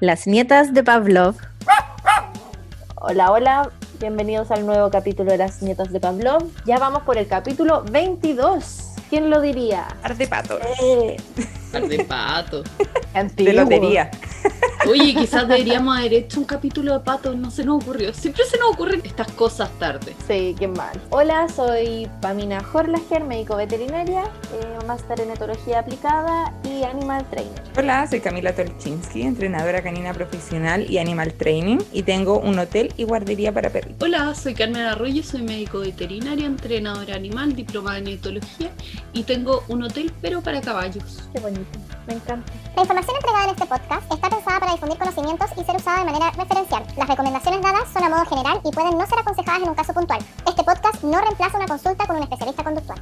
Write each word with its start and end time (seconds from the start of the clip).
Las 0.00 0.26
nietas 0.26 0.72
de 0.72 0.82
Pavlov. 0.82 1.36
Hola, 2.94 3.32
hola, 3.32 3.70
bienvenidos 3.98 4.50
al 4.50 4.64
nuevo 4.64 4.90
capítulo 4.90 5.30
de 5.30 5.36
Las 5.36 5.60
nietas 5.60 5.92
de 5.92 6.00
Pavlov. 6.00 6.42
Ya 6.64 6.78
vamos 6.78 7.02
por 7.02 7.18
el 7.18 7.26
capítulo 7.26 7.84
22. 7.84 8.94
¿Quién 9.10 9.28
lo 9.28 9.42
diría? 9.42 9.88
Eh, 10.82 11.16
Ardepato. 11.74 12.62
De 12.62 13.18
antiguo. 13.18 13.52
lotería. 13.52 14.10
Oye, 14.90 15.14
quizás 15.14 15.46
deberíamos 15.46 15.96
haber 15.96 16.14
hecho 16.14 16.40
un 16.40 16.46
capítulo 16.46 16.94
de 16.94 17.00
patos, 17.00 17.36
no 17.36 17.52
se 17.52 17.64
nos 17.64 17.80
ocurrió. 17.80 18.12
Siempre 18.12 18.44
se 18.44 18.58
nos 18.58 18.72
ocurren 18.72 19.00
estas 19.04 19.30
cosas 19.32 19.70
tarde. 19.78 20.16
Sí, 20.26 20.56
qué 20.58 20.66
mal. 20.66 21.00
Hola, 21.10 21.48
soy 21.48 22.10
Pamina 22.20 22.60
Horlager, 22.72 23.22
médico 23.22 23.54
veterinaria, 23.54 24.24
eh, 24.24 24.86
máster 24.88 25.20
en 25.20 25.30
etología 25.30 25.78
aplicada 25.78 26.52
y 26.64 26.82
animal 26.82 27.24
trainer. 27.30 27.62
Hola, 27.76 28.04
soy 28.08 28.18
Camila 28.18 28.52
Tolchinsky, 28.52 29.22
entrenadora 29.22 29.80
canina 29.80 30.12
profesional 30.12 30.90
y 30.90 30.98
animal 30.98 31.34
training 31.34 31.78
y 31.92 32.02
tengo 32.02 32.40
un 32.40 32.58
hotel 32.58 32.92
y 32.96 33.04
guardería 33.04 33.52
para 33.52 33.70
perritos. 33.70 34.02
Hola, 34.02 34.34
soy 34.34 34.54
Carmen 34.54 34.82
Arroyo, 34.82 35.22
soy 35.22 35.42
médico 35.42 35.78
veterinario, 35.78 36.46
entrenadora 36.46 37.14
animal, 37.14 37.54
diplomada 37.54 37.98
en 37.98 38.08
etología 38.08 38.72
y 39.12 39.22
tengo 39.22 39.62
un 39.68 39.84
hotel 39.84 40.12
pero 40.20 40.40
para 40.40 40.60
caballos. 40.60 41.22
Qué 41.32 41.38
bonito, 41.38 41.78
La 42.10 42.82
información 42.82 43.14
entregada 43.14 43.44
en 43.44 43.50
este 43.50 43.66
podcast 43.66 44.12
está 44.12 44.28
pensada 44.28 44.58
para 44.58 44.72
difundir 44.72 44.98
conocimientos 44.98 45.48
y 45.56 45.62
ser 45.62 45.76
usada 45.76 46.00
de 46.00 46.06
manera 46.06 46.30
referencial. 46.32 46.84
Las 46.96 47.08
recomendaciones 47.08 47.62
dadas 47.62 47.88
son 47.92 48.02
a 48.02 48.08
modo 48.08 48.24
general 48.26 48.60
y 48.64 48.72
pueden 48.72 48.98
no 48.98 49.06
ser 49.06 49.20
aconsejadas 49.20 49.62
en 49.62 49.68
un 49.68 49.74
caso 49.76 49.94
puntual. 49.94 50.18
Este 50.44 50.64
podcast 50.64 51.04
no 51.04 51.20
reemplaza 51.20 51.56
una 51.56 51.68
consulta 51.68 52.06
con 52.08 52.16
un 52.16 52.24
especialista 52.24 52.64
conductual. 52.64 52.98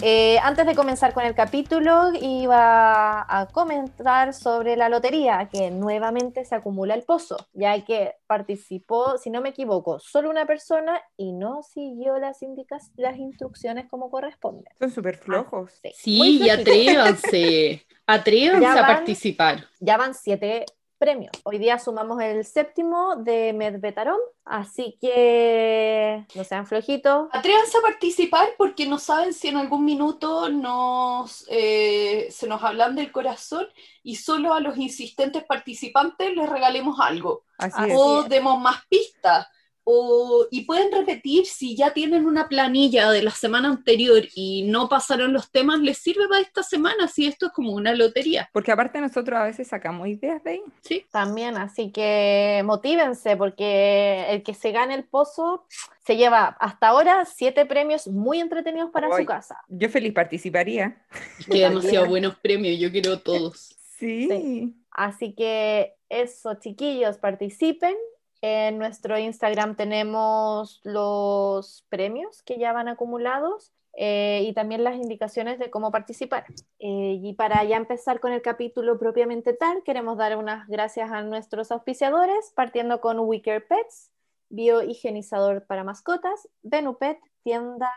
Eh, 0.00 0.38
antes 0.44 0.64
de 0.64 0.76
comenzar 0.76 1.12
con 1.12 1.24
el 1.24 1.34
capítulo, 1.34 2.12
iba 2.20 3.26
a 3.28 3.46
comentar 3.46 4.32
sobre 4.32 4.76
la 4.76 4.88
lotería, 4.88 5.48
que 5.52 5.72
nuevamente 5.72 6.44
se 6.44 6.54
acumula 6.54 6.94
el 6.94 7.02
pozo, 7.02 7.36
ya 7.52 7.84
que 7.84 8.14
participó, 8.28 9.18
si 9.18 9.28
no 9.30 9.40
me 9.40 9.48
equivoco, 9.48 9.98
solo 9.98 10.30
una 10.30 10.46
persona 10.46 11.00
y 11.16 11.32
no 11.32 11.64
siguió 11.64 12.16
las, 12.18 12.42
indicas 12.42 12.92
las 12.96 13.16
instrucciones 13.18 13.86
como 13.90 14.08
corresponde. 14.08 14.70
Son 14.78 14.90
súper 14.92 15.16
flojos. 15.16 15.80
Muy 15.82 15.92
Sí, 15.94 16.42
y 16.44 16.48
atrévanse, 16.48 17.84
atrévanse 18.06 18.62
Ya 18.62 18.72
a 18.72 18.82
van. 18.82 18.96
participar. 18.98 19.64
Ya 19.80 19.96
van 19.96 20.14
siete 20.14 20.64
premios. 20.98 21.30
Hoy 21.44 21.58
día 21.58 21.78
sumamos 21.78 22.20
el 22.20 22.44
séptimo 22.44 23.16
de 23.16 23.52
Medvetarom, 23.52 24.18
así 24.44 24.98
que 25.00 26.26
no 26.34 26.44
sean 26.44 26.66
flojitos. 26.66 27.28
Atrévanse 27.32 27.78
a 27.78 27.82
participar 27.82 28.48
porque 28.58 28.86
no 28.86 28.98
saben 28.98 29.32
si 29.32 29.48
en 29.48 29.56
algún 29.56 29.84
minuto 29.84 30.48
nos, 30.48 31.46
eh, 31.48 32.28
se 32.30 32.48
nos 32.48 32.62
hablan 32.62 32.96
del 32.96 33.12
corazón 33.12 33.66
y 34.02 34.16
solo 34.16 34.52
a 34.52 34.60
los 34.60 34.76
insistentes 34.76 35.44
participantes 35.44 36.34
les 36.34 36.48
regalemos 36.48 36.98
algo. 37.00 37.44
Así 37.56 37.90
es. 37.90 37.96
o 37.96 38.24
demos 38.24 38.60
más 38.60 38.84
pistas. 38.88 39.46
O, 39.90 40.46
y 40.50 40.66
pueden 40.66 40.92
repetir 40.92 41.46
si 41.46 41.74
ya 41.74 41.94
tienen 41.94 42.26
una 42.26 42.46
planilla 42.46 43.10
de 43.10 43.22
la 43.22 43.30
semana 43.30 43.68
anterior 43.68 44.22
y 44.34 44.64
no 44.64 44.86
pasaron 44.86 45.32
los 45.32 45.50
temas, 45.50 45.80
les 45.80 45.96
sirve 45.96 46.28
para 46.28 46.42
esta 46.42 46.62
semana, 46.62 47.08
si 47.08 47.26
esto 47.26 47.46
es 47.46 47.52
como 47.52 47.72
una 47.72 47.94
lotería. 47.94 48.50
Porque 48.52 48.70
aparte 48.70 49.00
nosotros 49.00 49.38
a 49.38 49.44
veces 49.44 49.66
sacamos 49.66 50.06
ideas 50.06 50.44
de 50.44 50.50
ahí. 50.50 50.62
¿sí? 50.82 51.06
También, 51.10 51.56
así 51.56 51.90
que 51.90 52.60
motívense 52.66 53.34
porque 53.38 54.26
el 54.28 54.42
que 54.42 54.52
se 54.52 54.72
gane 54.72 54.94
el 54.94 55.04
pozo 55.04 55.64
se 56.04 56.18
lleva 56.18 56.56
hasta 56.60 56.88
ahora 56.88 57.24
siete 57.24 57.64
premios 57.64 58.08
muy 58.08 58.40
entretenidos 58.40 58.90
para 58.90 59.16
su 59.16 59.24
casa. 59.24 59.56
Yo 59.68 59.88
feliz 59.88 60.12
participaría. 60.12 61.02
Es 61.38 61.46
que 61.46 61.60
demasiado 61.60 62.08
buenos 62.08 62.36
premios, 62.36 62.78
yo 62.78 62.90
quiero 62.90 63.20
todos. 63.20 63.74
Sí. 63.98 64.28
Sí. 64.28 64.74
Así 64.90 65.32
que 65.32 65.94
eso, 66.10 66.56
chiquillos, 66.56 67.16
participen. 67.16 67.94
En 68.40 68.78
nuestro 68.78 69.18
Instagram 69.18 69.74
tenemos 69.74 70.80
los 70.84 71.84
premios 71.88 72.42
que 72.42 72.58
ya 72.58 72.72
van 72.72 72.88
acumulados 72.88 73.72
eh, 73.94 74.44
y 74.46 74.52
también 74.52 74.84
las 74.84 74.94
indicaciones 74.94 75.58
de 75.58 75.70
cómo 75.70 75.90
participar. 75.90 76.44
Eh, 76.78 77.18
y 77.20 77.32
para 77.34 77.64
ya 77.64 77.76
empezar 77.76 78.20
con 78.20 78.32
el 78.32 78.42
capítulo 78.42 78.98
propiamente 78.98 79.54
tal, 79.54 79.82
queremos 79.82 80.16
dar 80.18 80.36
unas 80.36 80.68
gracias 80.68 81.10
a 81.10 81.22
nuestros 81.22 81.72
auspiciadores, 81.72 82.52
partiendo 82.54 83.00
con 83.00 83.18
Wicker 83.18 83.66
Pets, 83.66 84.12
biohigienizador 84.50 85.66
para 85.66 85.82
mascotas, 85.82 86.48
Venupet, 86.62 87.18
tienda 87.42 87.90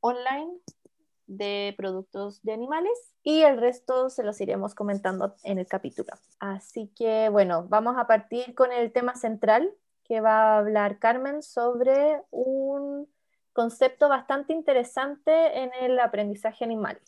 online 0.00 0.60
de 1.26 1.74
productos 1.76 2.42
de 2.42 2.52
animales 2.52 2.92
y 3.22 3.42
el 3.42 3.58
resto 3.58 4.10
se 4.10 4.22
los 4.22 4.40
iremos 4.40 4.74
comentando 4.74 5.34
en 5.44 5.58
el 5.58 5.66
capítulo. 5.66 6.12
Así 6.38 6.90
que 6.94 7.28
bueno, 7.30 7.66
vamos 7.68 7.96
a 7.98 8.06
partir 8.06 8.54
con 8.54 8.72
el 8.72 8.92
tema 8.92 9.14
central 9.14 9.72
que 10.04 10.20
va 10.20 10.54
a 10.54 10.58
hablar 10.58 10.98
Carmen 10.98 11.42
sobre 11.42 12.20
un 12.30 13.08
concepto 13.52 14.08
bastante 14.08 14.52
interesante 14.52 15.62
en 15.62 15.70
el 15.80 15.98
aprendizaje 15.98 16.64
animal 16.64 17.00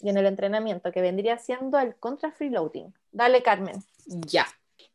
y 0.00 0.10
en 0.10 0.18
el 0.18 0.26
entrenamiento 0.26 0.92
que 0.92 1.00
vendría 1.00 1.38
siendo 1.38 1.78
el 1.78 1.96
contra 1.96 2.32
freeloading. 2.32 2.92
Dale 3.12 3.42
Carmen. 3.42 3.82
Ya. 4.06 4.46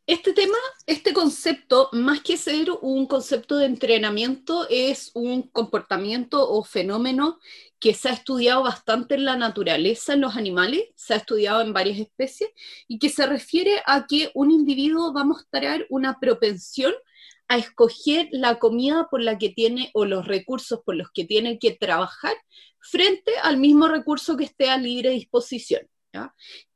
Este 0.06 0.32
tema, 0.32 0.58
este 0.86 1.12
concepto, 1.12 1.88
más 1.92 2.20
que 2.20 2.36
ser 2.36 2.68
un 2.82 3.06
concepto 3.06 3.56
de 3.56 3.66
entrenamiento, 3.66 4.66
es 4.68 5.10
un 5.14 5.42
comportamiento 5.42 6.50
o 6.50 6.64
fenómeno 6.64 7.38
que 7.80 7.94
se 7.94 8.10
ha 8.10 8.12
estudiado 8.12 8.62
bastante 8.62 9.14
en 9.14 9.24
la 9.24 9.36
naturaleza, 9.36 10.12
en 10.12 10.20
los 10.20 10.36
animales, 10.36 10.82
se 10.94 11.14
ha 11.14 11.16
estudiado 11.16 11.62
en 11.62 11.72
varias 11.72 11.98
especies, 11.98 12.50
y 12.86 12.98
que 12.98 13.08
se 13.08 13.26
refiere 13.26 13.82
a 13.86 14.06
que 14.06 14.30
un 14.34 14.50
individuo 14.50 15.12
va 15.12 15.22
a 15.22 15.24
mostrar 15.24 15.86
una 15.88 16.20
propensión 16.20 16.92
a 17.48 17.56
escoger 17.56 18.28
la 18.30 18.60
comida 18.60 19.08
por 19.10 19.22
la 19.22 19.38
que 19.38 19.48
tiene 19.48 19.90
o 19.94 20.04
los 20.04 20.26
recursos 20.26 20.80
por 20.84 20.94
los 20.94 21.10
que 21.12 21.24
tiene 21.24 21.58
que 21.58 21.72
trabajar 21.72 22.34
frente 22.78 23.32
al 23.42 23.56
mismo 23.56 23.88
recurso 23.88 24.36
que 24.36 24.44
esté 24.44 24.70
a 24.70 24.78
libre 24.78 25.10
disposición. 25.10 25.82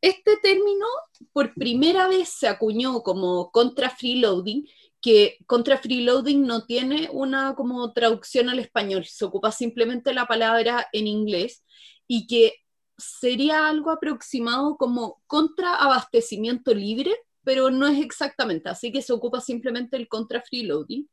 Este 0.00 0.36
término 0.42 0.86
por 1.32 1.54
primera 1.54 2.09
vez 2.09 2.28
se 2.28 2.48
acuñó 2.48 3.03
como 3.03 3.50
contra 3.50 3.91
freeloading, 3.91 4.66
que 5.04 5.37
contra 5.44 5.76
freeloading 5.76 6.47
no 6.47 6.65
tiene 6.65 7.10
una 7.12 7.54
como 7.54 7.92
traducción 7.92 8.48
al 8.48 8.59
español, 8.59 9.04
se 9.04 9.26
ocupa 9.26 9.53
simplemente 9.53 10.15
la 10.15 10.25
palabra 10.25 10.87
en 10.94 11.06
inglés 11.06 11.62
y 12.09 12.26
que 12.26 12.54
sería 12.97 13.69
algo 13.69 13.91
aproximado 13.91 14.78
como 14.78 15.20
contra 15.26 15.75
abastecimiento 15.75 16.72
libre, 16.72 17.15
pero 17.42 17.70
no 17.70 17.87
es 17.87 18.03
exactamente, 18.03 18.70
así 18.70 18.92
que 18.92 19.03
se 19.03 19.12
ocupa 19.12 19.42
simplemente 19.42 19.98
el 19.98 20.09
contra 20.09 20.41
freeloading 20.41 21.06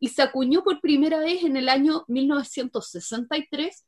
y 0.00 0.08
se 0.08 0.22
acuñó 0.22 0.64
por 0.64 0.80
primera 0.80 1.18
vez 1.18 1.44
en 1.44 1.58
el 1.58 1.68
año 1.68 2.06
1963 2.08 3.84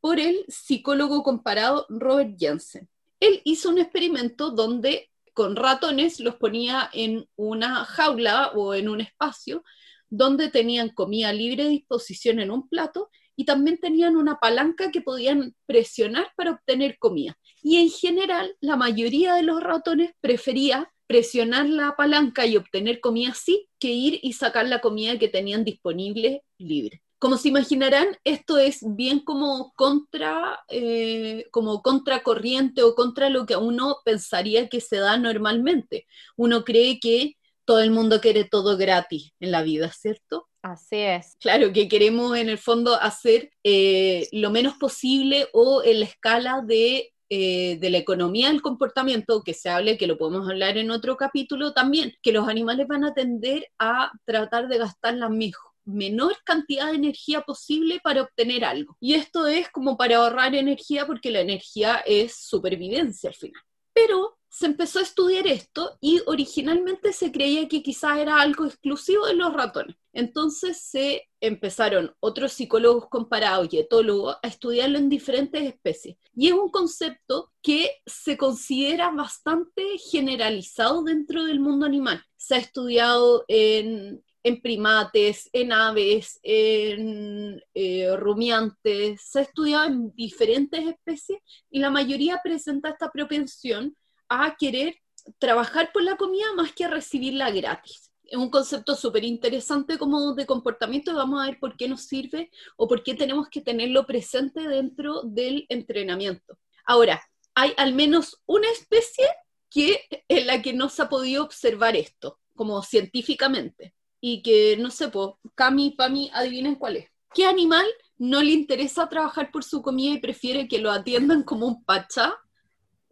por 0.00 0.20
el 0.20 0.44
psicólogo 0.48 1.22
comparado 1.22 1.86
Robert 1.88 2.36
Jensen. 2.38 2.90
Él 3.20 3.40
hizo 3.44 3.70
un 3.70 3.78
experimento 3.78 4.50
donde 4.50 5.08
con 5.32 5.56
ratones 5.56 6.20
los 6.20 6.36
ponía 6.36 6.90
en 6.92 7.28
una 7.36 7.84
jaula 7.84 8.52
o 8.54 8.74
en 8.74 8.88
un 8.88 9.00
espacio 9.00 9.64
donde 10.08 10.50
tenían 10.50 10.90
comida 10.90 11.32
libre 11.32 11.64
de 11.64 11.70
disposición 11.70 12.38
en 12.38 12.50
un 12.50 12.68
plato 12.68 13.10
y 13.34 13.44
también 13.44 13.78
tenían 13.78 14.16
una 14.16 14.38
palanca 14.38 14.90
que 14.90 15.00
podían 15.00 15.54
presionar 15.66 16.32
para 16.36 16.52
obtener 16.52 16.98
comida. 16.98 17.38
Y 17.62 17.78
en 17.78 17.88
general, 17.88 18.54
la 18.60 18.76
mayoría 18.76 19.34
de 19.34 19.42
los 19.42 19.62
ratones 19.62 20.12
prefería 20.20 20.92
presionar 21.06 21.68
la 21.68 21.96
palanca 21.96 22.46
y 22.46 22.56
obtener 22.56 23.00
comida 23.00 23.30
así 23.32 23.68
que 23.78 23.88
ir 23.88 24.20
y 24.22 24.34
sacar 24.34 24.66
la 24.66 24.80
comida 24.80 25.18
que 25.18 25.28
tenían 25.28 25.64
disponible 25.64 26.44
libre. 26.58 27.02
Como 27.22 27.36
se 27.36 27.50
imaginarán, 27.50 28.08
esto 28.24 28.58
es 28.58 28.80
bien 28.82 29.20
como 29.20 29.72
contra, 29.76 30.58
eh, 30.66 31.46
como 31.52 31.80
contracorriente 31.80 32.82
o 32.82 32.96
contra 32.96 33.30
lo 33.30 33.46
que 33.46 33.54
uno 33.54 33.98
pensaría 34.04 34.68
que 34.68 34.80
se 34.80 34.96
da 34.96 35.16
normalmente. 35.18 36.08
Uno 36.36 36.64
cree 36.64 36.98
que 36.98 37.36
todo 37.64 37.78
el 37.78 37.92
mundo 37.92 38.20
quiere 38.20 38.42
todo 38.42 38.76
gratis 38.76 39.30
en 39.38 39.52
la 39.52 39.62
vida, 39.62 39.92
¿cierto? 39.92 40.48
Así 40.62 40.96
es. 40.96 41.36
Claro, 41.38 41.72
que 41.72 41.86
queremos 41.86 42.36
en 42.36 42.48
el 42.48 42.58
fondo 42.58 43.00
hacer 43.00 43.52
eh, 43.62 44.26
lo 44.32 44.50
menos 44.50 44.74
posible 44.74 45.46
o 45.52 45.84
en 45.84 46.00
la 46.00 46.06
escala 46.06 46.60
de, 46.66 47.12
eh, 47.30 47.78
de 47.78 47.90
la 47.90 47.98
economía 47.98 48.48
del 48.48 48.62
comportamiento, 48.62 49.44
que 49.44 49.54
se 49.54 49.68
hable, 49.68 49.96
que 49.96 50.08
lo 50.08 50.18
podemos 50.18 50.50
hablar 50.50 50.76
en 50.76 50.90
otro 50.90 51.16
capítulo 51.16 51.72
también, 51.72 52.14
que 52.20 52.32
los 52.32 52.48
animales 52.48 52.88
van 52.88 53.04
a 53.04 53.14
tender 53.14 53.68
a 53.78 54.10
tratar 54.24 54.66
de 54.66 54.78
gastar 54.78 55.14
la 55.14 55.28
mejor 55.28 55.71
menor 55.84 56.36
cantidad 56.44 56.90
de 56.90 56.96
energía 56.96 57.42
posible 57.42 58.00
para 58.02 58.22
obtener 58.22 58.64
algo. 58.64 58.96
Y 59.00 59.14
esto 59.14 59.46
es 59.46 59.68
como 59.70 59.96
para 59.96 60.16
ahorrar 60.16 60.54
energía 60.54 61.06
porque 61.06 61.30
la 61.30 61.40
energía 61.40 62.02
es 62.06 62.36
supervivencia 62.36 63.30
al 63.30 63.36
final. 63.36 63.62
Pero 63.92 64.38
se 64.52 64.66
empezó 64.66 64.98
a 64.98 65.02
estudiar 65.02 65.46
esto 65.46 65.96
y 65.98 66.20
originalmente 66.26 67.14
se 67.14 67.32
creía 67.32 67.68
que 67.68 67.82
quizás 67.82 68.18
era 68.18 68.38
algo 68.38 68.66
exclusivo 68.66 69.24
de 69.24 69.34
los 69.34 69.50
ratones. 69.54 69.96
Entonces 70.12 70.78
se 70.82 71.30
empezaron 71.40 72.14
otros 72.20 72.52
psicólogos 72.52 73.08
comparados 73.08 73.68
y 73.72 73.78
etólogos 73.78 74.36
a 74.42 74.48
estudiarlo 74.48 74.98
en 74.98 75.08
diferentes 75.08 75.62
especies. 75.62 76.18
Y 76.34 76.48
es 76.48 76.52
un 76.52 76.70
concepto 76.70 77.50
que 77.62 78.02
se 78.04 78.36
considera 78.36 79.10
bastante 79.10 79.96
generalizado 79.98 81.02
dentro 81.02 81.44
del 81.44 81.58
mundo 81.58 81.86
animal. 81.86 82.22
Se 82.36 82.56
ha 82.56 82.58
estudiado 82.58 83.46
en, 83.48 84.22
primates, 84.60 85.48
en 85.52 85.72
aves, 85.72 86.40
en 86.42 87.62
eh, 87.74 88.16
rumiantes, 88.16 89.22
se 89.22 89.38
ha 89.38 89.42
estudiado 89.42 89.86
en 89.86 90.12
diferentes 90.14 90.86
especies 90.86 91.40
y 91.70 91.78
la 91.78 91.90
mayoría 91.90 92.40
presenta 92.42 92.90
esta 92.90 93.10
propensión 93.10 93.96
a 94.28 94.56
querer 94.56 94.96
trabajar 95.38 95.92
por 95.92 96.02
la 96.02 96.16
comida 96.16 96.52
más 96.56 96.72
que 96.72 96.84
a 96.84 96.88
recibirla 96.88 97.50
gratis. 97.50 98.10
Es 98.24 98.38
un 98.38 98.50
concepto 98.50 98.94
súper 98.94 99.24
interesante 99.24 99.98
como 99.98 100.34
de 100.34 100.46
comportamiento 100.46 101.14
vamos 101.14 101.42
a 101.42 101.46
ver 101.46 101.58
por 101.60 101.76
qué 101.76 101.86
nos 101.86 102.02
sirve 102.02 102.50
o 102.76 102.88
por 102.88 103.02
qué 103.02 103.14
tenemos 103.14 103.48
que 103.48 103.60
tenerlo 103.60 104.06
presente 104.06 104.66
dentro 104.66 105.22
del 105.22 105.66
entrenamiento. 105.68 106.58
Ahora, 106.84 107.22
hay 107.54 107.74
al 107.76 107.94
menos 107.94 108.40
una 108.46 108.68
especie 108.70 109.26
que, 109.70 110.00
en 110.28 110.46
la 110.46 110.62
que 110.62 110.72
no 110.72 110.88
se 110.88 111.02
ha 111.02 111.08
podido 111.08 111.44
observar 111.44 111.94
esto, 111.96 112.40
como 112.54 112.82
científicamente, 112.82 113.94
y 114.22 114.40
que 114.40 114.76
no 114.78 114.90
sé, 114.90 115.08
pues, 115.08 115.30
Cami, 115.54 115.90
Pami, 115.90 116.30
adivinen 116.32 116.76
cuál 116.76 116.96
es. 116.96 117.10
¿Qué 117.34 117.44
animal 117.44 117.84
no 118.16 118.40
le 118.40 118.52
interesa 118.52 119.08
trabajar 119.08 119.50
por 119.50 119.64
su 119.64 119.82
comida 119.82 120.14
y 120.14 120.20
prefiere 120.20 120.68
que 120.68 120.78
lo 120.78 120.92
atiendan 120.92 121.42
como 121.42 121.66
un 121.66 121.84
pachá 121.84 122.38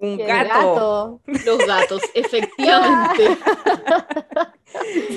un 0.00 0.16
gato. 0.16 1.20
Los 1.26 1.58
gatos, 1.66 2.00
efectivamente. 2.14 3.36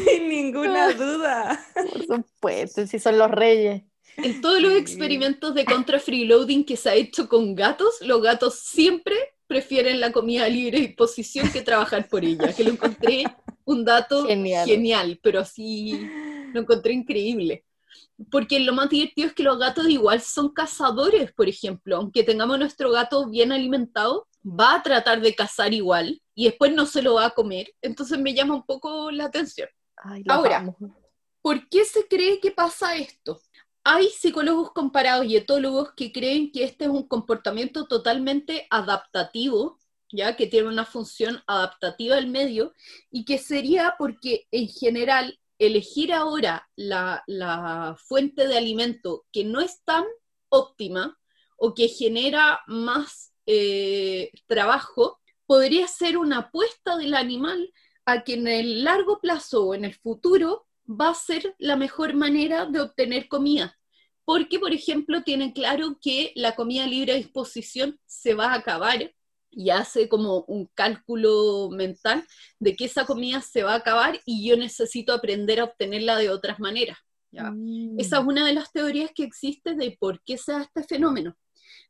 Sin 0.05 0.27
ninguna 0.27 0.91
duda. 0.91 1.65
Por 1.73 2.05
supuesto, 2.05 2.85
si 2.85 2.99
son 2.99 3.17
los 3.17 3.31
reyes. 3.31 3.83
En 4.17 4.41
todos 4.41 4.61
los 4.61 4.73
experimentos 4.73 5.55
de 5.55 5.65
contra 5.65 5.99
freeloading 5.99 6.65
que 6.65 6.75
se 6.75 6.89
ha 6.89 6.95
hecho 6.95 7.29
con 7.29 7.55
gatos, 7.55 7.95
los 8.01 8.21
gatos 8.21 8.59
siempre 8.59 9.15
prefieren 9.47 9.99
la 9.99 10.11
comida 10.11 10.47
libre 10.49 10.79
y 10.79 10.89
posición 10.89 11.51
que 11.51 11.61
trabajar 11.61 12.07
por 12.09 12.25
ella, 12.25 12.53
que 12.53 12.63
lo 12.63 12.71
encontré 12.71 13.23
un 13.65 13.85
dato 13.85 14.25
genial, 14.25 14.67
genial 14.67 15.19
pero 15.21 15.39
así 15.39 16.09
lo 16.53 16.61
encontré 16.61 16.93
increíble. 16.93 17.65
Porque 18.31 18.59
lo 18.59 18.73
más 18.73 18.89
divertido 18.89 19.27
es 19.27 19.33
que 19.33 19.43
los 19.43 19.57
gatos 19.57 19.89
igual 19.89 20.21
son 20.21 20.49
cazadores, 20.49 21.31
por 21.33 21.49
ejemplo, 21.49 21.97
aunque 21.97 22.23
tengamos 22.23 22.59
nuestro 22.59 22.91
gato 22.91 23.29
bien 23.29 23.51
alimentado, 23.51 24.27
va 24.45 24.75
a 24.75 24.83
tratar 24.83 25.21
de 25.21 25.35
cazar 25.35 25.73
igual 25.73 26.21
y 26.35 26.45
después 26.45 26.73
no 26.73 26.85
se 26.85 27.01
lo 27.01 27.15
va 27.15 27.27
a 27.27 27.29
comer. 27.31 27.73
Entonces 27.81 28.19
me 28.19 28.33
llama 28.33 28.55
un 28.55 28.65
poco 28.65 29.11
la 29.11 29.25
atención. 29.25 29.69
Ahora, 30.27 30.65
¿por 31.41 31.67
qué 31.69 31.85
se 31.85 32.07
cree 32.07 32.39
que 32.39 32.51
pasa 32.51 32.95
esto? 32.95 33.41
Hay 33.83 34.07
psicólogos 34.09 34.71
comparados 34.71 35.25
y 35.25 35.35
etólogos 35.35 35.93
que 35.95 36.11
creen 36.11 36.51
que 36.51 36.63
este 36.63 36.85
es 36.85 36.91
un 36.91 37.07
comportamiento 37.07 37.85
totalmente 37.85 38.67
adaptativo, 38.69 39.79
ya 40.13 40.37
que 40.37 40.47
tiene 40.47 40.67
una 40.69 40.85
función 40.85 41.41
adaptativa 41.47 42.15
al 42.15 42.27
medio, 42.27 42.73
y 43.11 43.25
que 43.25 43.37
sería 43.37 43.95
porque 43.97 44.47
en 44.51 44.69
general 44.69 45.39
elegir 45.59 46.13
ahora 46.13 46.69
la, 46.75 47.23
la 47.27 47.95
fuente 47.99 48.47
de 48.47 48.57
alimento 48.57 49.25
que 49.31 49.43
no 49.43 49.59
es 49.59 49.83
tan 49.83 50.05
óptima 50.49 51.17
o 51.57 51.73
que 51.73 51.87
genera 51.87 52.61
más 52.67 53.33
eh, 53.45 54.31
trabajo 54.47 55.19
podría 55.45 55.87
ser 55.87 56.17
una 56.17 56.39
apuesta 56.39 56.97
del 56.97 57.13
animal 57.13 57.73
a 58.05 58.23
que 58.23 58.33
en 58.33 58.47
el 58.47 58.83
largo 58.83 59.19
plazo 59.19 59.65
o 59.65 59.75
en 59.75 59.85
el 59.85 59.93
futuro 59.93 60.67
va 60.87 61.09
a 61.09 61.15
ser 61.15 61.55
la 61.57 61.75
mejor 61.75 62.13
manera 62.13 62.65
de 62.65 62.81
obtener 62.81 63.27
comida. 63.27 63.77
Porque, 64.25 64.59
por 64.59 64.73
ejemplo, 64.73 65.23
tienen 65.23 65.51
claro 65.51 65.97
que 66.01 66.31
la 66.35 66.55
comida 66.55 66.87
libre 66.87 67.13
a 67.13 67.17
disposición 67.17 67.99
se 68.05 68.33
va 68.33 68.47
a 68.47 68.55
acabar 68.55 69.13
y 69.55 69.69
hace 69.69 70.09
como 70.09 70.43
un 70.47 70.69
cálculo 70.73 71.69
mental 71.71 72.23
de 72.59 72.75
que 72.75 72.85
esa 72.85 73.05
comida 73.05 73.41
se 73.41 73.63
va 73.63 73.73
a 73.73 73.77
acabar 73.77 74.19
y 74.25 74.47
yo 74.47 74.57
necesito 74.57 75.13
aprender 75.13 75.59
a 75.59 75.65
obtenerla 75.65 76.17
de 76.17 76.29
otras 76.29 76.59
maneras. 76.59 76.97
Mm. 77.31 77.99
Esa 77.99 78.19
es 78.19 78.25
una 78.25 78.45
de 78.45 78.53
las 78.53 78.71
teorías 78.71 79.11
que 79.13 79.23
existe 79.23 79.75
de 79.75 79.97
por 79.99 80.21
qué 80.23 80.37
se 80.37 80.51
da 80.51 80.61
este 80.61 80.83
fenómeno. 80.83 81.35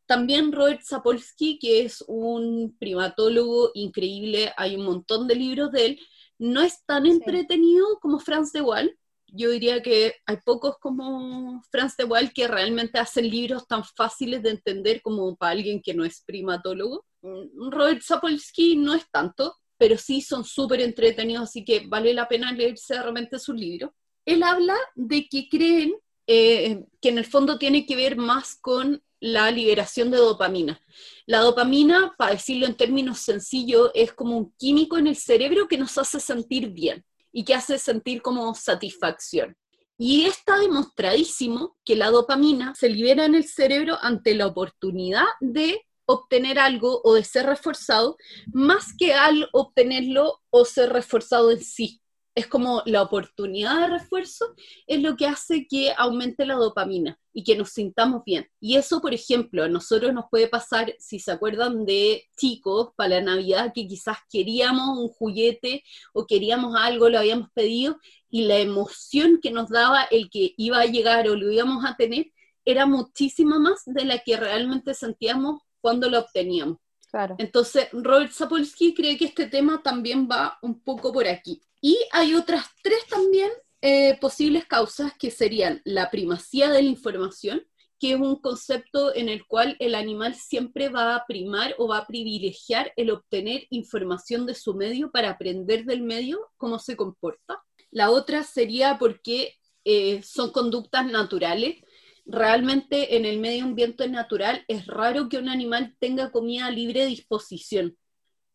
También 0.06 0.51
Robert 0.51 0.81
Sapolsky, 0.83 1.60
que 1.60 1.83
es 1.83 2.04
un 2.07 2.75
primatólogo 2.77 3.71
increíble, 3.74 4.51
hay 4.57 4.75
un 4.75 4.86
montón 4.86 5.27
de 5.27 5.36
libros 5.36 5.71
de 5.71 5.86
él, 5.86 6.00
no 6.38 6.62
es 6.62 6.83
tan 6.86 7.06
entretenido 7.06 8.00
como 8.01 8.19
Franz 8.19 8.51
de 8.51 8.62
Waal. 8.62 8.98
Yo 9.27 9.50
diría 9.50 9.81
que 9.81 10.15
hay 10.25 10.38
pocos 10.45 10.77
como 10.80 11.63
Franz 11.71 11.95
de 11.95 12.04
Waal 12.04 12.33
que 12.33 12.48
realmente 12.48 13.00
hacen 13.00 13.30
libros 13.30 13.65
tan 13.65 13.83
fáciles 13.83 14.44
de 14.44 14.51
entender 14.51 15.01
como 15.01 15.36
para 15.38 15.54
alguien 15.54 15.81
que 15.81 15.94
no 15.94 16.04
es 16.04 16.21
primatólogo. 16.25 17.06
Mm, 17.23 17.71
Robert 17.71 18.01
Sapolsky 18.01 18.75
no 18.75 18.93
es 18.93 19.09
tanto, 19.09 19.55
pero 19.77 19.97
sí 19.97 20.21
son 20.21 20.43
súper 20.45 20.81
entretenidos, 20.81 21.49
así 21.49 21.65
que 21.65 21.85
vale 21.87 22.13
la 22.13 22.27
pena 22.27 22.51
leerse 22.51 23.01
realmente 23.01 23.39
sus 23.39 23.55
libros. 23.55 23.91
Él 24.25 24.43
habla 24.43 24.75
de 24.95 25.27
que 25.27 25.49
creen 25.49 25.95
eh, 26.27 26.83
que 27.01 27.09
en 27.09 27.17
el 27.17 27.25
fondo 27.25 27.57
tiene 27.57 27.85
que 27.85 27.95
ver 27.95 28.15
más 28.15 28.55
con 28.61 29.01
la 29.19 29.49
liberación 29.51 30.11
de 30.11 30.17
dopamina. 30.17 30.81
La 31.25 31.39
dopamina, 31.39 32.13
para 32.17 32.33
decirlo 32.33 32.65
en 32.65 32.75
términos 32.75 33.19
sencillos, 33.19 33.89
es 33.93 34.13
como 34.13 34.37
un 34.37 34.53
químico 34.57 34.97
en 34.97 35.07
el 35.07 35.15
cerebro 35.15 35.67
que 35.67 35.77
nos 35.77 35.97
hace 35.97 36.19
sentir 36.19 36.69
bien 36.69 37.05
y 37.31 37.45
que 37.45 37.55
hace 37.55 37.77
sentir 37.77 38.21
como 38.21 38.53
satisfacción. 38.53 39.55
Y 39.97 40.25
está 40.25 40.59
demostradísimo 40.59 41.77
que 41.85 41.95
la 41.95 42.09
dopamina 42.09 42.75
se 42.75 42.89
libera 42.89 43.25
en 43.25 43.35
el 43.35 43.45
cerebro 43.45 43.97
ante 44.01 44.33
la 44.33 44.47
oportunidad 44.47 45.25
de 45.39 45.81
obtener 46.05 46.59
algo 46.59 47.01
o 47.03 47.15
de 47.15 47.23
ser 47.23 47.45
reforzado, 47.45 48.17
más 48.53 48.94
que 48.97 49.13
al 49.13 49.50
obtenerlo 49.51 50.41
o 50.50 50.65
ser 50.65 50.91
reforzado 50.91 51.51
en 51.51 51.61
sí 51.61 52.01
es 52.35 52.47
como 52.47 52.81
la 52.85 53.03
oportunidad 53.03 53.81
de 53.81 54.00
refuerzo, 54.00 54.55
es 54.88 55.01
lo 55.01 55.15
que 55.15 55.27
hace 55.27 55.67
que 55.67 55.94
aumente 55.95 56.45
la 56.45 56.55
dopamina 56.55 57.19
y 57.31 57.44
que 57.44 57.55
nos 57.55 57.69
sintamos 57.69 58.23
bien. 58.25 58.47
Y 58.59 58.75
eso, 58.75 59.01
por 59.01 59.13
ejemplo, 59.13 59.63
a 59.63 59.69
nosotros 59.69 60.13
nos 60.13 60.25
puede 60.31 60.47
pasar, 60.47 60.95
si 61.00 61.19
se 61.19 61.31
acuerdan 61.31 61.85
de 61.85 62.25
chicos 62.38 62.89
para 62.95 63.15
la 63.15 63.21
Navidad, 63.21 63.71
que 63.73 63.88
quizás 63.88 64.17
queríamos 64.31 64.97
un 64.97 65.09
juguete 65.09 65.83
o 66.13 66.25
queríamos 66.25 66.75
algo, 66.75 67.09
lo 67.09 67.19
habíamos 67.19 67.50
pedido, 67.51 67.97
y 68.29 68.45
la 68.45 68.57
emoción 68.57 69.39
que 69.41 69.51
nos 69.51 69.69
daba 69.69 70.03
el 70.03 70.29
que 70.31 70.53
iba 70.57 70.79
a 70.79 70.85
llegar 70.85 71.29
o 71.29 71.35
lo 71.35 71.51
íbamos 71.51 71.85
a 71.85 71.95
tener 71.95 72.31
era 72.65 72.85
muchísima 72.85 73.59
más 73.59 73.83
de 73.85 74.05
la 74.05 74.19
que 74.19 74.38
realmente 74.38 74.94
sentíamos 74.94 75.61
cuando 75.83 76.09
lo 76.09 76.19
obteníamos. 76.19 76.77
Claro. 77.12 77.35
Entonces, 77.38 77.89
Robert 77.91 78.31
Sapolsky 78.31 78.94
cree 78.94 79.18
que 79.18 79.25
este 79.25 79.47
tema 79.47 79.83
también 79.83 80.30
va 80.31 80.57
un 80.62 80.81
poco 80.81 81.12
por 81.12 81.27
aquí. 81.27 81.62
Y 81.81 82.00
hay 82.13 82.33
otras 82.33 82.65
tres 82.81 83.05
también 83.10 83.51
eh, 83.81 84.17
posibles 84.22 84.65
causas 84.65 85.12
que 85.19 85.29
serían 85.29 85.81
la 85.84 86.10
primacía 86.10 86.69
de 86.69 86.81
la 86.81 86.88
información, 86.88 87.67
que 88.00 88.13
es 88.13 88.19
un 88.19 88.38
concepto 88.38 89.13
en 89.13 89.27
el 89.27 89.46
cual 89.46 89.75
el 89.79 89.96
animal 89.96 90.36
siempre 90.36 90.88
va 90.88 91.15
a 91.15 91.25
primar 91.27 91.75
o 91.77 91.89
va 91.89 91.98
a 91.98 92.07
privilegiar 92.07 92.93
el 92.96 93.12
obtener 93.12 93.67
información 93.69 94.46
de 94.46 94.55
su 94.55 94.74
medio 94.74 95.12
para 95.12 95.31
aprender 95.31 95.84
del 95.84 96.01
medio 96.01 96.39
cómo 96.55 96.79
se 96.79 96.96
comporta. 96.96 97.62
La 97.91 98.10
otra 98.10 98.43
sería 98.43 98.98
porque 98.98 99.55
eh, 99.84 100.22
son 100.24 100.51
conductas 100.51 101.05
naturales. 101.05 101.81
Realmente 102.25 103.18
en 103.18 103.25
el 103.25 103.39
medio 103.39 103.65
ambiente 103.65 104.08
natural 104.08 104.63
es 104.68 104.88
raro 104.88 105.27
que 105.30 105.38
un 105.38 105.50
animal 105.50 105.96
tenga 106.00 106.32
comida 106.32 106.70
libre 106.72 107.06
disposición, 107.06 107.98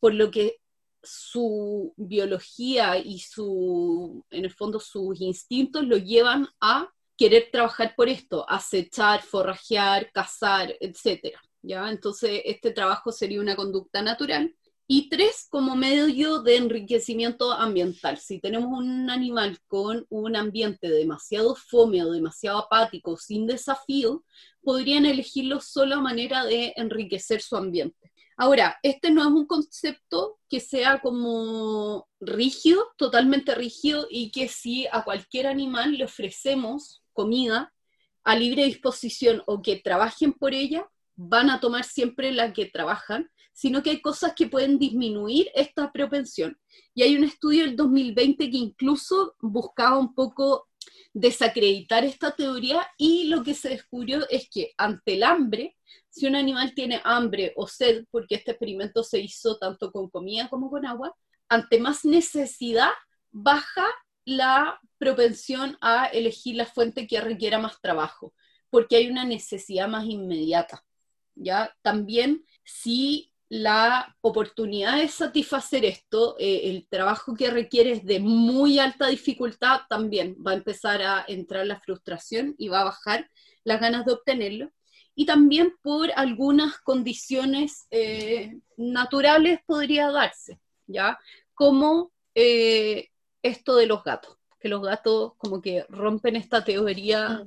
por 0.01 0.15
lo 0.15 0.31
que 0.31 0.57
su 1.03 1.93
biología 1.97 2.99
y 2.99 3.21
su, 3.21 4.25
en 4.31 4.45
el 4.45 4.53
fondo, 4.53 4.81
sus 4.81 5.21
instintos 5.21 5.85
lo 5.85 5.97
llevan 5.97 6.49
a 6.61 6.89
querer 7.17 7.49
trabajar 7.53 7.95
por 7.97 8.09
esto, 8.09 8.49
acechar, 8.49 9.23
forrajear, 9.23 10.11
cazar, 10.13 10.75
etc. 10.81 11.37
¿ya? 11.63 11.91
Entonces, 11.91 12.43
este 12.45 12.71
trabajo 12.71 13.13
sería 13.13 13.41
una 13.41 13.57
conducta 13.57 14.03
natural. 14.03 14.55
Y 14.91 15.11
tres, 15.11 15.47
como 15.51 15.77
medio 15.77 16.41
de 16.41 16.57
enriquecimiento 16.57 17.53
ambiental. 17.53 18.17
Si 18.17 18.41
tenemos 18.41 18.71
un 18.73 19.11
animal 19.11 19.59
con 19.67 20.07
un 20.09 20.35
ambiente 20.35 20.89
demasiado 20.89 21.55
fome 21.55 22.03
demasiado 22.11 22.57
apático, 22.61 23.19
sin 23.19 23.47
desafío, 23.47 24.25
podrían 24.63 25.05
elegirlo 25.05 25.61
solo 25.61 25.97
a 25.97 26.01
manera 26.01 26.47
de 26.47 26.73
enriquecer 26.75 27.43
su 27.43 27.57
ambiente. 27.57 28.11
Ahora, 28.39 28.79
este 28.83 29.11
no 29.11 29.21
es 29.21 29.27
un 29.29 29.47
concepto 29.47 30.39
que 30.49 30.59
sea 30.59 31.01
como 31.01 32.09
rígido, 32.19 32.87
totalmente 32.97 33.55
rígido, 33.55 34.07
y 34.09 34.31
que 34.31 34.49
si 34.49 34.87
a 34.87 35.05
cualquier 35.05 35.49
animal 35.49 35.99
le 35.99 36.05
ofrecemos 36.07 37.03
comida 37.13 37.75
a 38.25 38.37
libre 38.37 38.65
disposición 38.65 39.43
o 39.47 39.61
que 39.61 39.77
trabajen 39.77 40.33
por 40.33 40.55
ella, 40.55 40.89
van 41.19 41.51
a 41.51 41.59
tomar 41.59 41.85
siempre 41.85 42.31
la 42.31 42.53
que 42.53 42.67
trabajan, 42.67 43.29
sino 43.53 43.83
que 43.83 43.91
hay 43.91 44.01
cosas 44.01 44.35
que 44.37 44.47
pueden 44.47 44.79
disminuir 44.79 45.51
esta 45.53 45.91
propensión. 45.91 46.57
Y 46.95 47.03
hay 47.03 47.17
un 47.17 47.25
estudio 47.25 47.65
del 47.65 47.75
2020 47.75 48.49
que 48.51 48.57
incluso 48.57 49.35
buscaba 49.41 49.99
un 49.99 50.15
poco 50.15 50.69
desacreditar 51.13 52.05
esta 52.05 52.31
teoría 52.31 52.87
y 52.97 53.25
lo 53.25 53.43
que 53.43 53.55
se 53.55 53.71
descubrió 53.71 54.29
es 54.31 54.49
que 54.49 54.75
ante 54.79 55.15
el 55.15 55.25
hambre, 55.25 55.77
si 56.09 56.29
un 56.29 56.37
animal 56.37 56.73
tiene 56.73 57.01
hambre 57.03 57.53
o 57.57 57.67
sed, 57.67 58.05
porque 58.13 58.37
este 58.37 58.53
experimento 58.53 59.03
se 59.03 59.19
hizo 59.19 59.59
tanto 59.59 59.91
con 59.91 60.09
comida 60.09 60.49
como 60.49 60.71
con 60.71 60.87
agua, 60.87 61.13
ante 61.49 61.81
más 61.81 62.05
necesidad 62.05 62.91
baja 63.33 63.87
la 64.25 64.79
propensión 64.99 65.77
a 65.81 66.07
elegir 66.07 66.55
la 66.55 66.67
fuente 66.67 67.09
que 67.09 67.21
requiera 67.21 67.59
más 67.59 67.81
trabajo, 67.81 68.35
porque 68.71 68.95
hay 68.95 69.09
una 69.09 69.25
necesidad 69.25 69.89
más 69.89 70.05
inmediata. 70.05 70.85
¿Ya? 71.39 71.75
También 71.83 72.45
si 72.65 73.33
la 73.49 74.15
oportunidad 74.21 74.99
de 74.99 75.09
satisfacer 75.09 75.85
esto, 75.85 76.37
eh, 76.39 76.63
el 76.65 76.87
trabajo 76.89 77.35
que 77.35 77.51
requiere 77.51 77.93
es 77.93 78.05
de 78.05 78.21
muy 78.21 78.79
alta 78.79 79.07
dificultad, 79.07 79.81
también 79.89 80.37
va 80.47 80.51
a 80.51 80.55
empezar 80.55 81.03
a 81.03 81.25
entrar 81.27 81.67
la 81.67 81.81
frustración 81.81 82.55
y 82.59 82.69
va 82.69 82.83
a 82.83 82.85
bajar 82.85 83.31
las 83.65 83.81
ganas 83.81 84.05
de 84.05 84.13
obtenerlo. 84.13 84.71
Y 85.15 85.27
también 85.27 85.75
por 85.83 86.11
algunas 86.15 86.79
condiciones 86.79 87.87
eh, 87.91 88.59
naturales 88.77 89.61
podría 89.67 90.11
darse, 90.11 90.61
¿ya? 90.87 91.19
Como 91.55 92.13
eh, 92.35 93.09
esto 93.43 93.77
de 93.77 93.87
los 93.87 94.05
gatos, 94.05 94.37
que 94.61 94.69
los 94.69 94.83
gatos 94.83 95.33
como 95.39 95.61
que 95.61 95.87
rompen 95.89 96.37
esta 96.37 96.63
teoría 96.63 97.47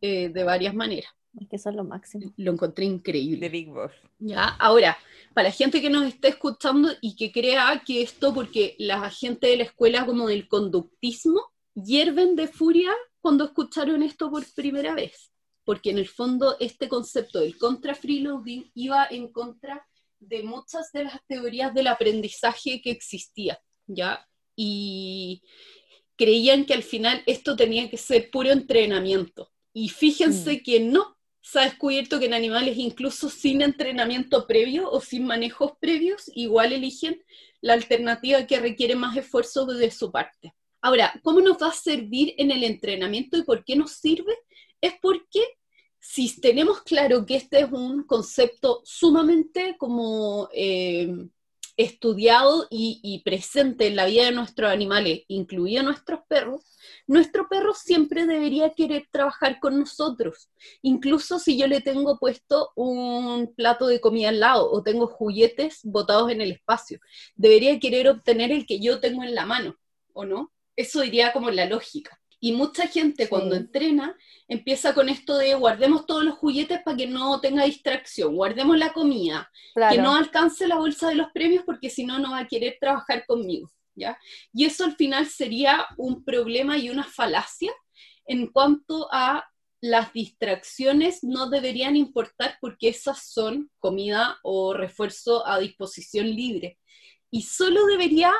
de 0.00 0.44
varias 0.44 0.74
maneras. 0.74 1.12
Es 1.40 1.48
que 1.48 1.56
eso 1.56 1.70
es 1.70 1.76
lo 1.76 1.84
máximo. 1.84 2.32
Lo 2.36 2.52
encontré 2.52 2.84
increíble. 2.84 3.40
De 3.40 3.48
Big 3.48 3.68
Boss. 3.68 3.92
¿Ya? 4.18 4.48
Ahora, 4.58 4.96
para 5.32 5.48
la 5.48 5.54
gente 5.54 5.80
que 5.80 5.90
nos 5.90 6.04
esté 6.04 6.28
escuchando 6.28 6.90
y 7.00 7.16
que 7.16 7.32
crea 7.32 7.82
que 7.84 8.02
esto, 8.02 8.32
porque 8.32 8.76
la 8.78 9.10
gente 9.10 9.48
de 9.48 9.56
la 9.56 9.64
escuela 9.64 10.06
como 10.06 10.28
del 10.28 10.46
conductismo, 10.48 11.42
hierven 11.74 12.36
de 12.36 12.48
furia 12.48 12.92
cuando 13.20 13.44
escucharon 13.44 14.02
esto 14.02 14.30
por 14.30 14.44
primera 14.54 14.94
vez. 14.94 15.32
Porque 15.64 15.90
en 15.90 15.98
el 15.98 16.08
fondo 16.08 16.56
este 16.60 16.88
concepto 16.88 17.40
del 17.40 17.56
contra 17.58 17.94
freeloading 17.94 18.70
iba 18.74 19.06
en 19.10 19.32
contra 19.32 19.86
de 20.20 20.42
muchas 20.42 20.92
de 20.92 21.04
las 21.04 21.24
teorías 21.26 21.74
del 21.74 21.86
aprendizaje 21.86 22.80
que 22.82 22.90
existía, 22.90 23.58
¿ya? 23.86 24.26
Y 24.56 25.42
creían 26.16 26.64
que 26.64 26.74
al 26.74 26.82
final 26.82 27.22
esto 27.26 27.56
tenía 27.56 27.90
que 27.90 27.96
ser 27.96 28.30
puro 28.30 28.50
entrenamiento. 28.50 29.50
Y 29.72 29.88
fíjense 29.88 30.54
mm. 30.54 30.62
que 30.62 30.80
no, 30.80 31.13
se 31.44 31.60
ha 31.60 31.64
descubierto 31.64 32.18
que 32.18 32.24
en 32.24 32.32
animales 32.32 32.78
incluso 32.78 33.28
sin 33.28 33.60
entrenamiento 33.60 34.46
previo 34.46 34.90
o 34.90 35.02
sin 35.02 35.26
manejos 35.26 35.72
previos, 35.78 36.30
igual 36.34 36.72
eligen 36.72 37.22
la 37.60 37.74
alternativa 37.74 38.46
que 38.46 38.58
requiere 38.58 38.96
más 38.96 39.14
esfuerzo 39.14 39.66
de 39.66 39.90
su 39.90 40.10
parte. 40.10 40.54
Ahora, 40.80 41.12
¿cómo 41.22 41.42
nos 41.42 41.58
va 41.62 41.68
a 41.68 41.72
servir 41.72 42.34
en 42.38 42.50
el 42.50 42.64
entrenamiento 42.64 43.36
y 43.36 43.42
por 43.42 43.62
qué 43.62 43.76
nos 43.76 43.92
sirve? 43.92 44.32
Es 44.80 44.94
porque 45.02 45.42
si 46.00 46.40
tenemos 46.40 46.80
claro 46.80 47.26
que 47.26 47.36
este 47.36 47.60
es 47.60 47.70
un 47.70 48.04
concepto 48.04 48.80
sumamente 48.82 49.76
como 49.78 50.48
eh, 50.50 51.14
estudiado 51.76 52.66
y, 52.70 53.22
presente 53.24 53.86
en 53.86 53.96
la 53.96 54.06
vida 54.06 54.24
de 54.24 54.32
nuestros 54.32 54.70
animales, 54.70 55.22
incluidos 55.28 55.84
nuestros 55.84 56.20
perros, 56.28 56.62
nuestro 57.06 57.48
perro 57.48 57.74
siempre 57.74 58.26
debería 58.26 58.70
querer 58.70 59.08
trabajar 59.10 59.58
con 59.60 59.78
nosotros. 59.78 60.50
Incluso 60.82 61.38
si 61.38 61.58
yo 61.58 61.66
le 61.66 61.80
tengo 61.80 62.18
puesto 62.18 62.70
un 62.76 63.52
plato 63.54 63.86
de 63.86 64.00
comida 64.00 64.28
al 64.28 64.40
lado 64.40 64.70
o 64.70 64.82
tengo 64.82 65.06
juguetes 65.06 65.80
botados 65.82 66.30
en 66.30 66.40
el 66.40 66.52
espacio, 66.52 67.00
debería 67.34 67.78
querer 67.80 68.08
obtener 68.08 68.52
el 68.52 68.66
que 68.66 68.80
yo 68.80 69.00
tengo 69.00 69.22
en 69.22 69.34
la 69.34 69.46
mano, 69.46 69.76
¿o 70.12 70.24
no? 70.24 70.52
Eso 70.76 71.04
iría 71.04 71.32
como 71.32 71.50
la 71.50 71.66
lógica. 71.66 72.20
Y 72.44 72.52
mucha 72.52 72.86
gente 72.88 73.26
cuando 73.30 73.56
entrena 73.56 74.14
empieza 74.48 74.92
con 74.92 75.08
esto 75.08 75.38
de 75.38 75.54
guardemos 75.54 76.04
todos 76.04 76.24
los 76.24 76.34
juguetes 76.34 76.82
para 76.82 76.94
que 76.94 77.06
no 77.06 77.40
tenga 77.40 77.64
distracción, 77.64 78.36
guardemos 78.36 78.76
la 78.76 78.92
comida, 78.92 79.50
que 79.90 79.96
no 79.96 80.14
alcance 80.14 80.68
la 80.68 80.76
bolsa 80.76 81.08
de 81.08 81.14
los 81.14 81.30
premios 81.32 81.64
porque 81.64 81.88
si 81.88 82.04
no, 82.04 82.18
no 82.18 82.32
va 82.32 82.40
a 82.40 82.46
querer 82.46 82.76
trabajar 82.78 83.24
conmigo. 83.24 83.72
¿ya? 83.94 84.18
Y 84.52 84.66
eso 84.66 84.84
al 84.84 84.94
final 84.94 85.24
sería 85.24 85.86
un 85.96 86.22
problema 86.22 86.76
y 86.76 86.90
una 86.90 87.04
falacia 87.04 87.72
en 88.26 88.48
cuanto 88.48 89.08
a 89.10 89.48
las 89.80 90.12
distracciones 90.12 91.24
no 91.24 91.48
deberían 91.48 91.96
importar 91.96 92.58
porque 92.60 92.88
esas 92.88 93.26
son 93.26 93.70
comida 93.78 94.38
o 94.42 94.74
refuerzo 94.74 95.46
a 95.46 95.58
disposición 95.60 96.26
libre. 96.26 96.78
Y 97.30 97.40
solo 97.40 97.86
debería 97.86 98.34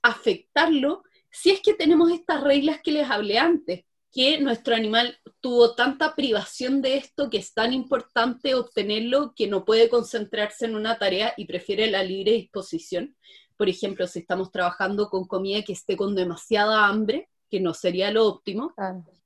afectarlo 0.00 1.02
si 1.40 1.50
es 1.50 1.60
que 1.60 1.74
tenemos 1.74 2.10
estas 2.10 2.42
reglas 2.42 2.80
que 2.82 2.90
les 2.90 3.08
hablé 3.08 3.38
antes, 3.38 3.84
que 4.10 4.40
nuestro 4.40 4.74
animal 4.74 5.18
tuvo 5.40 5.74
tanta 5.74 6.16
privación 6.16 6.82
de 6.82 6.96
esto 6.96 7.30
que 7.30 7.38
es 7.38 7.54
tan 7.54 7.72
importante 7.72 8.54
obtenerlo 8.54 9.34
que 9.36 9.46
no 9.46 9.64
puede 9.64 9.88
concentrarse 9.88 10.64
en 10.64 10.74
una 10.74 10.98
tarea 10.98 11.34
y 11.36 11.44
prefiere 11.44 11.90
la 11.90 12.02
libre 12.02 12.32
disposición. 12.32 13.14
Por 13.56 13.68
ejemplo, 13.68 14.06
si 14.06 14.20
estamos 14.20 14.50
trabajando 14.50 15.08
con 15.08 15.26
comida 15.26 15.62
que 15.62 15.74
esté 15.74 15.96
con 15.96 16.16
demasiada 16.16 16.86
hambre, 16.86 17.28
que 17.48 17.60
no 17.60 17.72
sería 17.72 18.10
lo 18.10 18.26
óptimo, 18.26 18.74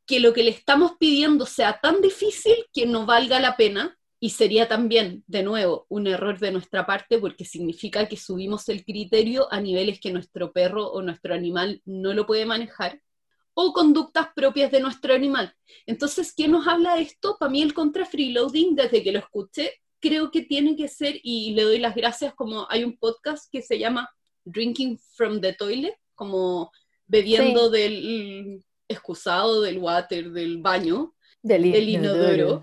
que 0.05 0.21
lo 0.21 0.35
que 0.35 0.43
le 0.43 0.51
estamos 0.51 0.93
pidiendo 0.99 1.47
sea 1.47 1.81
tan 1.81 2.03
difícil 2.03 2.55
que 2.73 2.87
no 2.87 3.07
valga 3.07 3.41
la 3.41 3.57
pena 3.57 3.99
y 4.25 4.31
sería 4.31 4.69
también, 4.69 5.25
de 5.27 5.43
nuevo, 5.43 5.85
un 5.89 6.07
error 6.07 6.39
de 6.39 6.53
nuestra 6.53 6.87
parte 6.87 7.19
porque 7.19 7.45
significa 7.45 8.07
que 8.07 8.17
subimos 8.17 8.69
el 8.69 8.85
criterio 8.85 9.53
a 9.53 9.61
niveles 9.61 9.99
que 9.99 10.13
nuestro 10.13 10.53
perro 10.53 10.87
o 10.87 11.03
nuestro 11.03 11.35
animal 11.35 11.83
no 11.87 12.15
lo 12.15 12.25
puede 12.25 12.47
manejar, 12.47 13.03
o 13.53 13.73
conductas 13.73 14.29
propias 14.33 14.71
de 14.71 14.79
nuestro 14.79 15.13
animal. 15.13 15.53
Entonces, 15.87 16.33
¿quién 16.33 16.53
nos 16.53 16.69
habla 16.69 16.95
de 16.95 17.03
esto? 17.03 17.37
Para 17.37 17.51
mí 17.51 17.63
el 17.63 17.75
contra 17.75 18.07
freeloading, 18.07 18.77
desde 18.77 19.03
que 19.03 19.11
lo 19.11 19.19
escuché, 19.19 19.73
creo 19.99 20.31
que 20.31 20.43
tiene 20.43 20.77
que 20.77 20.87
ser, 20.87 21.19
y 21.25 21.55
le 21.55 21.65
doy 21.65 21.81
las 21.81 21.97
gracias, 21.97 22.33
como 22.33 22.71
hay 22.71 22.85
un 22.85 22.97
podcast 22.99 23.51
que 23.51 23.61
se 23.61 23.77
llama 23.77 24.09
Drinking 24.45 25.01
from 25.17 25.41
the 25.41 25.53
Toilet, 25.55 25.99
como 26.15 26.71
bebiendo 27.09 27.71
del 27.71 28.63
excusado, 28.87 29.63
del 29.63 29.79
water, 29.79 30.31
del 30.31 30.59
baño, 30.59 31.13
del, 31.43 31.89
inodoro 31.89 32.63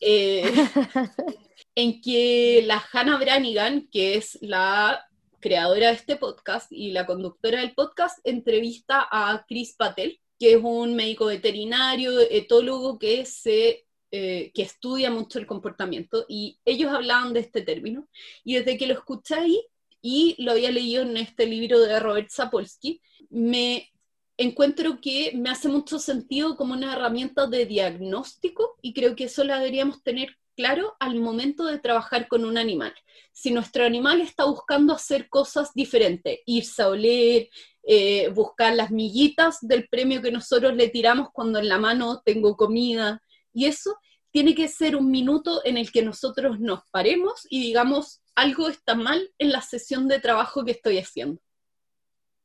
eh, 0.00 0.42
en 1.74 2.00
que 2.00 2.62
la 2.66 2.82
Hannah 2.92 3.18
Branigan, 3.18 3.88
que 3.90 4.16
es 4.16 4.38
la 4.40 5.06
creadora 5.40 5.88
de 5.88 5.94
este 5.94 6.16
podcast 6.16 6.72
y 6.72 6.92
la 6.92 7.06
conductora 7.06 7.60
del 7.60 7.74
podcast, 7.74 8.18
entrevista 8.24 9.06
a 9.10 9.44
Chris 9.46 9.74
Patel, 9.76 10.18
que 10.38 10.54
es 10.54 10.60
un 10.62 10.94
médico 10.94 11.26
veterinario, 11.26 12.18
etólogo 12.30 12.98
que, 12.98 13.24
se, 13.26 13.86
eh, 14.10 14.50
que 14.54 14.62
estudia 14.62 15.10
mucho 15.10 15.38
el 15.38 15.46
comportamiento, 15.46 16.24
y 16.28 16.58
ellos 16.64 16.92
hablaban 16.92 17.32
de 17.32 17.40
este 17.40 17.62
término, 17.62 18.08
y 18.44 18.54
desde 18.54 18.76
que 18.76 18.86
lo 18.86 18.94
escuché 18.94 19.34
ahí, 19.34 19.62
y 20.02 20.36
lo 20.42 20.52
había 20.52 20.70
leído 20.70 21.02
en 21.02 21.16
este 21.16 21.46
libro 21.46 21.80
de 21.80 21.98
Robert 22.00 22.30
Sapolsky, 22.30 23.00
me 23.30 23.90
encuentro 24.38 25.00
que 25.00 25.32
me 25.34 25.50
hace 25.50 25.68
mucho 25.68 25.98
sentido 25.98 26.56
como 26.56 26.74
una 26.74 26.92
herramienta 26.92 27.46
de 27.46 27.66
diagnóstico 27.66 28.76
y 28.82 28.92
creo 28.92 29.16
que 29.16 29.24
eso 29.24 29.44
la 29.44 29.58
deberíamos 29.58 30.02
tener 30.02 30.36
claro 30.56 30.96
al 31.00 31.20
momento 31.20 31.66
de 31.66 31.78
trabajar 31.78 32.28
con 32.28 32.44
un 32.44 32.58
animal. 32.58 32.94
Si 33.32 33.50
nuestro 33.50 33.84
animal 33.84 34.20
está 34.20 34.44
buscando 34.44 34.94
hacer 34.94 35.28
cosas 35.28 35.70
diferentes, 35.74 36.40
irse 36.46 36.82
a 36.82 36.88
oler, 36.88 37.48
eh, 37.82 38.28
buscar 38.34 38.74
las 38.74 38.90
miguitas 38.90 39.58
del 39.60 39.88
premio 39.88 40.22
que 40.22 40.32
nosotros 40.32 40.74
le 40.74 40.88
tiramos 40.88 41.28
cuando 41.32 41.58
en 41.58 41.68
la 41.68 41.78
mano 41.78 42.22
tengo 42.24 42.56
comida, 42.56 43.22
y 43.52 43.66
eso 43.66 43.96
tiene 44.30 44.54
que 44.54 44.68
ser 44.68 44.96
un 44.96 45.10
minuto 45.10 45.62
en 45.64 45.78
el 45.78 45.90
que 45.90 46.02
nosotros 46.02 46.60
nos 46.60 46.80
paremos 46.90 47.46
y 47.48 47.60
digamos, 47.60 48.20
algo 48.34 48.68
está 48.68 48.94
mal 48.94 49.30
en 49.38 49.50
la 49.50 49.62
sesión 49.62 50.08
de 50.08 50.20
trabajo 50.20 50.64
que 50.64 50.72
estoy 50.72 50.98
haciendo 50.98 51.40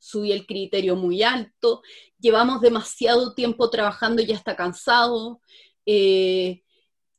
subí 0.02 0.32
el 0.32 0.48
criterio 0.48 0.96
muy 0.96 1.22
alto, 1.22 1.82
llevamos 2.20 2.60
demasiado 2.60 3.36
tiempo 3.36 3.70
trabajando 3.70 4.22
y 4.22 4.26
ya 4.26 4.36
está 4.36 4.56
cansado, 4.56 5.42
eh, 5.86 6.64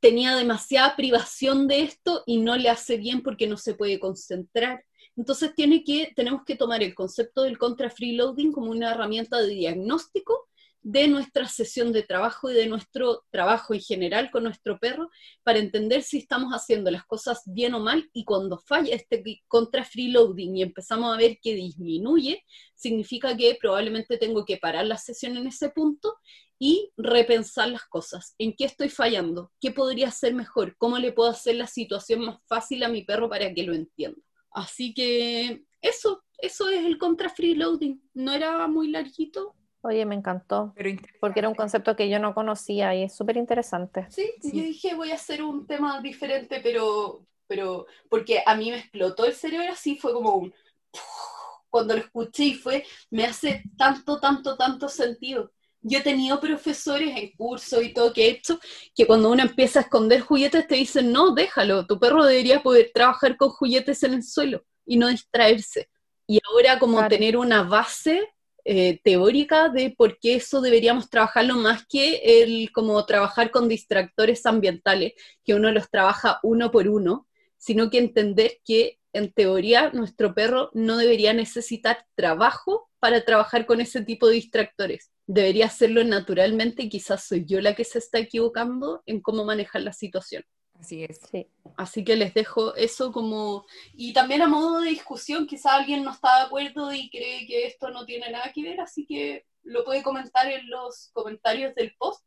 tenía 0.00 0.34
demasiada 0.34 0.96
privación 0.96 1.68
de 1.68 1.82
esto 1.82 2.24
y 2.26 2.38
no 2.38 2.56
le 2.56 2.68
hace 2.68 2.96
bien 2.96 3.22
porque 3.22 3.46
no 3.46 3.56
se 3.56 3.74
puede 3.74 4.00
concentrar. 4.00 4.84
Entonces 5.16 5.52
tenemos 5.54 6.42
que 6.44 6.56
tomar 6.56 6.82
el 6.82 6.94
concepto 6.94 7.42
del 7.42 7.56
contra 7.56 7.88
freeloading 7.88 8.50
como 8.50 8.70
una 8.72 8.90
herramienta 8.90 9.40
de 9.40 9.48
diagnóstico 9.48 10.48
de 10.82 11.06
nuestra 11.06 11.48
sesión 11.48 11.92
de 11.92 12.02
trabajo 12.02 12.50
y 12.50 12.54
de 12.54 12.66
nuestro 12.66 13.24
trabajo 13.30 13.72
en 13.72 13.80
general 13.80 14.30
con 14.30 14.42
nuestro 14.42 14.78
perro 14.78 15.10
para 15.44 15.60
entender 15.60 16.02
si 16.02 16.18
estamos 16.18 16.52
haciendo 16.52 16.90
las 16.90 17.04
cosas 17.04 17.42
bien 17.46 17.74
o 17.74 17.80
mal 17.80 18.10
y 18.12 18.24
cuando 18.24 18.58
falla 18.58 18.94
este 18.94 19.22
contra 19.46 19.84
freeloading 19.84 20.56
y 20.56 20.62
empezamos 20.62 21.14
a 21.14 21.16
ver 21.16 21.38
que 21.40 21.54
disminuye, 21.54 22.44
significa 22.74 23.36
que 23.36 23.56
probablemente 23.60 24.18
tengo 24.18 24.44
que 24.44 24.56
parar 24.56 24.86
la 24.86 24.98
sesión 24.98 25.36
en 25.36 25.46
ese 25.46 25.70
punto 25.70 26.16
y 26.58 26.92
repensar 26.96 27.68
las 27.68 27.84
cosas. 27.86 28.34
¿En 28.38 28.54
qué 28.54 28.64
estoy 28.64 28.88
fallando? 28.88 29.52
¿Qué 29.60 29.70
podría 29.70 30.10
ser 30.10 30.34
mejor? 30.34 30.76
¿Cómo 30.78 30.98
le 30.98 31.12
puedo 31.12 31.30
hacer 31.30 31.56
la 31.56 31.66
situación 31.66 32.20
más 32.20 32.38
fácil 32.46 32.82
a 32.82 32.88
mi 32.88 33.02
perro 33.02 33.28
para 33.28 33.52
que 33.52 33.62
lo 33.62 33.74
entienda? 33.74 34.20
Así 34.52 34.94
que 34.94 35.64
eso, 35.80 36.22
eso 36.38 36.68
es 36.68 36.84
el 36.84 36.98
contra 36.98 37.30
freeloading. 37.30 38.00
No 38.14 38.32
era 38.32 38.66
muy 38.68 38.88
larguito. 38.88 39.56
Oye, 39.82 40.06
me 40.06 40.14
encantó, 40.14 40.72
Pero 40.76 40.90
porque 41.20 41.40
era 41.40 41.48
un 41.48 41.54
concepto 41.54 41.96
que 41.96 42.08
yo 42.08 42.18
no 42.18 42.34
conocía 42.34 42.94
y 42.94 43.02
es 43.04 43.14
súper 43.14 43.36
interesante. 43.36 44.06
Sí, 44.10 44.30
yo 44.42 44.62
dije 44.62 44.94
voy 44.94 45.10
a 45.10 45.16
hacer 45.16 45.42
un 45.42 45.66
tema 45.66 46.00
diferente, 46.00 46.60
pero, 46.62 47.26
pero 47.46 47.86
porque 48.08 48.42
a 48.46 48.54
mí 48.54 48.70
me 48.70 48.78
explotó 48.78 49.24
el 49.24 49.34
cerebro 49.34 49.72
así, 49.72 49.96
fue 49.96 50.12
como 50.12 50.36
un... 50.36 50.54
Cuando 51.68 51.94
lo 51.94 52.00
escuché 52.00 52.44
y 52.44 52.54
fue, 52.54 52.84
me 53.10 53.24
hace 53.24 53.62
tanto, 53.78 54.20
tanto, 54.20 54.56
tanto 54.58 54.88
sentido 54.88 55.50
yo 55.82 55.98
he 55.98 56.02
tenido 56.02 56.40
profesores 56.40 57.10
en 57.16 57.32
curso 57.32 57.82
y 57.82 57.92
todo 57.92 58.12
que 58.12 58.26
he 58.26 58.30
hecho, 58.30 58.58
que 58.94 59.06
cuando 59.06 59.30
uno 59.30 59.42
empieza 59.42 59.80
a 59.80 59.82
esconder 59.82 60.20
juguetes 60.20 60.66
te 60.66 60.76
dicen, 60.76 61.12
no, 61.12 61.34
déjalo, 61.34 61.86
tu 61.86 61.98
perro 61.98 62.24
debería 62.24 62.62
poder 62.62 62.90
trabajar 62.94 63.36
con 63.36 63.50
juguetes 63.50 64.02
en 64.04 64.14
el 64.14 64.22
suelo 64.22 64.64
y 64.86 64.96
no 64.96 65.08
distraerse. 65.08 65.88
Y 66.26 66.40
ahora 66.48 66.78
como 66.78 66.98
Claro. 66.98 67.08
tener 67.08 67.36
una 67.36 67.64
base 67.64 68.22
eh, 68.64 69.00
teórica 69.02 69.68
de 69.68 69.90
por 69.90 70.18
qué 70.18 70.36
eso 70.36 70.60
deberíamos 70.60 71.10
trabajarlo 71.10 71.56
más 71.56 71.86
que 71.86 72.42
el 72.42 72.70
como 72.72 73.04
trabajar 73.06 73.50
con 73.50 73.68
distractores 73.68 74.46
ambientales, 74.46 75.12
que 75.44 75.54
uno 75.54 75.72
los 75.72 75.90
trabaja 75.90 76.38
uno 76.42 76.70
por 76.70 76.88
uno, 76.88 77.26
sino 77.56 77.90
que 77.90 77.98
entender 77.98 78.58
que 78.64 78.98
en 79.12 79.32
teoría 79.32 79.90
nuestro 79.92 80.34
perro 80.34 80.70
no 80.74 80.96
debería 80.96 81.32
necesitar 81.32 82.06
trabajo 82.14 82.88
para 82.98 83.24
trabajar 83.24 83.66
con 83.66 83.80
ese 83.80 84.02
tipo 84.02 84.28
de 84.28 84.34
distractores. 84.34 85.10
Debería 85.26 85.66
hacerlo 85.66 86.04
naturalmente 86.04 86.84
y 86.84 86.88
quizás 86.88 87.24
soy 87.24 87.44
yo 87.46 87.60
la 87.60 87.74
que 87.74 87.84
se 87.84 87.98
está 87.98 88.18
equivocando 88.18 89.02
en 89.06 89.20
cómo 89.20 89.44
manejar 89.44 89.82
la 89.82 89.92
situación. 89.92 90.44
Así 90.82 91.04
es. 91.04 91.20
Sí. 91.30 91.46
Así 91.76 92.04
que 92.04 92.16
les 92.16 92.34
dejo 92.34 92.74
eso 92.74 93.12
como... 93.12 93.64
Y 93.94 94.12
también 94.12 94.42
a 94.42 94.48
modo 94.48 94.80
de 94.80 94.90
discusión, 94.90 95.46
quizás 95.46 95.74
alguien 95.74 96.02
no 96.02 96.10
está 96.10 96.38
de 96.38 96.42
acuerdo 96.46 96.92
y 96.92 97.08
cree 97.08 97.46
que 97.46 97.66
esto 97.66 97.90
no 97.90 98.04
tiene 98.04 98.30
nada 98.30 98.50
que 98.52 98.64
ver, 98.64 98.80
así 98.80 99.06
que 99.06 99.46
lo 99.62 99.84
puede 99.84 100.02
comentar 100.02 100.50
en 100.50 100.68
los 100.68 101.10
comentarios 101.12 101.72
del 101.76 101.94
post 101.94 102.24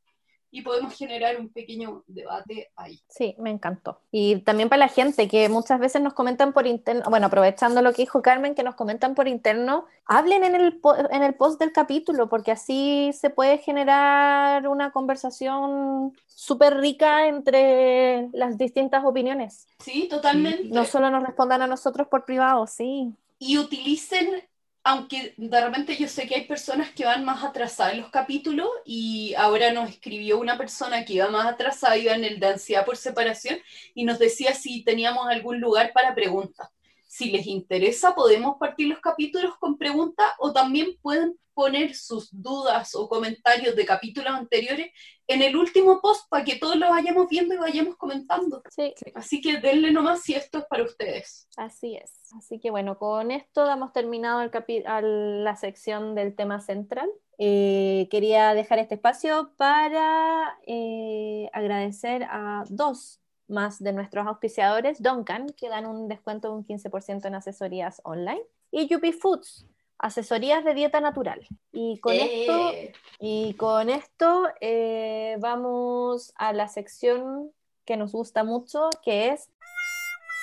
y 0.56 0.62
podemos 0.62 0.96
generar 0.96 1.38
un 1.38 1.50
pequeño 1.50 2.06
debate 2.08 2.72
ahí. 2.78 3.02
Sí, 3.10 3.36
me 3.40 3.50
encantó. 3.50 4.00
Y 4.10 4.38
también 4.38 4.70
para 4.70 4.80
la 4.80 4.88
gente 4.88 5.28
que 5.28 5.50
muchas 5.50 5.82
veces 5.82 6.02
nos 6.02 6.14
comentan 6.14 6.54
por 6.54 6.66
interno, 6.66 7.04
bueno, 7.10 7.28
aprovechando 7.28 7.82
lo 7.82 7.92
que 7.92 8.04
dijo 8.04 8.22
Carmen, 8.22 8.56
que 8.56 8.64
nos 8.64 8.76
comentan 8.76 9.16
por 9.16 9.28
interno, 9.28 9.84
hablen 10.06 10.46
en 10.46 10.56
el, 10.56 10.80
en 11.12 11.24
el 11.24 11.34
post 11.34 11.60
del 11.60 11.74
capítulo, 11.74 12.30
porque 12.30 12.52
así 12.52 13.12
se 13.12 13.30
puede 13.30 13.58
generar 13.58 14.66
una 14.70 14.92
conversación 14.92 16.14
súper 16.26 16.78
rica 16.78 17.28
entre 17.28 18.30
las 18.32 18.58
distintas 18.58 19.04
opiniones. 19.04 19.68
Sí, 19.80 20.08
totalmente. 20.10 20.70
No 20.70 20.86
solo 20.86 21.10
nos 21.10 21.22
respondan 21.22 21.64
a 21.64 21.68
nosotros 21.68 22.08
por 22.08 22.24
privado, 22.24 22.66
sí. 22.66 23.14
y 23.40 23.58
utilicen, 23.58 24.42
aunque 24.86 25.34
de 25.38 25.62
repente 25.62 25.98
yo 25.98 26.08
sé 26.08 26.28
que 26.28 26.36
hay 26.36 26.46
personas 26.48 26.92
que 26.92 27.06
van 27.06 27.26
más 27.26 27.44
atrasadas 27.44 27.94
en 27.94 28.02
los 28.02 28.12
capítulos 28.12 28.70
y 28.86 29.34
ahora 29.36 29.72
nos 29.74 29.90
escribió 29.90 30.40
una 30.40 30.58
persona 30.60 31.04
que 31.06 31.14
iba 31.14 31.28
más 31.30 31.48
atrasada, 31.48 31.98
iba 31.98 32.14
en 32.14 32.24
el 32.24 32.40
de 32.40 32.48
ansiedad 32.50 32.86
por 32.86 32.96
separación 32.96 33.60
y 33.96 34.06
nos 34.06 34.20
decía 34.20 34.54
si 34.54 34.84
teníamos 34.84 35.28
algún 35.28 35.60
lugar 35.60 35.92
para 35.92 36.14
preguntas. 36.14 36.70
Si 37.18 37.32
les 37.32 37.46
interesa, 37.48 38.14
podemos 38.14 38.58
partir 38.60 38.88
los 38.90 39.00
capítulos 39.00 39.56
con 39.58 39.78
preguntas 39.78 40.28
o 40.38 40.52
también 40.52 40.98
pueden 41.02 41.38
poner 41.54 41.96
sus 41.96 42.28
dudas 42.34 42.94
o 42.96 43.08
comentarios 43.08 43.74
de 43.78 43.86
capítulos 43.86 44.34
anteriores 44.34 44.92
en 45.26 45.42
el 45.42 45.56
último 45.56 46.02
post 46.02 46.28
para 46.30 46.44
que 46.44 46.58
todos 46.58 46.76
lo 46.76 46.90
vayamos 46.90 47.30
viendo 47.30 47.54
y 47.56 47.58
vayamos 47.58 47.96
comentando. 47.96 48.62
Sí, 48.70 48.94
Así 49.14 49.40
que 49.40 49.62
denle 49.62 49.92
nomás 49.94 50.24
si 50.24 50.34
esto 50.34 50.58
es 50.58 50.66
para 50.66 50.84
ustedes. 50.84 51.48
así 51.56 51.96
es. 51.96 52.12
Así 52.38 52.60
que 52.60 52.70
bueno, 52.72 52.98
con 52.98 53.32
esto 53.32 53.66
damos 53.66 53.94
terminado 53.94 54.42
el 54.42 54.52
capi- 54.52 54.86
al- 54.86 55.46
la 55.46 55.56
sección 55.56 56.16
del 56.16 56.36
tema 56.36 56.60
central. 56.60 57.10
Eh, 57.38 58.08
quería 58.12 58.54
dejar 58.54 58.80
este 58.80 58.96
espacio 58.96 59.54
para 59.56 60.58
eh, 60.68 61.50
agradecer 61.54 62.24
a 62.30 62.64
dos 62.70 63.22
más 63.48 63.82
de 63.82 63.94
nuestros 63.94 64.28
auspiciadores, 64.28 65.02
Duncan, 65.02 65.48
que 65.58 65.70
dan 65.70 65.86
un 65.86 66.08
descuento 66.08 66.50
de 66.50 66.56
un 66.56 66.66
15% 66.66 67.26
en 67.26 67.36
asesorías 67.36 68.02
online, 68.04 68.42
y 68.72 68.88
Yupi 68.88 69.12
Foods, 69.12 69.68
asesorías 69.98 70.64
de 70.64 70.74
dieta 70.74 71.00
natural. 71.00 71.48
Y 71.72 72.00
con 72.00 72.14
esto 72.14 72.72
Eh, 72.72 72.94
y 73.20 73.54
con 73.56 73.90
esto 73.90 74.48
eh, 74.62 75.38
vamos 75.40 76.34
a 76.36 76.54
la 76.54 76.68
sección 76.68 77.52
que 77.86 77.98
nos 77.98 78.12
gusta 78.12 78.44
mucho, 78.44 78.90
que 79.04 79.30
es 79.30 79.50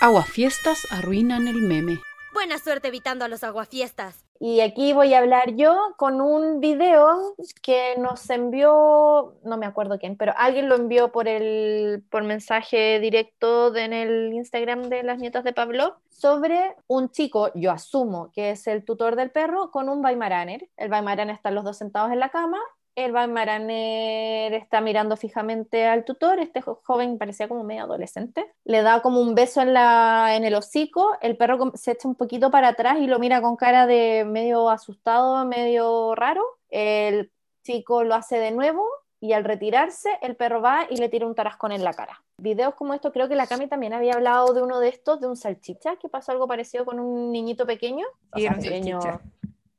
Aguafiestas 0.00 0.80
arruinan 0.90 1.46
el 1.46 1.62
meme. 1.62 2.00
Buena 2.32 2.58
suerte 2.58 2.88
evitando 2.88 3.24
a 3.24 3.28
los 3.28 3.44
aguafiestas. 3.44 4.24
Y 4.40 4.60
aquí 4.60 4.92
voy 4.92 5.14
a 5.14 5.18
hablar 5.18 5.54
yo 5.54 5.94
con 5.96 6.20
un 6.20 6.58
video 6.58 7.34
que 7.62 7.94
nos 7.98 8.28
envió, 8.28 9.34
no 9.44 9.56
me 9.56 9.66
acuerdo 9.66 9.98
quién, 9.98 10.16
pero 10.16 10.32
alguien 10.36 10.68
lo 10.68 10.74
envió 10.74 11.12
por 11.12 11.28
el 11.28 12.02
por 12.10 12.24
mensaje 12.24 12.98
directo 12.98 13.74
en 13.76 13.92
el 13.92 14.32
Instagram 14.32 14.88
de 14.88 15.04
las 15.04 15.18
nietas 15.18 15.44
de 15.44 15.52
Pablo 15.52 15.96
sobre 16.08 16.76
un 16.86 17.10
chico, 17.10 17.50
yo 17.54 17.72
asumo 17.72 18.30
que 18.32 18.50
es 18.50 18.66
el 18.66 18.84
tutor 18.84 19.16
del 19.16 19.30
perro, 19.30 19.70
con 19.70 19.88
un 19.88 20.04
Weimaraner. 20.04 20.68
El 20.76 20.90
Weimaraner 20.90 21.34
están 21.34 21.54
los 21.54 21.64
dos 21.64 21.78
sentados 21.78 22.12
en 22.12 22.20
la 22.20 22.28
cama. 22.28 22.58
El 22.94 23.12
Weimaraner 23.12 24.52
está 24.54 24.80
mirando 24.80 25.16
fijamente 25.16 25.86
al 25.86 26.04
tutor. 26.04 26.38
Este 26.38 26.60
jo- 26.60 26.80
joven 26.84 27.18
parecía 27.18 27.48
como 27.48 27.64
medio 27.64 27.84
adolescente. 27.84 28.52
Le 28.64 28.82
da 28.82 29.00
como 29.02 29.20
un 29.20 29.34
beso 29.34 29.60
en, 29.62 29.72
la, 29.72 30.34
en 30.36 30.44
el 30.44 30.54
hocico. 30.54 31.16
El 31.20 31.36
perro 31.36 31.72
se 31.74 31.92
echa 31.92 32.08
un 32.08 32.14
poquito 32.14 32.50
para 32.50 32.68
atrás 32.68 32.98
y 32.98 33.06
lo 33.06 33.18
mira 33.18 33.40
con 33.40 33.56
cara 33.56 33.86
de 33.86 34.24
medio 34.26 34.68
asustado, 34.70 35.44
medio 35.46 36.14
raro. 36.14 36.42
El 36.70 37.30
chico 37.64 38.04
lo 38.04 38.14
hace 38.14 38.38
de 38.38 38.50
nuevo 38.50 38.86
y 39.20 39.34
al 39.34 39.44
retirarse 39.44 40.10
el 40.20 40.34
perro 40.36 40.60
va 40.60 40.86
y 40.90 40.96
le 40.96 41.08
tira 41.08 41.26
un 41.26 41.34
tarascón 41.34 41.70
en 41.72 41.84
la 41.84 41.92
cara. 41.94 42.22
Videos 42.38 42.74
como 42.74 42.92
esto, 42.92 43.12
creo 43.12 43.28
que 43.28 43.36
la 43.36 43.46
Cami 43.46 43.68
también 43.68 43.92
había 43.92 44.14
hablado 44.14 44.52
de 44.52 44.62
uno 44.62 44.80
de 44.80 44.88
estos, 44.88 45.20
de 45.20 45.28
un 45.28 45.36
salchicha, 45.36 45.94
que 45.96 46.08
pasó 46.08 46.32
algo 46.32 46.48
parecido 46.48 46.84
con 46.84 46.98
un 46.98 47.30
niñito 47.30 47.64
pequeño. 47.64 48.04
O 48.32 48.36
Sí, 48.38 48.42
sea, 48.42 48.50
era 48.50 48.56
un 48.58 48.62
pequeño, 48.64 49.00
salchicha. 49.00 49.24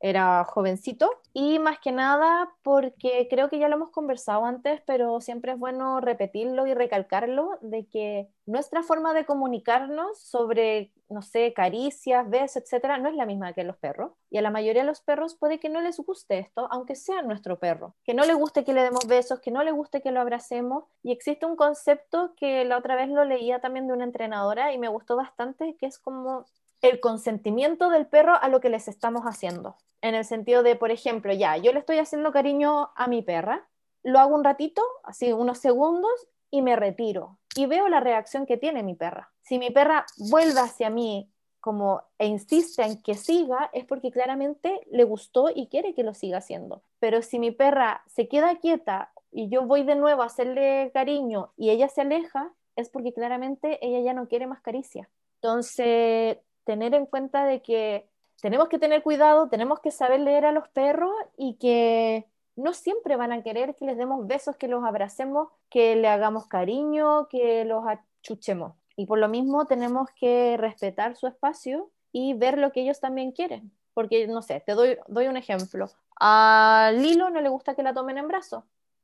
Era 0.04 0.44
jovencito 0.44 1.10
y 1.32 1.60
más 1.60 1.80
que 1.80 1.94
nada 1.94 2.54
porque 2.62 3.26
creo 3.30 3.50
que 3.50 3.58
ya 3.58 3.70
lo 3.70 3.76
hemos 3.76 3.89
conversado 3.89 4.44
antes, 4.44 4.82
pero 4.86 5.22
siempre 5.22 5.54
es 5.54 5.58
bueno 5.58 6.02
repetirlo 6.02 6.68
y 6.68 6.74
recalcarlo 6.74 7.58
de 7.62 7.88
que 7.88 8.30
nuestra 8.46 8.84
forma 8.84 9.13
de 9.13 9.26
comunicarnos 9.26 10.20
sobre, 10.20 10.92
no 11.08 11.22
sé, 11.22 11.54
caricias, 11.54 12.30
besos, 12.30 12.63
etcétera, 12.63 12.98
no 12.98 13.08
es 13.08 13.16
la 13.16 13.26
misma 13.26 13.54
que 13.54 13.63
los 13.63 13.78
perros. 13.78 14.12
Y 14.30 14.38
a 14.38 14.42
la 14.42 14.52
mayoría 14.52 14.82
de 14.82 14.89
los 14.89 15.00
perros 15.00 15.36
puede 15.36 15.62
que 15.62 15.70
no 15.70 15.80
les 15.80 15.98
guste 15.98 16.38
esto, 16.38 16.68
aunque 16.70 16.96
sea 16.96 17.22
nuestro 17.22 17.58
perro, 17.58 17.96
que 18.04 18.13
no 18.13 18.26
le 18.26 18.34
guste 18.34 18.66
que 18.66 18.74
le 18.74 18.84
demos 18.84 19.08
besos, 19.08 19.39
que 19.39 19.52
no 19.52 19.63
le 19.63 19.72
guste 19.72 20.02
que 20.02 20.12
lo 20.12 20.20
abracemos. 20.20 20.84
Y 21.02 21.13
existe 21.13 21.46
un 21.46 21.56
concepto 21.56 22.34
que 22.36 22.66
la 22.66 22.78
otra 22.78 22.98
vez 22.98 23.08
lo 23.08 23.24
leía 23.24 23.62
también 23.62 23.88
de 23.88 23.94
una 23.94 24.04
entrenadora 24.04 24.74
y 24.74 24.78
me 24.78 24.89
gustó 24.89 25.16
bastante, 25.16 25.78
que 25.78 25.86
es 25.86 25.98
como 25.98 26.46
el 26.84 27.00
consentimiento 27.00 27.89
del 27.89 28.06
perro 28.06 28.36
a 28.39 28.50
lo 28.50 28.60
que 28.60 28.69
les 28.69 28.88
estamos 28.88 29.24
haciendo. 29.24 29.78
En 30.02 30.15
el 30.15 30.26
sentido 30.26 30.63
de, 30.63 30.76
por 30.76 30.91
ejemplo, 30.91 31.34
ya, 31.34 31.56
yo 31.58 31.72
le 31.72 31.80
estoy 31.80 31.98
haciendo 31.98 32.34
cariño 32.34 32.91
a 32.96 33.08
mi 33.08 33.22
perra, 33.22 33.65
lo 34.04 34.19
hago 34.19 34.36
un 34.36 34.43
ratito, 34.43 34.84
así 35.04 35.32
unos 35.32 35.60
segundos, 35.60 36.12
y 36.52 36.62
me 36.62 36.76
retiro. 36.76 37.39
Y 37.56 37.67
veo 37.67 37.88
la 37.88 38.02
reacción 38.02 38.46
que 38.46 38.58
tiene 38.58 38.84
mi 38.84 38.96
perra. 38.96 39.32
Si 39.41 39.58
mi 39.60 39.72
perra 39.72 40.06
vuelve 40.17 40.60
hacia 40.60 40.89
mí 40.89 41.32
como 41.62 42.04
e 42.17 42.28
insiste 42.28 42.84
en 42.84 43.02
que 43.02 43.15
siga, 43.15 43.69
es 43.72 43.86
porque 43.86 44.12
claramente 44.12 44.82
le 44.91 45.06
gustó 45.06 45.50
y 45.56 45.67
quiere 45.67 45.93
que 45.93 46.04
lo 46.04 46.13
siga 46.13 46.39
haciendo. 46.39 46.84
Pero 47.00 47.22
si 47.22 47.39
mi 47.39 47.52
perra 47.52 48.04
se 48.08 48.28
queda 48.28 48.58
quieta 48.58 49.13
y 49.32 49.48
yo 49.48 49.65
voy 49.65 49.84
de 49.84 49.96
nuevo 49.96 50.22
a 50.22 50.26
hacerle 50.26 50.91
cariño 50.93 51.54
y 51.56 51.69
ella 51.69 51.88
se 51.88 52.02
aleja, 52.02 52.52
es 52.76 52.89
porque 52.89 53.13
claramente 53.13 53.80
ella 53.82 54.02
ya 54.02 54.13
no 54.13 54.28
quiere 54.28 54.48
más 54.48 54.60
caricia. 54.60 55.10
Entonces, 55.36 56.38
tener 56.65 56.93
en 56.93 57.06
cuenta 57.06 57.45
de 57.45 57.62
que 57.62 58.08
tenemos 58.41 58.67
que 58.67 58.80
tener 58.80 59.04
cuidado, 59.04 59.49
tenemos 59.49 59.80
que 59.80 59.91
saber 59.91 60.19
leer 60.19 60.45
a 60.45 60.52
los 60.52 60.67
perros 60.69 61.12
y 61.38 61.56
que 61.56 62.28
no 62.56 62.73
siempre 62.73 63.15
van 63.15 63.32
a 63.32 63.41
querer 63.41 63.76
que 63.76 63.86
les 63.86 63.97
demos 63.97 64.28
besos, 64.28 64.58
que 64.58 64.67
los 64.67 64.84
abracemos, 64.84 65.49
que 65.69 65.95
le 65.95 66.08
hagamos 66.08 66.47
cariño, 66.47 67.28
que 67.30 67.65
los 67.65 67.84
achuchemos. 67.88 68.73
Y 68.95 69.06
por 69.06 69.17
lo 69.17 69.28
mismo 69.28 69.65
tenemos 69.65 70.10
que 70.12 70.58
respetar 70.58 71.15
su 71.15 71.28
espacio 71.28 71.89
y 72.12 72.34
ver 72.34 72.58
lo 72.58 72.71
que 72.71 72.82
ellos 72.82 72.99
también 72.99 73.32
quieren. 73.32 73.71
Porque, 73.93 74.28
no 74.28 74.41
sé, 74.41 74.62
te 74.65 74.73
doy, 74.73 74.97
doy 75.08 75.28
un 75.28 75.38
ejemplo. 75.38 75.89
A 76.19 76.91
Lilo 76.95 77.30
no 77.30 77.41
le 77.41 77.49
gusta 77.49 77.76
que 77.76 77.84
la 77.84 77.93
tomen 77.93 78.17
en 78.17 78.28
brazos, 78.28 78.63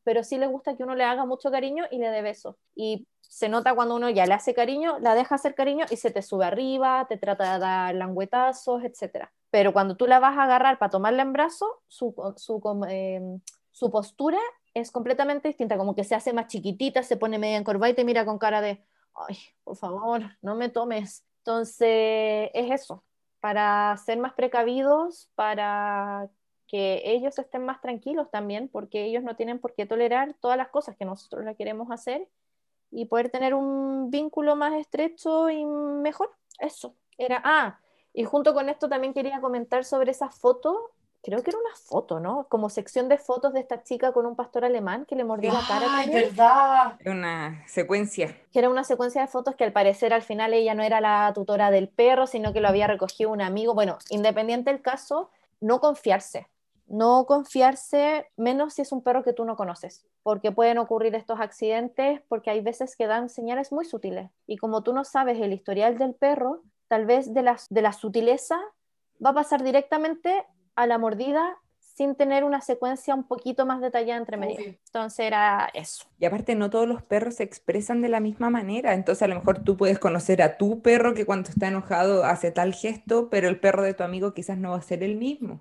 pero 0.09 0.23
sí 0.23 0.39
le 0.39 0.47
gusta 0.47 0.75
que 0.75 0.81
uno 0.81 0.95
le 0.95 1.03
haga 1.03 1.23
mucho 1.23 1.51
cariño 1.51 1.85
y 1.91 1.99
le 1.99 2.09
dé 2.09 2.23
besos. 2.23 2.55
Y 2.73 3.07
se 3.21 3.47
nota 3.47 3.75
cuando 3.75 3.95
uno 3.95 4.09
ya 4.09 4.25
le 4.25 4.33
hace 4.33 4.55
cariño, 4.55 4.97
la 4.97 5.13
deja 5.13 5.35
hacer 5.35 5.53
cariño 5.53 5.85
y 5.91 5.97
se 5.97 6.09
te 6.09 6.23
sube 6.23 6.45
arriba, 6.45 7.05
te 7.07 7.15
trata 7.15 7.53
de 7.53 7.59
dar 7.59 7.93
languetazos, 7.93 8.83
etc. 8.83 9.29
Pero 9.51 9.71
cuando 9.71 9.95
tú 9.95 10.07
la 10.07 10.17
vas 10.17 10.35
a 10.35 10.45
agarrar 10.45 10.79
para 10.79 10.89
tomarla 10.89 11.21
en 11.21 11.31
brazos, 11.31 11.69
su, 11.87 12.15
su, 12.37 12.59
eh, 12.89 13.21
su 13.69 13.91
postura 13.91 14.39
es 14.73 14.89
completamente 14.89 15.47
distinta, 15.47 15.77
como 15.77 15.93
que 15.93 16.03
se 16.03 16.15
hace 16.15 16.33
más 16.33 16.47
chiquitita, 16.47 17.03
se 17.03 17.15
pone 17.15 17.37
media 17.37 17.57
encorvada 17.57 17.91
y 17.91 17.93
te 17.93 18.03
mira 18.03 18.25
con 18.25 18.39
cara 18.39 18.61
de, 18.61 18.83
ay, 19.13 19.37
por 19.63 19.77
favor, 19.77 20.23
no 20.41 20.55
me 20.55 20.69
tomes. 20.69 21.23
Entonces, 21.41 22.49
es 22.55 22.71
eso, 22.71 23.03
para 23.41 23.95
ser 24.03 24.17
más 24.17 24.33
precavidos, 24.33 25.29
para 25.35 26.31
que 26.69 27.01
ellos 27.03 27.37
estén 27.39 27.65
más 27.65 27.81
tranquilos 27.81 28.29
también, 28.29 28.69
porque 28.69 29.03
ellos 29.03 29.23
no 29.23 29.35
tienen 29.35 29.59
por 29.59 29.73
qué 29.73 29.85
tolerar 29.85 30.35
todas 30.39 30.55
las 30.55 30.69
cosas 30.69 30.95
que 30.95 31.03
nosotros 31.03 31.43
le 31.43 31.55
queremos 31.55 31.89
hacer 31.91 32.27
y 32.91 33.05
poder 33.05 33.29
tener 33.29 33.55
un 33.55 34.11
vínculo 34.11 34.55
más 34.55 34.73
estrecho 34.73 35.49
y 35.49 35.65
mejor. 35.65 36.31
Eso. 36.59 36.93
Era, 37.17 37.41
ah, 37.43 37.79
y 38.13 38.23
junto 38.23 38.53
con 38.53 38.69
esto 38.69 38.87
también 38.87 39.13
quería 39.13 39.41
comentar 39.41 39.83
sobre 39.83 40.11
esa 40.11 40.29
foto, 40.29 40.91
creo 41.23 41.41
que 41.41 41.49
era 41.49 41.59
una 41.59 41.75
foto, 41.75 42.19
¿no? 42.19 42.45
Como 42.49 42.69
sección 42.69 43.09
de 43.09 43.17
fotos 43.17 43.53
de 43.53 43.61
esta 43.61 43.83
chica 43.83 44.11
con 44.11 44.27
un 44.27 44.35
pastor 44.35 44.63
alemán 44.63 45.05
que 45.05 45.15
le 45.15 45.23
mordió 45.23 45.51
la 45.51 45.63
cara. 45.67 45.87
¡Ay, 45.89 46.09
verdad! 46.11 46.97
Era 46.99 47.11
una 47.11 47.67
secuencia. 47.67 48.35
que 48.51 48.59
era 48.59 48.69
una 48.69 48.83
secuencia 48.83 49.21
de 49.21 49.27
fotos 49.27 49.55
que 49.55 49.63
al 49.63 49.73
parecer 49.73 50.13
al 50.13 50.21
final 50.21 50.53
ella 50.53 50.75
no 50.75 50.83
era 50.83 51.01
la 51.01 51.31
tutora 51.33 51.71
del 51.71 51.89
perro, 51.89 52.27
sino 52.27 52.53
que 52.53 52.61
lo 52.61 52.67
había 52.67 52.85
recogido 52.85 53.31
un 53.31 53.41
amigo. 53.41 53.73
Bueno, 53.73 53.97
independiente 54.09 54.71
del 54.71 54.81
caso, 54.81 55.31
no 55.61 55.79
confiarse. 55.79 56.47
No 56.89 57.25
confiarse, 57.25 58.27
menos 58.35 58.73
si 58.73 58.81
es 58.81 58.91
un 58.91 59.01
perro 59.01 59.23
que 59.23 59.33
tú 59.33 59.45
no 59.45 59.55
conoces, 59.55 60.05
porque 60.23 60.51
pueden 60.51 60.79
ocurrir 60.79 61.15
estos 61.15 61.39
accidentes, 61.39 62.21
porque 62.27 62.49
hay 62.49 62.61
veces 62.61 62.95
que 62.95 63.07
dan 63.07 63.29
señales 63.29 63.71
muy 63.71 63.85
sutiles. 63.85 64.29
Y 64.47 64.57
como 64.57 64.83
tú 64.83 64.93
no 64.93 65.03
sabes 65.03 65.39
el 65.39 65.53
historial 65.53 65.97
del 65.97 66.15
perro, 66.15 66.63
tal 66.87 67.05
vez 67.05 67.33
de 67.33 67.43
la, 67.43 67.57
de 67.69 67.81
la 67.81 67.93
sutileza 67.93 68.59
va 69.23 69.29
a 69.29 69.35
pasar 69.35 69.63
directamente 69.63 70.45
a 70.75 70.87
la 70.87 70.97
mordida 70.97 71.57
sin 71.99 72.15
tener 72.15 72.45
una 72.45 72.61
secuencia 72.61 73.13
un 73.13 73.25
poquito 73.25 73.65
más 73.65 73.81
detallada 73.81 74.17
entre 74.17 74.37
medio. 74.37 74.57
Entonces 74.61 75.19
era 75.19 75.69
eso. 75.73 76.05
Y 76.17 76.23
aparte 76.23 76.55
no 76.55 76.69
todos 76.69 76.87
los 76.87 77.03
perros 77.03 77.35
se 77.35 77.43
expresan 77.43 78.01
de 78.01 78.07
la 78.07 78.21
misma 78.21 78.49
manera, 78.49 78.93
entonces 78.93 79.21
a 79.21 79.27
lo 79.27 79.35
mejor 79.35 79.65
tú 79.65 79.75
puedes 79.75 79.99
conocer 79.99 80.41
a 80.41 80.55
tu 80.55 80.81
perro 80.81 81.13
que 81.13 81.25
cuando 81.25 81.49
está 81.49 81.67
enojado 81.67 82.23
hace 82.23 82.51
tal 82.51 82.73
gesto, 82.73 83.29
pero 83.29 83.49
el 83.49 83.59
perro 83.59 83.83
de 83.83 83.93
tu 83.93 84.03
amigo 84.03 84.33
quizás 84.33 84.57
no 84.57 84.71
va 84.71 84.77
a 84.77 84.81
ser 84.81 85.03
el 85.03 85.17
mismo. 85.17 85.59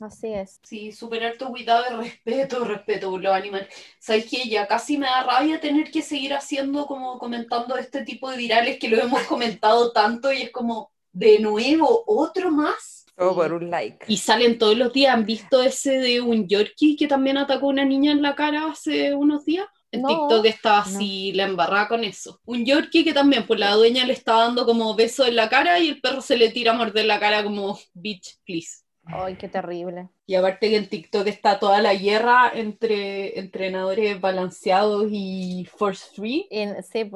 Así 0.00 0.32
es. 0.32 0.60
Sí, 0.62 0.92
súper 0.92 1.24
alto 1.24 1.48
cuidado 1.48 1.84
y 1.90 2.04
respeto, 2.04 2.64
respeto 2.64 3.10
por 3.10 3.22
los 3.22 3.32
animales. 3.34 3.68
¿Sabes 3.98 4.26
qué? 4.30 4.48
Ya 4.48 4.66
casi 4.66 4.98
me 4.98 5.06
da 5.06 5.24
rabia 5.24 5.60
tener 5.60 5.90
que 5.90 6.02
seguir 6.02 6.34
haciendo, 6.34 6.86
como 6.86 7.18
comentando 7.18 7.76
este 7.76 8.04
tipo 8.04 8.30
de 8.30 8.36
virales 8.36 8.78
que 8.78 8.88
lo 8.88 8.98
hemos 9.00 9.22
comentado 9.28 9.92
tanto 9.92 10.32
y 10.32 10.42
es 10.42 10.50
como, 10.50 10.92
de 11.12 11.38
nuevo, 11.40 12.04
otro 12.06 12.50
más. 12.50 13.06
Todo 13.16 13.34
por 13.34 13.52
un 13.52 13.70
like. 13.70 14.06
Y 14.08 14.18
salen 14.18 14.58
todos 14.58 14.76
los 14.76 14.92
días. 14.92 15.14
¿Han 15.14 15.24
visto 15.26 15.62
ese 15.62 15.98
de 15.98 16.20
un 16.20 16.46
Yorkie 16.46 16.96
que 16.96 17.08
también 17.08 17.36
atacó 17.38 17.66
a 17.66 17.70
una 17.70 17.84
niña 17.84 18.12
en 18.12 18.22
la 18.22 18.34
cara 18.36 18.70
hace 18.70 19.14
unos 19.14 19.44
días? 19.44 19.66
En 19.90 20.02
No, 20.02 20.08
TikTok 20.08 20.44
estaba 20.44 20.80
así, 20.80 21.32
la 21.32 21.44
embarrada 21.44 21.88
con 21.88 22.04
eso. 22.04 22.40
Un 22.44 22.64
Yorkie 22.66 23.04
que 23.04 23.14
también, 23.14 23.46
pues 23.46 23.58
la 23.58 23.72
dueña 23.74 24.04
le 24.06 24.12
está 24.12 24.34
dando 24.34 24.66
como 24.66 24.94
beso 24.94 25.24
en 25.26 25.34
la 25.34 25.48
cara 25.48 25.78
y 25.80 25.88
el 25.88 26.00
perro 26.00 26.20
se 26.20 26.36
le 26.36 26.50
tira 26.50 26.72
a 26.72 26.74
morder 26.74 27.06
la 27.06 27.18
cara 27.18 27.42
como, 27.42 27.78
bitch, 27.94 28.36
please. 28.44 28.82
Ay, 29.08 29.36
qué 29.36 29.48
terrible. 29.48 30.08
Y 30.26 30.34
aparte 30.34 30.68
que 30.68 30.76
en 30.76 30.88
TikTok 30.88 31.26
está 31.26 31.58
toda 31.58 31.80
la 31.80 31.94
guerra 31.94 32.50
entre 32.54 33.38
entrenadores 33.38 34.20
balanceados 34.20 35.08
y 35.10 35.66
force 35.76 36.14
free. 36.14 36.46
Sí, 36.50 37.10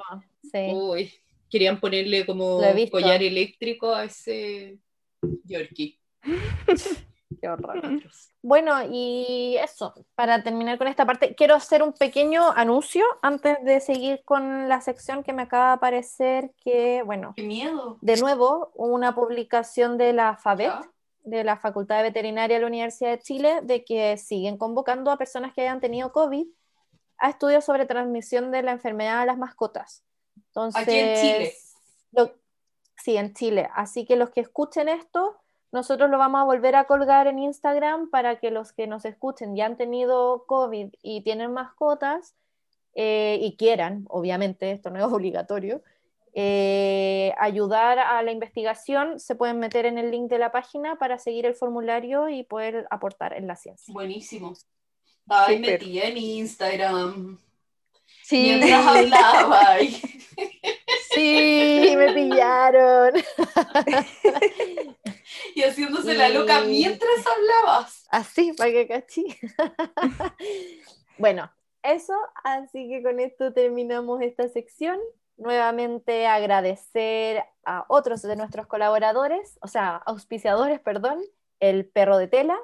sí. 0.51 0.71
Uy, 0.73 1.13
querían 1.51 1.79
ponerle 1.79 2.25
como 2.25 2.61
collar 2.91 3.23
eléctrico 3.23 3.95
a 3.95 4.05
ese 4.05 4.79
Yorkie. 5.45 5.99
Qué 7.41 7.49
horror. 7.49 7.83
Bueno, 8.43 8.75
y 8.91 9.57
eso, 9.63 9.95
para 10.15 10.43
terminar 10.43 10.79
con 10.79 10.89
esta 10.89 11.07
parte, 11.07 11.35
quiero 11.35 11.55
hacer 11.55 11.83
un 11.83 11.93
pequeño 11.93 12.51
anuncio 12.51 13.05
antes 13.23 13.57
de 13.65 13.81
seguir 13.81 14.23
con 14.25 14.69
la 14.69 14.81
sección 14.81 15.23
que 15.23 15.33
me 15.33 15.43
acaba 15.43 15.69
de 15.69 15.73
aparecer 15.75 16.51
que, 16.63 17.03
bueno, 17.05 17.33
¡Qué 17.37 17.43
miedo! 17.43 17.99
de 18.01 18.17
nuevo, 18.17 18.71
una 18.75 19.15
publicación 19.15 19.99
de 19.99 20.13
la 20.13 20.37
FABET. 20.37 20.73
De 21.25 21.45
la 21.45 21.57
Facultad 21.57 21.99
de 21.99 22.05
Veterinaria 22.05 22.57
de 22.57 22.61
la 22.63 22.67
Universidad 22.67 23.11
de 23.11 23.19
Chile, 23.21 23.61
de 23.63 23.85
que 23.85 24.17
siguen 24.17 24.57
convocando 24.57 25.11
a 25.11 25.19
personas 25.19 25.53
que 25.55 25.63
hayan 25.63 25.81
tenido 25.81 26.13
COVID 26.13 26.47
a 27.19 27.31
estudios 27.31 27.65
sobre 27.65 27.87
transmisión 27.87 28.51
de 28.51 28.63
la 28.63 28.73
enfermedad 28.73 29.21
a 29.21 29.27
las 29.27 29.39
mascotas. 29.39 30.03
Entonces, 30.37 30.83
Aquí 30.83 30.99
en 30.99 31.15
Chile. 31.15 31.53
lo- 32.13 32.35
sí, 32.97 33.17
en 33.17 33.33
Chile. 33.35 33.69
Así 33.75 34.05
que 34.05 34.17
los 34.17 34.31
que 34.31 34.41
escuchen 34.41 34.89
esto, 34.89 35.39
nosotros 35.71 36.11
lo 36.11 36.19
vamos 36.19 36.41
a 36.41 36.45
volver 36.45 36.75
a 36.77 36.85
colgar 36.85 37.27
en 37.29 37.39
Instagram 37.39 38.11
para 38.11 38.41
que 38.41 38.51
los 38.51 38.73
que 38.73 38.87
nos 38.87 39.05
escuchen 39.05 39.55
ya 39.57 39.67
han 39.67 39.77
tenido 39.77 40.45
COVID 40.47 40.93
y 41.03 41.23
tienen 41.23 41.53
mascotas 41.53 42.35
eh, 42.95 43.39
y 43.41 43.57
quieran, 43.57 44.05
obviamente, 44.09 44.71
esto 44.71 44.91
no 44.91 44.99
es 44.99 45.05
obligatorio, 45.13 45.83
eh, 46.35 47.33
ayudar 47.39 47.99
a 47.99 48.23
la 48.23 48.33
investigación, 48.33 49.21
se 49.21 49.35
pueden 49.35 49.59
meter 49.59 49.87
en 49.87 49.99
el 49.99 50.11
link 50.11 50.31
de 50.31 50.39
la 50.39 50.53
página 50.53 50.97
para 50.97 51.19
seguir 51.19 51.47
el 51.47 51.55
formulario 51.55 52.29
y 52.29 52.43
poder 52.45 52.87
aportar 52.91 53.35
en 53.35 53.47
la 53.47 53.57
ciencia. 53.57 53.93
Buenísimo. 53.93 54.55
Ahí 55.29 55.57
Súper. 55.57 55.73
metida 55.73 56.05
en 56.05 56.17
Instagram. 56.17 57.39
Sí, 58.23 58.43
Mientras 58.43 58.87
hablaba. 58.87 59.79
sí, 61.15 61.95
me 61.97 62.13
pillaron. 62.13 63.13
Y 65.55 65.63
haciéndose 65.63 66.15
la 66.15 66.29
loca 66.29 66.63
mientras 66.63 67.27
hablabas. 67.27 68.07
Así, 68.11 68.53
para 68.53 68.71
que 68.71 68.89
cachí. 68.89 69.27
bueno, 71.19 71.51
eso, 71.83 72.15
así 72.45 72.89
que 72.89 73.03
con 73.03 73.21
esto 73.21 73.53
terminamos 73.53 74.21
esta 74.23 74.49
sección. 74.49 74.99
Nuevamente 75.37 76.27
agradecer 76.27 77.45
a 77.65 77.85
otros 77.89 78.23
de 78.23 78.37
nuestros 78.37 78.67
colaboradores, 78.67 79.59
o 79.63 79.69
sea, 79.69 79.97
auspiciadores, 79.97 80.81
perdón, 80.81 81.21
el 81.61 81.87
perro 81.87 82.19
de 82.19 82.29
tela, 82.29 82.59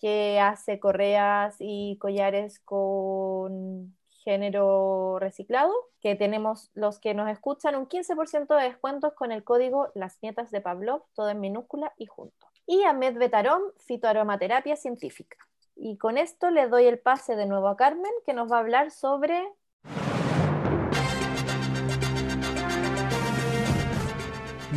que 0.00 0.38
hace 0.40 0.78
correas 0.78 1.56
y 1.60 1.96
collares 1.98 2.60
con 2.60 3.94
género 4.24 5.18
reciclado, 5.18 5.72
que 6.00 6.16
tenemos 6.16 6.70
los 6.74 6.98
que 6.98 7.14
nos 7.14 7.30
escuchan 7.30 7.76
un 7.76 7.86
15% 7.86 8.56
de 8.56 8.64
descuentos 8.64 9.12
con 9.12 9.32
el 9.32 9.44
código 9.44 9.90
Las 9.94 10.18
Nietas 10.22 10.50
de 10.50 10.60
Pavlov, 10.60 11.04
todo 11.14 11.28
en 11.28 11.40
minúscula 11.40 11.92
y 11.98 12.06
junto. 12.06 12.46
Y 12.66 12.82
a 12.84 12.94
Medvetarom, 12.94 13.62
fitoaromaterapia 13.78 14.76
científica. 14.76 15.36
Y 15.76 15.98
con 15.98 16.16
esto 16.16 16.50
le 16.50 16.68
doy 16.68 16.86
el 16.86 16.98
pase 16.98 17.36
de 17.36 17.46
nuevo 17.46 17.68
a 17.68 17.76
Carmen, 17.76 18.12
que 18.24 18.32
nos 18.32 18.50
va 18.50 18.56
a 18.56 18.60
hablar 18.60 18.90
sobre 18.90 19.46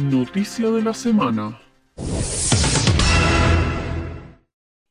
Noticia 0.03 0.69
de 0.69 0.83
la 0.83 0.93
semana. 0.93 1.59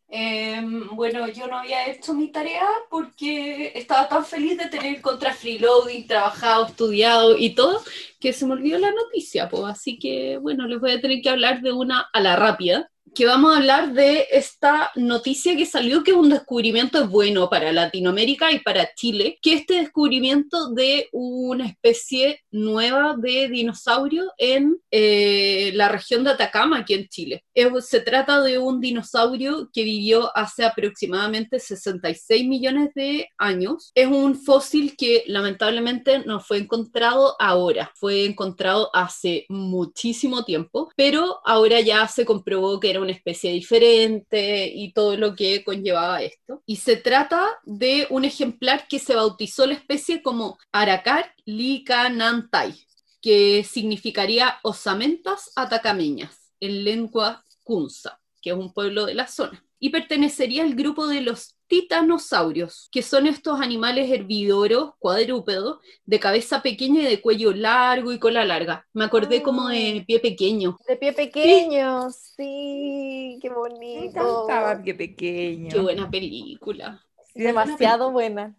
Em, 0.09 0.89
bueno, 0.97 1.29
yo 1.29 1.47
no 1.47 1.59
había 1.59 1.87
hecho 1.87 2.13
mi 2.13 2.29
tarea 2.33 2.67
porque 2.91 3.73
estaba 3.77 4.09
tan 4.09 4.25
feliz 4.25 4.59
de 4.59 4.67
tener 4.67 5.01
contra 5.01 5.33
freeloading, 5.33 6.09
trabajado, 6.09 6.67
estudiado 6.67 7.37
y 7.39 7.55
todo, 7.55 7.83
que 8.19 8.33
se 8.33 8.47
me 8.47 8.55
olvidó 8.55 8.79
la 8.79 8.91
noticia, 8.91 9.49
pues 9.49 9.65
así 9.65 9.99
que 9.99 10.39
bueno, 10.39 10.67
les 10.67 10.81
voy 10.81 10.91
a 10.91 11.01
tener 11.01 11.23
que 11.23 11.31
hablar 11.31 11.61
de 11.61 11.73
una 11.73 12.09
a 12.13 12.21
la 12.21 12.35
rápida, 12.35 12.91
que 13.15 13.25
vamos 13.25 13.55
a 13.55 13.57
hablar 13.59 13.93
de 13.95 14.27
esta 14.31 14.91
noticia 14.95 15.57
que 15.57 15.65
salió 15.65 16.03
que 16.03 16.11
es 16.11 16.17
un 16.17 16.29
descubrimiento 16.29 17.09
bueno 17.09 17.49
para 17.49 17.73
Latinoamérica 17.73 18.53
y 18.53 18.59
para 18.61 18.93
Chile, 18.95 19.39
que 19.41 19.55
este 19.55 19.75
descubrimiento 19.75 20.71
de 20.75 21.09
una 21.13 21.67
especie 21.67 22.41
nueva 22.51 23.17
de 23.17 23.49
dinosaurio 23.49 24.25
en 24.37 24.77
eh, 24.91 25.71
la 25.75 25.89
región 25.89 26.25
de 26.25 26.31
Atacama, 26.31 26.79
aquí 26.81 26.93
en 26.95 27.09
Chile. 27.09 27.45
Es- 27.55 27.87
se 27.89 28.01
trata 28.01 28.43
de 28.43 28.59
un 28.59 28.81
dinosaurio 28.81 29.71
que 29.73 29.83
vivió 29.85 30.37
hace 30.37 30.65
aproximadamente 30.65 31.59
66 31.59 32.47
millones 32.47 32.91
de 32.95 33.29
años. 33.39 33.93
Es 33.95 34.09
un 34.09 34.35
fósil 34.35 34.95
que 34.97 35.25
lamentablemente 35.27 36.19
no 36.27 36.41
fue 36.41 36.59
encontrado 36.59 37.35
ahora, 37.39 37.91
fue 37.95 38.27
encontrado 38.27 38.91
hace 38.95 39.47
muchísimo 39.49 40.45
tiempo, 40.45 40.91
pero 40.97 41.41
ahora 41.47 41.81
ya 41.81 42.07
se 42.09 42.25
comprobó 42.27 42.79
que 42.81 42.91
era 42.91 42.96
una 43.01 43.13
especie 43.13 43.53
diferente 43.53 44.67
y 44.67 44.93
todo 44.93 45.17
lo 45.17 45.35
que 45.35 45.65
conllevaba 45.65 46.23
esto. 46.23 46.63
Y 46.67 46.77
se 46.77 46.97
trata 46.97 47.47
de 47.65 48.07
un 48.11 48.25
ejemplar 48.25 48.87
que 48.89 48.99
se 48.99 49.15
bautizó 49.15 49.67
la 49.67 49.75
especie 49.75 50.23
como 50.23 50.59
Aracar 50.73 51.33
licanantai, 51.45 52.75
que 53.21 53.65
significaría 53.65 54.59
osamentas 54.63 55.51
atacameñas 55.57 56.53
en 56.61 56.85
lengua 56.85 57.45
kunza, 57.65 58.21
que 58.41 58.51
es 58.51 58.57
un 58.57 58.73
pueblo 58.73 59.07
de 59.07 59.15
la 59.15 59.27
zona. 59.27 59.66
Y 59.87 59.91
pertenecería 59.91 60.65
al 60.65 60.75
grupo 60.75 61.07
de 61.07 61.21
los 61.21 61.55
titanosaurios, 61.69 62.89
que 62.91 63.03
son 63.03 63.29
estos 63.29 63.61
animales 63.61 64.11
herbívoros 64.11 64.95
cuadrúpedos 64.99 65.79
de 66.05 66.19
cabeza 66.19 66.61
pequeña 66.61 67.03
y 67.03 67.05
de 67.05 67.21
cuello 67.21 67.53
largo 67.53 68.11
y 68.11 68.19
cola 68.19 68.45
larga. 68.45 68.85
Me 68.93 69.05
acordé 69.05 69.45
como 69.45 69.69
de 69.69 70.03
pie 70.05 70.19
pequeño. 70.19 70.77
de 70.89 70.97
pie 70.97 71.13
pequeño. 71.13 72.11
Sí, 72.11 73.39
qué 73.41 73.49
Me 73.49 73.55
bonito. 73.55 74.49
encantaba, 74.49 74.83
qué 74.83 74.93
pequeño. 74.93 75.69
Qué 75.69 75.79
buena 75.79 76.11
película. 76.11 77.01
Demasiado 77.33 78.11
buena. 78.11 78.57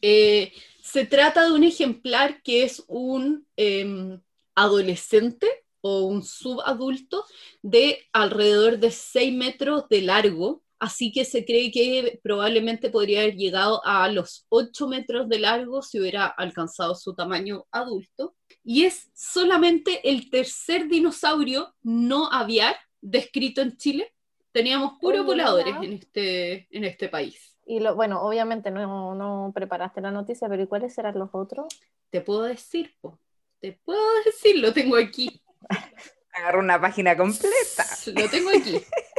Eh, 0.00 0.52
se 0.80 1.06
trata 1.06 1.44
de 1.44 1.54
un 1.54 1.64
ejemplar 1.64 2.40
que 2.44 2.62
es 2.62 2.84
un 2.86 3.48
em, 3.56 4.20
adolescente 4.54 5.48
o 5.80 6.02
un 6.02 6.22
subadulto 6.22 7.24
de 7.62 8.06
alrededor 8.12 8.78
de 8.78 8.92
6 8.92 9.34
metros 9.34 9.88
de 9.88 10.02
largo, 10.02 10.62
así 10.78 11.12
que 11.12 11.24
se 11.24 11.44
cree 11.44 11.70
que 11.70 12.20
probablemente 12.22 12.90
podría 12.90 13.20
haber 13.20 13.36
llegado 13.36 13.84
a 13.84 14.08
los 14.08 14.46
8 14.48 14.88
metros 14.88 15.28
de 15.28 15.40
largo 15.40 15.82
si 15.82 16.00
hubiera 16.00 16.26
alcanzado 16.26 16.94
su 16.94 17.14
tamaño 17.14 17.66
adulto. 17.70 18.34
Y 18.64 18.84
es 18.84 19.10
solamente 19.14 20.08
el 20.08 20.30
tercer 20.30 20.88
dinosaurio 20.88 21.74
no 21.82 22.30
aviar 22.30 22.76
descrito 23.00 23.60
en 23.60 23.76
Chile. 23.76 24.12
Teníamos 24.52 24.98
puros 25.00 25.24
voladores 25.24 25.74
en 25.82 25.92
este, 25.94 26.68
en 26.70 26.84
este 26.84 27.08
país. 27.08 27.56
Y 27.66 27.80
lo, 27.80 27.94
bueno, 27.94 28.22
obviamente 28.22 28.70
no, 28.70 29.14
no 29.14 29.52
preparaste 29.54 30.00
la 30.00 30.10
noticia, 30.10 30.48
pero 30.48 30.62
¿y 30.62 30.66
cuáles 30.66 30.94
serán 30.94 31.18
los 31.18 31.30
otros? 31.32 31.66
Te 32.10 32.22
puedo 32.22 32.42
decir, 32.44 32.94
po. 33.00 33.18
te 33.60 33.78
puedo 33.84 34.00
decir, 34.24 34.58
lo 34.58 34.72
tengo 34.72 34.96
aquí. 34.96 35.42
Agarro 36.32 36.60
una 36.60 36.80
página 36.80 37.16
completa. 37.16 37.84
Lo 38.06 38.28
tengo 38.30 38.50
aquí. 38.50 38.80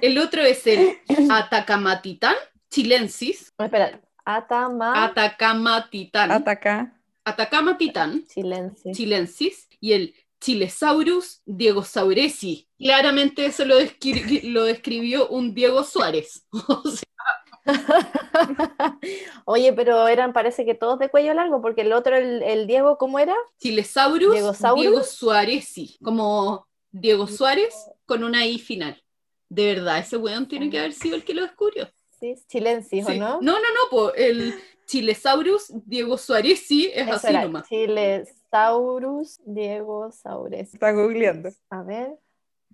El 0.00 0.18
otro 0.18 0.42
es 0.42 0.66
el 0.66 0.98
Atacamatitán 1.30 2.34
chilensis. 2.70 3.52
No, 3.58 3.64
espera, 3.64 4.00
Atama 4.24 5.04
Atacamatitán. 5.04 6.30
Ataca. 6.30 6.94
Atacamatitán 7.24 8.24
Chilensis. 8.26 8.96
chilensis. 8.96 9.68
Y 9.80 9.92
el 9.92 10.14
Chilesaurus 10.40 11.42
diegosauresi. 11.44 12.66
Claramente 12.78 13.44
eso 13.44 13.64
lo, 13.66 13.78
descri- 13.78 14.42
lo 14.50 14.64
describió 14.64 15.28
un 15.28 15.54
Diego 15.54 15.84
Suárez. 15.84 16.46
O 16.52 16.82
sea, 16.90 17.04
Oye, 19.44 19.72
pero 19.74 20.08
eran, 20.08 20.32
parece 20.32 20.64
que 20.64 20.74
todos 20.74 20.98
de 20.98 21.10
cuello 21.10 21.34
largo, 21.34 21.60
porque 21.60 21.82
el 21.82 21.92
otro, 21.92 22.16
el, 22.16 22.42
el 22.42 22.66
Diego, 22.66 22.96
¿cómo 22.98 23.18
era? 23.18 23.34
Chilesaurus 23.58 24.32
¿Diegosaurus? 24.32 24.80
Diego 24.82 25.02
Suárezi. 25.02 25.98
Como 26.02 26.66
Diego 26.90 27.26
Suárez 27.26 27.74
con 28.06 28.24
una 28.24 28.46
I 28.46 28.58
final. 28.58 29.02
De 29.50 29.74
verdad, 29.74 29.98
ese 29.98 30.16
weón 30.16 30.48
tiene 30.48 30.70
que 30.70 30.78
haber 30.78 30.92
sido 30.94 31.16
el 31.16 31.24
que 31.24 31.34
lo 31.34 31.42
descubrió. 31.42 31.88
Sí, 32.18 32.36
Chilensis, 32.48 33.04
Sí. 33.04 33.12
¿o 33.12 33.14
no? 33.16 33.40
No, 33.42 33.52
no, 33.52 33.58
no, 33.58 33.90
po, 33.90 34.14
el 34.14 34.54
Chilesaurus 34.86 35.72
Diego 35.86 36.16
Suárez 36.16 36.70
es 36.70 36.88
Eso 36.94 37.12
así 37.12 37.26
era, 37.28 37.42
nomás. 37.42 37.68
Chilesaurus 37.68 39.40
Diego 39.44 40.10
Saures. 40.12 40.72
Está 40.72 40.92
googleando. 40.92 41.50
A 41.70 41.82
ver. 41.82 42.16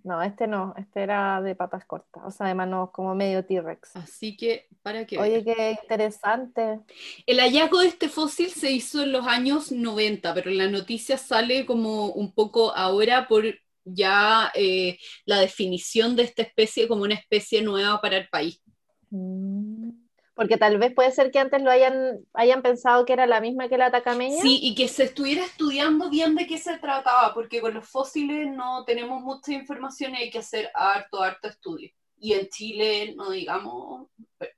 No, 0.04 0.22
este 0.22 0.46
no, 0.46 0.72
este 0.78 1.02
era 1.02 1.42
de 1.42 1.56
patas 1.56 1.84
cortas, 1.84 2.22
o 2.24 2.30
sea, 2.30 2.46
de 2.46 2.54
manos 2.54 2.90
como 2.92 3.16
medio 3.16 3.44
T-Rex. 3.44 3.96
Así 3.96 4.36
que, 4.36 4.68
para 4.82 5.04
que 5.04 5.18
Oye, 5.18 5.42
qué 5.42 5.76
interesante. 5.82 6.78
El 7.26 7.40
hallazgo 7.40 7.80
de 7.80 7.88
este 7.88 8.08
fósil 8.08 8.50
se 8.50 8.70
hizo 8.70 9.02
en 9.02 9.10
los 9.10 9.26
años 9.26 9.72
90, 9.72 10.32
pero 10.32 10.52
la 10.52 10.68
noticia 10.68 11.18
sale 11.18 11.66
como 11.66 12.12
un 12.12 12.32
poco 12.32 12.72
ahora 12.76 13.26
por 13.26 13.46
ya 13.86 14.52
eh, 14.54 14.98
la 15.24 15.38
definición 15.38 16.16
de 16.16 16.24
esta 16.24 16.42
especie 16.42 16.88
como 16.88 17.04
una 17.04 17.14
especie 17.14 17.62
nueva 17.62 18.00
para 18.00 18.18
el 18.18 18.28
país. 18.28 18.60
Mm. 19.10 19.90
Porque 20.34 20.58
tal 20.58 20.76
vez 20.76 20.92
puede 20.92 21.10
ser 21.12 21.30
que 21.30 21.38
antes 21.38 21.62
lo 21.62 21.70
hayan, 21.70 22.18
hayan 22.34 22.60
pensado 22.60 23.06
que 23.06 23.14
era 23.14 23.26
la 23.26 23.40
misma 23.40 23.70
que 23.70 23.78
la 23.78 23.90
tacameña. 23.90 24.42
Sí, 24.42 24.60
y 24.62 24.74
que 24.74 24.86
se 24.86 25.04
estuviera 25.04 25.42
estudiando 25.42 26.10
bien 26.10 26.34
de 26.34 26.46
qué 26.46 26.58
se 26.58 26.76
trataba, 26.76 27.32
porque 27.32 27.62
con 27.62 27.72
los 27.72 27.88
fósiles 27.88 28.46
no 28.54 28.84
tenemos 28.84 29.22
mucha 29.22 29.52
información 29.54 30.14
y 30.14 30.18
hay 30.18 30.30
que 30.30 30.40
hacer 30.40 30.70
harto, 30.74 31.22
harto 31.22 31.48
estudio. 31.48 31.90
Y 32.18 32.34
en 32.34 32.48
Chile, 32.48 33.14
no 33.16 33.30
digamos, 33.30 34.08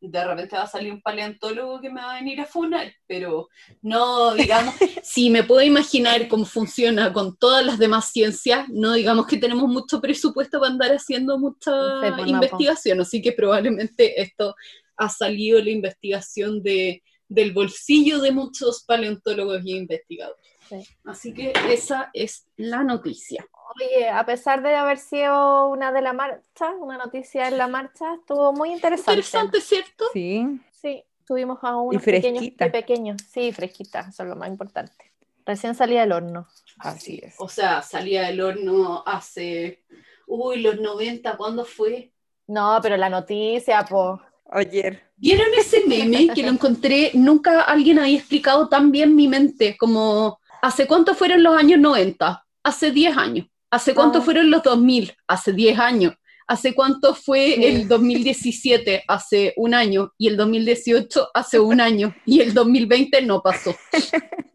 de 0.01 0.25
repente 0.25 0.57
va 0.57 0.63
a 0.63 0.69
salir 0.69 0.93
un 0.93 1.01
paleontólogo 1.01 1.81
que 1.81 1.91
me 1.91 2.01
va 2.01 2.13
a 2.13 2.19
venir 2.19 2.41
a 2.41 2.47
funar, 2.47 2.93
pero 3.07 3.49
no, 3.83 4.35
digamos, 4.35 4.75
si 5.03 5.31
me 5.31 5.45
puedo 5.45 5.63
imaginar 5.63 6.27
cómo 6.29 6.45
funciona 6.45 7.13
con 7.13 7.37
todas 7.37 7.65
las 7.65 7.79
demás 7.79 8.11
ciencias, 8.11 8.69
no 8.69 8.95
digamos 8.95 9.27
que 9.27 9.37
tenemos 9.37 9.69
mucho 9.69 10.01
presupuesto 10.01 10.59
para 10.59 10.73
andar 10.73 10.91
haciendo 10.91 11.39
mucha 11.39 11.71
Sí, 11.71 12.11
pues, 12.15 12.17
no, 12.17 12.27
investigación, 12.27 13.01
así 13.01 13.23
que 13.23 13.33
probablemente 13.33 14.21
esto 14.21 14.55
ha 14.97 15.09
salido 15.09 15.61
la 15.63 15.71
investigación 15.71 16.63
de, 16.63 17.03
del 17.29 17.53
bolsillo 17.53 18.21
de 18.21 18.33
muchos 18.33 18.85
paleontólogos 18.85 19.65
y 19.65 19.77
investigadores. 19.77 20.45
Sí. 20.69 20.77
Así 21.05 21.33
que 21.33 21.53
esa 21.71 22.11
es 22.13 22.47
la 22.57 22.83
noticia. 22.83 23.47
Oye, 23.77 24.09
a 24.09 24.25
pesar 24.25 24.63
de 24.63 24.75
haber 24.75 24.99
sido 24.99 25.69
una 25.69 25.93
de 25.93 26.01
la 26.01 26.13
marcha, 26.13 26.71
una 26.81 26.97
noticia 26.97 27.49
en 27.49 27.59
la 27.59 27.69
marcha, 27.69 28.15
estuvo 28.15 28.53
muy 28.53 28.73
interesante. 28.73 29.13
Interesante, 29.13 29.61
¿cierto? 29.61 30.07
Sí. 30.13 30.61
Sí, 30.73 31.05
tuvimos 31.27 31.59
a 31.63 31.77
unos 31.77 32.03
pequeños, 32.03 32.41
fresquita. 32.41 32.65
muy 32.65 32.73
pequeños. 32.73 33.23
Sí, 33.31 33.53
fresquita, 33.53 34.01
eso 34.09 34.23
es 34.23 34.29
lo 34.29 34.37
más 34.37 34.49
importante. 34.49 35.13
Recién 35.45 35.75
salía 35.75 36.03
del 36.03 36.13
horno. 36.13 36.47
Así 36.79 37.21
es. 37.23 37.35
O 37.39 37.49
sea, 37.49 37.83
salía 37.83 38.27
del 38.27 38.41
horno 38.41 39.03
hace, 39.07 39.85
uy, 40.27 40.61
los 40.61 40.81
90, 40.81 41.37
¿cuándo 41.37 41.65
fue? 41.65 42.13
No, 42.47 42.79
pero 42.83 42.97
la 42.97 43.09
noticia, 43.11 43.85
po. 43.85 44.21
Ayer. 44.51 45.03
¿Vieron 45.17 45.49
ese 45.59 45.85
meme 45.87 46.29
que 46.35 46.43
lo 46.43 46.49
encontré? 46.49 47.11
Nunca 47.15 47.63
alguien 47.63 47.99
había 47.99 48.19
explicado 48.19 48.69
tan 48.69 48.91
bien 48.93 49.15
mi 49.15 49.29
mente, 49.29 49.77
como, 49.77 50.41
¿hace 50.63 50.87
cuánto 50.87 51.15
fueron 51.15 51.43
los 51.43 51.57
años 51.57 51.81
90? 51.81 52.47
Hace 52.63 52.91
10 52.91 53.17
años. 53.17 53.47
¿Hace 53.71 53.95
cuánto 53.95 54.19
Ah. 54.19 54.23
fueron 54.23 54.51
los 54.51 54.63
2000? 54.63 55.15
Hace 55.27 55.53
10 55.53 55.79
años. 55.79 56.15
¿Hace 56.47 56.75
cuánto 56.75 57.15
fue 57.15 57.55
Sí. 57.57 57.65
el 57.67 57.89
2017? 57.89 59.05
Hace 59.07 59.53
un 59.57 59.75
año. 59.75 60.13
Y 60.17 60.29
el 60.29 60.37
2018 60.39 61.29
hace 61.35 61.59
un 61.59 61.81
año. 61.81 62.15
Y 62.25 62.41
el 62.41 62.55
2020 62.55 63.21
no 63.23 63.43
pasó. 63.43 63.75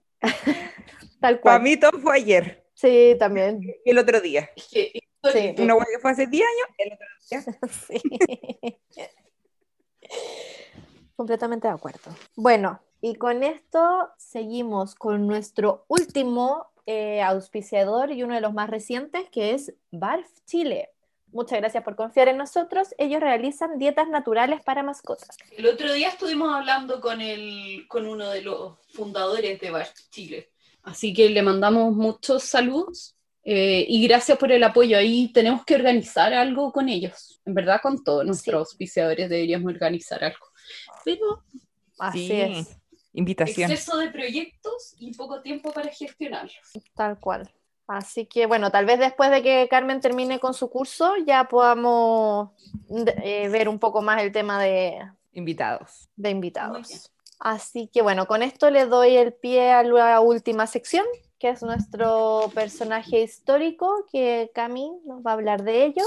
Tal 1.20 1.40
Para 1.40 1.40
cual. 1.40 1.62
mí 1.62 1.78
todo 1.78 2.00
fue 2.00 2.16
ayer. 2.18 2.66
Sí, 2.74 3.16
también. 3.20 3.62
y 3.86 3.90
El 3.92 3.98
otro 4.00 4.20
día. 4.22 4.50
Sí. 4.58 4.92
Una 5.58 5.78
que 5.86 6.00
fue 6.02 6.12
hace 6.12 6.28
10 6.28 6.44
años, 6.46 6.68
el 6.80 6.94
otro 6.94 7.08
día. 7.30 7.44
Sí. 7.88 8.02
Completamente 11.16 11.68
de 11.68 11.74
acuerdo. 11.74 12.12
Bueno, 12.36 12.82
y 13.02 13.16
con 13.16 13.44
esto 13.44 14.10
seguimos 14.18 14.96
con 14.96 15.28
nuestro 15.28 15.86
último 15.88 16.73
eh, 16.86 17.22
auspiciador 17.22 18.12
y 18.12 18.24
uno 18.24 18.36
de 18.36 18.42
los 18.42 18.54
más 18.54 18.70
recientes, 18.70 19.30
que 19.30 19.54
es 19.54 19.74
Barf 19.92 20.28
Chile. 20.46 20.90
Muchas 21.32 21.60
gracias 21.60 21.84
por 21.84 21.96
confiar 21.96 22.28
en 22.28 22.38
nosotros. 22.38 22.90
Ellos 22.98 23.20
realizan 23.20 23.80
dietas 23.80 24.08
naturales 24.08 24.62
para 24.62 24.84
mascotas. 24.84 25.36
El 25.58 25.66
otro 25.66 25.92
día 25.94 26.10
estuvimos 26.10 26.54
hablando 26.54 27.02
con, 27.02 27.22
el, 27.22 27.86
con 27.88 28.06
uno 28.06 28.30
de 28.30 28.44
los 28.44 28.78
fundadores 28.90 29.60
de 29.60 29.72
Bar 29.72 29.88
Chile. 30.12 30.52
Así 30.84 31.14
que 31.14 31.30
le 31.30 31.42
mandamos 31.42 31.96
muchos 31.96 32.44
saludos 32.44 33.16
eh, 33.44 33.84
y 33.88 34.06
gracias 34.08 34.38
por 34.38 34.52
el 34.52 34.64
apoyo. 34.64 34.98
Ahí 34.98 35.32
tenemos 35.34 35.66
que 35.66 35.74
organizar 35.76 36.34
algo 36.34 36.72
con 36.72 36.88
ellos. 36.88 37.42
En 37.46 37.56
verdad, 37.56 37.80
con 37.82 38.04
todos 38.04 38.26
nuestros 38.26 38.56
auspiciadores 38.60 39.28
deberíamos 39.30 39.74
organizar 39.74 40.24
algo. 40.24 40.46
Pero 41.04 41.44
Así 42.00 42.28
Sí. 42.28 42.42
es, 42.42 42.78
Invitación. 43.14 43.72
exceso 43.72 43.98
de 43.98 44.10
proyectos 44.10 44.96
y 44.98 45.14
poco 45.14 45.42
tiempo 45.42 45.72
para 45.72 45.90
gestionarlos. 45.90 46.72
tal 46.96 47.20
cual. 47.20 47.50
Así 47.88 48.26
que 48.26 48.46
bueno, 48.46 48.72
tal 48.72 48.86
vez 48.86 48.98
después 49.00 49.30
de 49.30 49.44
que 49.44 49.68
Carmen 49.70 50.00
termine 50.00 50.40
con 50.40 50.54
su 50.54 50.70
curso 50.70 51.16
ya 51.26 51.48
podamos 51.48 52.50
eh, 53.24 53.50
ver 53.50 53.68
un 53.68 53.78
poco 53.78 54.02
más 54.02 54.22
el 54.22 54.32
tema 54.32 54.62
de, 54.62 55.00
Invitados. 55.34 56.10
de 56.16 56.30
invitados. 56.30 57.12
Así 57.40 57.88
que 57.88 58.02
bueno, 58.02 58.26
con 58.26 58.42
esto 58.42 58.70
le 58.70 58.86
doy 58.86 59.18
el 59.18 59.34
pie 59.34 59.72
a 59.72 59.84
la 59.84 60.22
última 60.22 60.66
sección, 60.66 61.06
que 61.40 61.50
es 61.50 61.62
nuestro 61.62 62.50
personaje 62.56 63.22
histórico, 63.22 64.06
que 64.12 64.50
Cami 64.54 64.92
nos 65.06 65.26
va 65.26 65.32
a 65.32 65.34
hablar 65.34 65.64
de 65.64 65.86
ello. 65.86 66.04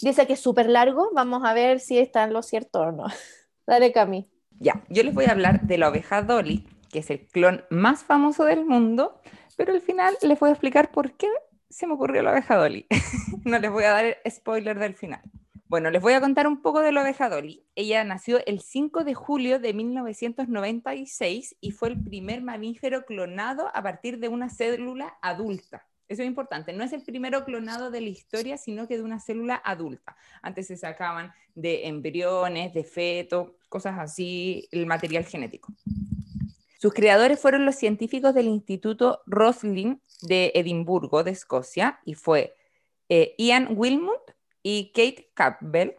Dice 0.00 0.26
que 0.26 0.34
es 0.34 0.40
súper 0.40 0.68
largo, 0.68 1.10
vamos 1.14 1.42
a 1.44 1.54
ver 1.54 1.80
si 1.80 1.98
está 1.98 2.24
en 2.24 2.34
lo 2.34 2.42
cierto 2.42 2.80
o 2.80 2.92
no. 2.92 3.06
Dale, 3.66 3.92
Cami. 3.92 4.28
Ya, 4.60 4.82
yo 4.88 5.02
les 5.02 5.14
voy 5.14 5.26
a 5.26 5.30
hablar 5.30 5.62
de 5.62 5.78
la 5.78 5.88
oveja 5.88 6.22
Dolly, 6.22 6.66
que 6.90 6.98
es 6.98 7.10
el 7.10 7.26
clon 7.26 7.64
más 7.70 8.02
famoso 8.02 8.44
del 8.44 8.64
mundo, 8.64 9.20
pero 9.56 9.72
al 9.72 9.80
final 9.80 10.16
les 10.22 10.38
voy 10.38 10.48
a 10.48 10.52
explicar 10.52 10.90
por 10.90 11.12
qué 11.12 11.28
se 11.70 11.86
me 11.86 11.94
ocurrió 11.94 12.22
la 12.22 12.32
oveja 12.32 12.56
Dolly. 12.56 12.86
no 13.44 13.58
les 13.58 13.70
voy 13.70 13.84
a 13.84 13.90
dar 13.90 14.16
spoiler 14.28 14.78
del 14.78 14.94
final. 14.94 15.22
Bueno, 15.68 15.90
les 15.90 16.00
voy 16.00 16.14
a 16.14 16.20
contar 16.20 16.46
un 16.46 16.62
poco 16.62 16.80
de 16.80 16.92
la 16.92 17.02
oveja 17.02 17.28
Dolly. 17.28 17.66
Ella 17.74 18.02
nació 18.02 18.44
el 18.46 18.60
5 18.60 19.04
de 19.04 19.14
julio 19.14 19.60
de 19.60 19.74
1996 19.74 21.56
y 21.60 21.72
fue 21.72 21.90
el 21.90 22.02
primer 22.02 22.42
mamífero 22.42 23.04
clonado 23.04 23.70
a 23.74 23.82
partir 23.82 24.18
de 24.18 24.28
una 24.28 24.48
célula 24.48 25.18
adulta. 25.20 25.86
Eso 26.08 26.22
es 26.22 26.28
importante, 26.28 26.72
no 26.72 26.84
es 26.84 26.92
el 26.94 27.02
primero 27.02 27.44
clonado 27.44 27.90
de 27.90 28.00
la 28.00 28.08
historia, 28.08 28.56
sino 28.56 28.88
que 28.88 28.96
de 28.96 29.02
una 29.02 29.20
célula 29.20 29.60
adulta. 29.62 30.16
Antes 30.40 30.68
se 30.68 30.76
sacaban 30.78 31.32
de 31.54 31.86
embriones, 31.86 32.72
de 32.72 32.84
feto, 32.84 33.56
cosas 33.68 33.98
así, 33.98 34.66
el 34.72 34.86
material 34.86 35.24
genético. 35.24 35.72
Sus 36.80 36.94
creadores 36.94 37.40
fueron 37.40 37.66
los 37.66 37.74
científicos 37.74 38.34
del 38.34 38.46
Instituto 38.46 39.20
Roslin 39.26 40.00
de 40.22 40.52
Edimburgo, 40.54 41.24
de 41.24 41.32
Escocia, 41.32 41.98
y 42.04 42.14
fue 42.14 42.54
eh, 43.08 43.34
Ian 43.36 43.74
Wilmut 43.76 44.20
y 44.62 44.92
Kate 44.94 45.30
Campbell. 45.34 45.96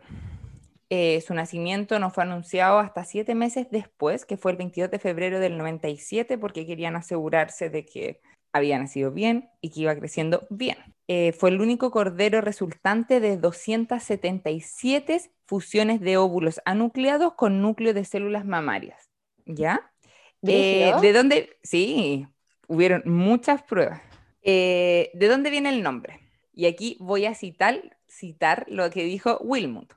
Eh, 0.89 1.21
su 1.21 1.35
nacimiento 1.35 1.99
no 1.99 2.09
fue 2.09 2.23
anunciado 2.23 2.79
hasta 2.79 3.03
siete 3.03 3.35
meses 3.35 3.67
después, 3.69 4.25
que 4.25 4.37
fue 4.37 4.51
el 4.51 4.57
22 4.57 4.89
de 4.89 4.99
febrero 4.99 5.39
del 5.39 5.57
97, 5.57 6.37
porque 6.37 6.65
querían 6.65 6.95
asegurarse 6.95 7.69
de 7.69 7.85
que 7.85 8.21
había 8.53 8.79
nacido 8.79 9.11
bien 9.11 9.49
y 9.61 9.71
que 9.71 9.81
iba 9.81 9.95
creciendo 9.95 10.47
bien. 10.49 10.77
Eh, 11.07 11.33
fue 11.33 11.49
el 11.49 11.59
único 11.61 11.91
cordero 11.91 12.41
resultante 12.41 13.19
de 13.19 13.37
277 13.37 15.21
fusiones 15.45 15.99
de 16.01 16.17
óvulos 16.17 16.61
anucleados 16.65 17.33
con 17.33 17.61
núcleo 17.61 17.93
de 17.93 18.05
células 18.05 18.45
mamarias. 18.45 19.09
¿Ya? 19.45 19.91
Eh. 20.43 20.93
¿De 21.01 21.13
dónde? 21.13 21.57
Sí, 21.63 22.27
hubieron 22.67 23.03
muchas 23.05 23.63
pruebas. 23.63 24.01
Eh, 24.41 25.11
¿De 25.13 25.27
dónde 25.27 25.49
viene 25.49 25.69
el 25.69 25.81
nombre? 25.81 26.19
Y 26.53 26.67
aquí 26.67 26.97
voy 26.99 27.25
a 27.25 27.33
citar, 27.33 27.97
citar 28.07 28.65
lo 28.67 28.89
que 28.89 29.03
dijo 29.03 29.39
Wilmut. 29.41 29.93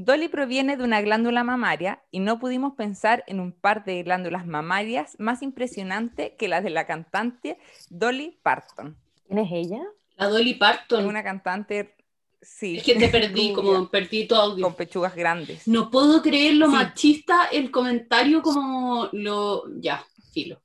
Dolly 0.00 0.28
proviene 0.28 0.76
de 0.76 0.84
una 0.84 1.00
glándula 1.00 1.42
mamaria 1.42 2.02
y 2.12 2.20
no 2.20 2.38
pudimos 2.38 2.74
pensar 2.74 3.24
en 3.26 3.40
un 3.40 3.50
par 3.52 3.84
de 3.84 4.00
glándulas 4.04 4.46
mamarias 4.46 5.16
más 5.18 5.42
impresionante 5.42 6.36
que 6.38 6.46
las 6.46 6.62
de 6.62 6.70
la 6.70 6.86
cantante 6.86 7.58
Dolly 7.90 8.38
Parton. 8.42 8.96
¿Quién 9.26 9.38
es 9.40 9.50
ella? 9.52 9.82
La 10.16 10.28
Dolly 10.28 10.54
Parton. 10.54 11.04
Una 11.04 11.24
cantante, 11.24 11.96
sí, 12.40 12.76
Es 12.76 12.84
que 12.84 12.94
te 12.94 13.08
perdí, 13.08 13.52
como 13.54 13.88
perdí 13.90 14.28
tu 14.28 14.36
audio. 14.36 14.62
con 14.64 14.74
pechugas 14.76 15.16
grandes. 15.16 15.66
No 15.66 15.90
puedo 15.90 16.22
creer 16.22 16.54
lo 16.54 16.66
Sí. 16.66 16.72
machista 16.72 17.46
el 17.50 17.72
comentario 17.72 18.40
como 18.40 19.08
lo... 19.12 19.64
Ya, 19.80 20.04
filo. 20.32 20.62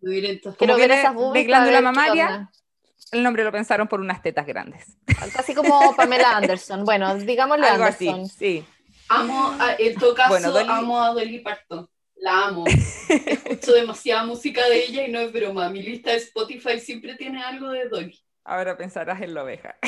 Quiero 0.00 0.74
que 0.76 0.80
ver 0.82 0.90
de- 0.90 1.00
esas 1.00 1.14
de 1.32 1.44
glándula 1.44 1.80
mamaria. 1.80 2.50
El 3.12 3.22
nombre 3.22 3.44
lo 3.44 3.52
pensaron 3.52 3.86
por 3.88 4.00
unas 4.00 4.22
tetas 4.22 4.46
grandes. 4.46 4.96
Casi 5.34 5.54
como 5.54 5.94
Pamela 5.96 6.36
Anderson. 6.36 6.84
Bueno, 6.84 7.14
digámosle 7.16 7.66
Algo 7.66 7.84
así, 7.84 8.10
sí. 8.36 8.64
Amo, 9.08 9.54
a- 9.60 9.74
en 9.78 9.94
todo 9.96 10.14
caso, 10.14 10.30
Bueno, 10.30 10.50
Dolly- 10.52 10.70
amo 10.70 11.02
a 11.02 11.10
Dolly 11.12 11.40
Parton. 11.40 11.88
La 12.16 12.46
amo. 12.46 12.64
Escucho 13.08 13.72
demasiada 13.72 14.24
música 14.24 14.66
de 14.68 14.84
ella 14.86 15.06
y 15.06 15.10
no 15.12 15.20
es 15.20 15.32
broma. 15.32 15.68
Mi 15.68 15.82
lista 15.82 16.10
de 16.12 16.16
Spotify 16.18 16.80
siempre 16.80 17.14
tiene 17.16 17.42
algo 17.42 17.68
de 17.70 17.88
Dolly. 17.88 18.18
Ahora 18.44 18.76
pensarás 18.76 19.20
en 19.22 19.34
la 19.34 19.44
oveja. 19.44 19.76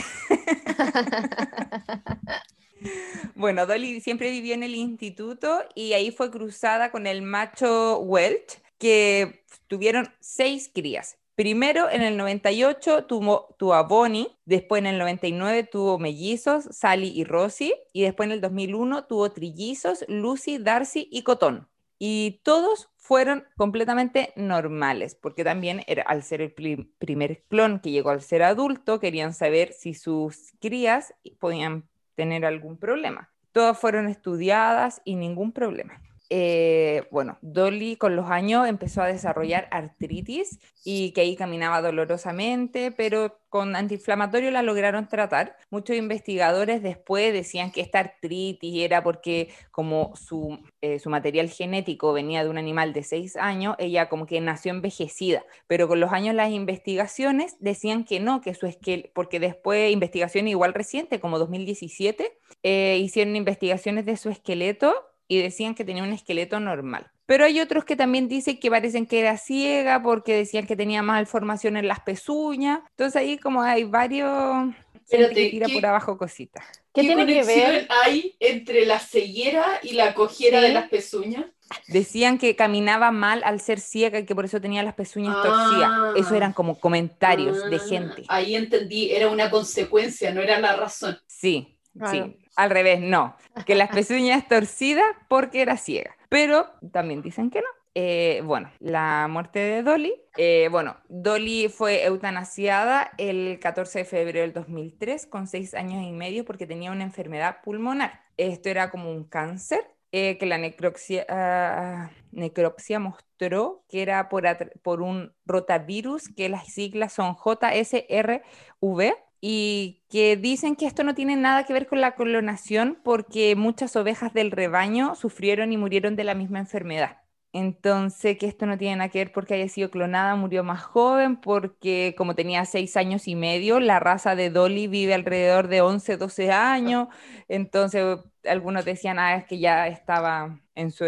Bueno, 3.34 3.66
Dolly 3.66 4.00
siempre 4.02 4.30
vivió 4.30 4.52
en 4.54 4.62
el 4.62 4.74
instituto 4.74 5.64
y 5.74 5.94
ahí 5.94 6.10
fue 6.10 6.30
cruzada 6.30 6.90
con 6.90 7.06
el 7.06 7.22
macho 7.22 7.98
Welch, 8.00 8.60
que 8.78 9.42
tuvieron 9.68 10.12
seis 10.20 10.70
crías. 10.72 11.16
Primero 11.34 11.90
en 11.90 12.02
el 12.02 12.16
98 12.16 13.06
tuvo, 13.06 13.56
tuvo 13.58 13.74
a 13.74 13.82
Bonnie, 13.82 14.28
después 14.44 14.78
en 14.78 14.86
el 14.86 14.98
99 14.98 15.64
tuvo 15.64 15.98
mellizos, 15.98 16.68
Sally 16.70 17.08
y 17.08 17.24
Rosie, 17.24 17.74
y 17.92 18.02
después 18.02 18.28
en 18.28 18.32
el 18.32 18.40
2001 18.40 19.06
tuvo 19.06 19.32
trillizos, 19.32 20.04
Lucy, 20.06 20.58
Darcy 20.58 21.08
y 21.10 21.22
Cotón. 21.22 21.68
Y 21.98 22.40
todos 22.44 22.90
fueron 22.98 23.44
completamente 23.56 24.32
normales, 24.36 25.16
porque 25.16 25.42
también 25.42 25.82
era, 25.88 26.04
al 26.04 26.22
ser 26.22 26.40
el 26.40 26.52
primer 26.52 27.42
clon 27.48 27.80
que 27.80 27.90
llegó 27.90 28.10
al 28.10 28.22
ser 28.22 28.44
adulto, 28.44 29.00
querían 29.00 29.34
saber 29.34 29.72
si 29.72 29.94
sus 29.94 30.52
crías 30.60 31.14
podían 31.40 31.88
tener 32.14 32.46
algún 32.46 32.78
problema. 32.78 33.32
Todas 33.50 33.76
fueron 33.76 34.08
estudiadas 34.08 35.02
y 35.04 35.16
ningún 35.16 35.52
problema. 35.52 36.00
Eh, 36.36 37.06
bueno, 37.12 37.38
Dolly 37.42 37.94
con 37.94 38.16
los 38.16 38.28
años 38.28 38.66
empezó 38.66 39.02
a 39.02 39.06
desarrollar 39.06 39.68
artritis 39.70 40.58
y 40.84 41.12
que 41.12 41.20
ahí 41.20 41.36
caminaba 41.36 41.80
dolorosamente, 41.80 42.90
pero 42.90 43.38
con 43.48 43.76
antiinflamatorio 43.76 44.50
la 44.50 44.62
lograron 44.62 45.06
tratar. 45.06 45.56
Muchos 45.70 45.94
investigadores 45.94 46.82
después 46.82 47.32
decían 47.32 47.70
que 47.70 47.82
esta 47.82 48.00
artritis 48.00 48.82
era 48.82 49.04
porque 49.04 49.50
como 49.70 50.16
su, 50.16 50.58
eh, 50.80 50.98
su 50.98 51.08
material 51.08 51.50
genético 51.50 52.12
venía 52.12 52.42
de 52.42 52.50
un 52.50 52.58
animal 52.58 52.92
de 52.92 53.04
seis 53.04 53.36
años, 53.36 53.76
ella 53.78 54.08
como 54.08 54.26
que 54.26 54.40
nació 54.40 54.72
envejecida, 54.72 55.44
pero 55.68 55.86
con 55.86 56.00
los 56.00 56.10
años 56.10 56.34
las 56.34 56.50
investigaciones 56.50 57.54
decían 57.60 58.02
que 58.02 58.18
no, 58.18 58.40
que 58.40 58.54
su 58.54 58.66
esqueleto, 58.66 59.08
porque 59.14 59.38
después 59.38 59.92
investigaciones 59.92 60.50
igual 60.50 60.74
reciente, 60.74 61.20
como 61.20 61.38
2017, 61.38 62.36
eh, 62.64 62.98
hicieron 63.00 63.36
investigaciones 63.36 64.04
de 64.04 64.16
su 64.16 64.30
esqueleto 64.30 64.96
y 65.28 65.40
decían 65.40 65.74
que 65.74 65.84
tenía 65.84 66.02
un 66.02 66.12
esqueleto 66.12 66.60
normal. 66.60 67.10
Pero 67.26 67.44
hay 67.46 67.60
otros 67.60 67.84
que 67.84 67.96
también 67.96 68.28
dicen 68.28 68.58
que 68.60 68.70
parecen 68.70 69.06
que 69.06 69.20
era 69.20 69.38
ciega 69.38 70.02
porque 70.02 70.34
decían 70.36 70.66
que 70.66 70.76
tenía 70.76 71.02
malformación 71.02 71.76
en 71.78 71.88
las 71.88 72.00
pezuñas. 72.00 72.80
Entonces 72.90 73.16
ahí 73.16 73.38
como 73.38 73.62
hay 73.62 73.84
varios... 73.84 74.66
gente 74.66 74.76
Espérate, 75.06 75.34
que 75.34 75.50
tira 75.50 75.66
¿qué- 75.66 75.74
por 75.74 75.86
abajo 75.86 76.18
cositas. 76.18 76.64
¿Qué 76.92 77.00
tiene 77.00 77.26
que 77.26 77.40
conexión 77.40 77.70
ver? 77.72 77.88
hay 78.04 78.36
entre 78.40 78.86
la 78.86 78.98
ceguera 79.00 79.64
y 79.82 79.94
la 79.94 80.14
cojera 80.14 80.60
Sí. 80.60 80.66
de 80.66 80.72
las 80.74 80.88
pezuñas? 80.88 81.46
Decían 81.88 82.38
que 82.38 82.54
caminaba 82.56 83.10
mal 83.10 83.42
al 83.44 83.58
ser 83.60 83.80
ciega 83.80 84.18
y 84.20 84.26
que 84.26 84.34
por 84.34 84.44
eso 84.44 84.60
tenía 84.60 84.82
las 84.82 84.94
pezuñas 84.94 85.34
Ah. 85.38 85.42
torcidas. 85.42 86.26
Eso 86.26 86.34
eran 86.36 86.52
como 86.52 86.78
comentarios 86.78 87.68
de 87.70 87.76
Ah, 87.76 87.80
gente. 87.88 88.22
Ahí 88.28 88.54
entendí, 88.54 89.10
era 89.10 89.28
una 89.28 89.50
consecuencia, 89.50 90.32
no 90.32 90.40
era 90.42 90.60
la 90.60 90.76
razón. 90.76 91.18
Sí, 91.26 91.78
Claro. 91.98 92.26
sí. 92.26 92.36
Al 92.56 92.70
revés, 92.70 93.00
no. 93.00 93.36
Que 93.66 93.74
las 93.74 93.90
pezuñas 93.90 94.46
torcidas 94.48 95.04
porque 95.28 95.62
era 95.62 95.76
ciega. 95.76 96.16
Pero 96.28 96.66
también 96.92 97.22
dicen 97.22 97.50
que 97.50 97.60
no. 97.60 97.68
Eh, 97.96 98.42
bueno, 98.44 98.70
la 98.80 99.28
muerte 99.30 99.60
de 99.60 99.82
Dolly. 99.82 100.14
eh, 100.36 100.68
bueno, 100.70 100.96
Dolly 101.08 101.68
fue 101.68 102.04
eutanasiada 102.04 103.12
el 103.18 103.60
14 103.60 104.00
de 104.00 104.04
febrero 104.04 104.40
del 104.40 104.52
2003 104.52 105.26
con 105.26 105.46
seis 105.46 105.74
años 105.74 106.02
y 106.02 106.10
medio 106.10 106.44
porque 106.44 106.66
tenía 106.66 106.90
una 106.90 107.04
enfermedad 107.04 107.58
pulmonar. 107.62 108.20
Esto 108.36 108.68
era 108.68 108.90
como 108.90 109.12
un 109.12 109.24
cáncer 109.24 109.80
eh, 110.10 110.38
que 110.38 110.46
la 110.46 110.58
necropsia, 110.58 111.26
ah, 111.28 112.10
necropsia 112.32 113.00
mostró 113.00 113.84
que 113.88 114.02
era 114.02 114.28
por, 114.28 114.44
por 114.82 115.00
un 115.00 115.32
rotavirus, 115.44 116.28
que 116.28 116.48
las 116.48 116.66
siglas 116.66 117.12
son 117.12 117.34
JSRV, 117.36 119.12
y 119.46 120.02
que 120.08 120.38
dicen 120.38 120.74
que 120.74 120.86
esto 120.86 121.04
no 121.04 121.14
tiene 121.14 121.36
nada 121.36 121.64
que 121.64 121.74
ver 121.74 121.86
con 121.86 122.00
la 122.00 122.14
clonación 122.14 122.98
porque 123.04 123.54
muchas 123.56 123.94
ovejas 123.94 124.32
del 124.32 124.50
rebaño 124.50 125.14
sufrieron 125.16 125.70
y 125.70 125.76
murieron 125.76 126.16
de 126.16 126.24
la 126.24 126.34
misma 126.34 126.60
enfermedad. 126.60 127.18
Entonces, 127.52 128.38
que 128.38 128.46
esto 128.46 128.64
no 128.64 128.78
tiene 128.78 128.96
nada 128.96 129.10
que 129.10 129.18
ver 129.18 129.32
porque 129.32 129.52
haya 129.52 129.68
sido 129.68 129.90
clonada, 129.90 130.34
murió 130.34 130.64
más 130.64 130.82
joven, 130.82 131.36
porque 131.36 132.14
como 132.16 132.34
tenía 132.34 132.64
seis 132.64 132.96
años 132.96 133.28
y 133.28 133.34
medio, 133.36 133.80
la 133.80 134.00
raza 134.00 134.34
de 134.34 134.48
Dolly 134.48 134.86
vive 134.86 135.12
alrededor 135.12 135.68
de 135.68 135.82
11, 135.82 136.16
12 136.16 136.50
años. 136.50 137.08
Entonces, 137.46 138.20
algunos 138.46 138.86
decían, 138.86 139.18
ah, 139.18 139.36
es 139.36 139.44
que 139.44 139.58
ya 139.58 139.88
estaba 139.88 140.58
en 140.74 140.90
su 140.90 141.04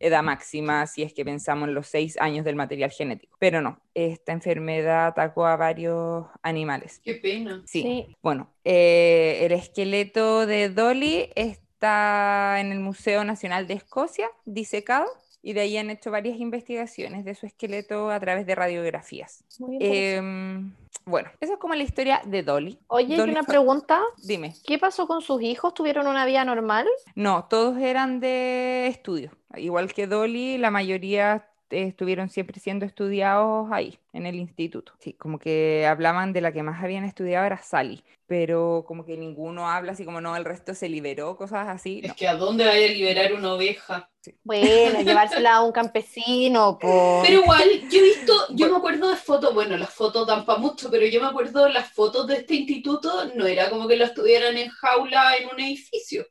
edad 0.00 0.22
máxima, 0.22 0.86
si 0.86 1.02
es 1.02 1.12
que 1.12 1.24
pensamos 1.24 1.68
en 1.68 1.74
los 1.74 1.86
seis 1.86 2.16
años 2.20 2.44
del 2.44 2.56
material 2.56 2.90
genético. 2.90 3.36
Pero 3.38 3.60
no, 3.62 3.80
esta 3.94 4.32
enfermedad 4.32 5.08
atacó 5.08 5.46
a 5.46 5.56
varios 5.56 6.26
animales. 6.42 7.00
Qué 7.04 7.14
pena. 7.14 7.62
Sí. 7.66 7.82
Sí. 7.82 8.16
Bueno, 8.22 8.50
eh, 8.64 9.38
el 9.42 9.52
esqueleto 9.52 10.46
de 10.46 10.68
Dolly 10.68 11.30
está 11.34 12.60
en 12.60 12.72
el 12.72 12.80
Museo 12.80 13.24
Nacional 13.24 13.66
de 13.66 13.74
Escocia, 13.74 14.28
disecado, 14.44 15.06
y 15.42 15.52
de 15.52 15.60
ahí 15.60 15.76
han 15.76 15.90
hecho 15.90 16.10
varias 16.10 16.38
investigaciones 16.38 17.24
de 17.24 17.34
su 17.34 17.46
esqueleto 17.46 18.10
a 18.10 18.18
través 18.20 18.46
de 18.46 18.54
radiografías. 18.54 19.44
Muy 19.58 19.74
interesante. 19.76 20.16
Em, 20.16 20.72
bueno, 21.04 21.30
esa 21.40 21.54
es 21.54 21.58
como 21.58 21.74
la 21.74 21.82
historia 21.82 22.20
de 22.26 22.42
Dolly. 22.42 22.78
Oye, 22.88 23.16
Dolly 23.16 23.32
una 23.32 23.44
pregunta. 23.44 24.02
Dime. 24.18 24.54
¿Qué 24.66 24.78
pasó 24.78 25.06
con 25.06 25.22
sus 25.22 25.40
hijos? 25.40 25.72
¿Tuvieron 25.72 26.06
una 26.06 26.26
vida 26.26 26.44
normal? 26.44 26.86
No, 27.14 27.46
todos 27.48 27.78
eran 27.78 28.20
de 28.20 28.88
estudio. 28.88 29.30
Igual 29.58 29.92
que 29.92 30.06
Dolly, 30.06 30.58
la 30.58 30.70
mayoría 30.70 31.48
estuvieron 31.70 32.28
siempre 32.30 32.60
siendo 32.60 32.86
estudiados 32.86 33.68
ahí, 33.70 33.98
en 34.12 34.26
el 34.26 34.36
instituto. 34.36 34.92
Sí, 34.98 35.12
como 35.12 35.38
que 35.38 35.86
hablaban 35.86 36.32
de 36.32 36.40
la 36.40 36.52
que 36.52 36.62
más 36.62 36.82
habían 36.82 37.04
estudiado 37.04 37.44
era 37.44 37.62
Sally, 37.62 38.02
pero 38.26 38.84
como 38.86 39.04
que 39.04 39.16
ninguno 39.16 39.68
habla 39.68 39.92
así 39.92 40.04
como 40.04 40.20
no, 40.20 40.36
el 40.36 40.44
resto 40.44 40.74
se 40.74 40.88
liberó, 40.88 41.36
cosas 41.36 41.68
así. 41.68 42.00
Es 42.02 42.14
que 42.14 42.28
¿a 42.28 42.36
dónde 42.36 42.64
vaya 42.64 42.86
a 42.86 42.90
liberar 42.90 43.32
una 43.34 43.54
oveja? 43.54 44.10
Bueno, 44.44 45.00
llevársela 45.02 45.56
a 45.56 45.62
un 45.62 45.72
campesino, 45.72 46.78
por... 46.78 47.24
Pero 47.24 47.42
igual, 47.42 47.68
yo 47.90 47.98
he 47.98 48.02
visto, 48.02 48.32
yo 48.50 48.70
me 48.70 48.76
acuerdo 48.76 49.10
de 49.10 49.16
fotos, 49.16 49.54
bueno, 49.54 49.76
las 49.76 49.92
fotos 49.92 50.26
dan 50.26 50.44
para 50.44 50.58
mucho, 50.58 50.90
pero 50.90 51.06
yo 51.06 51.20
me 51.20 51.28
acuerdo 51.28 51.64
de 51.64 51.72
las 51.72 51.92
fotos 51.92 52.26
de 52.26 52.36
este 52.36 52.54
instituto, 52.54 53.26
no 53.34 53.46
era 53.46 53.70
como 53.70 53.86
que 53.86 53.96
lo 53.96 54.04
estuvieran 54.04 54.56
en 54.56 54.68
jaula 54.68 55.36
en 55.36 55.48
un 55.48 55.60
edificio. 55.60 56.26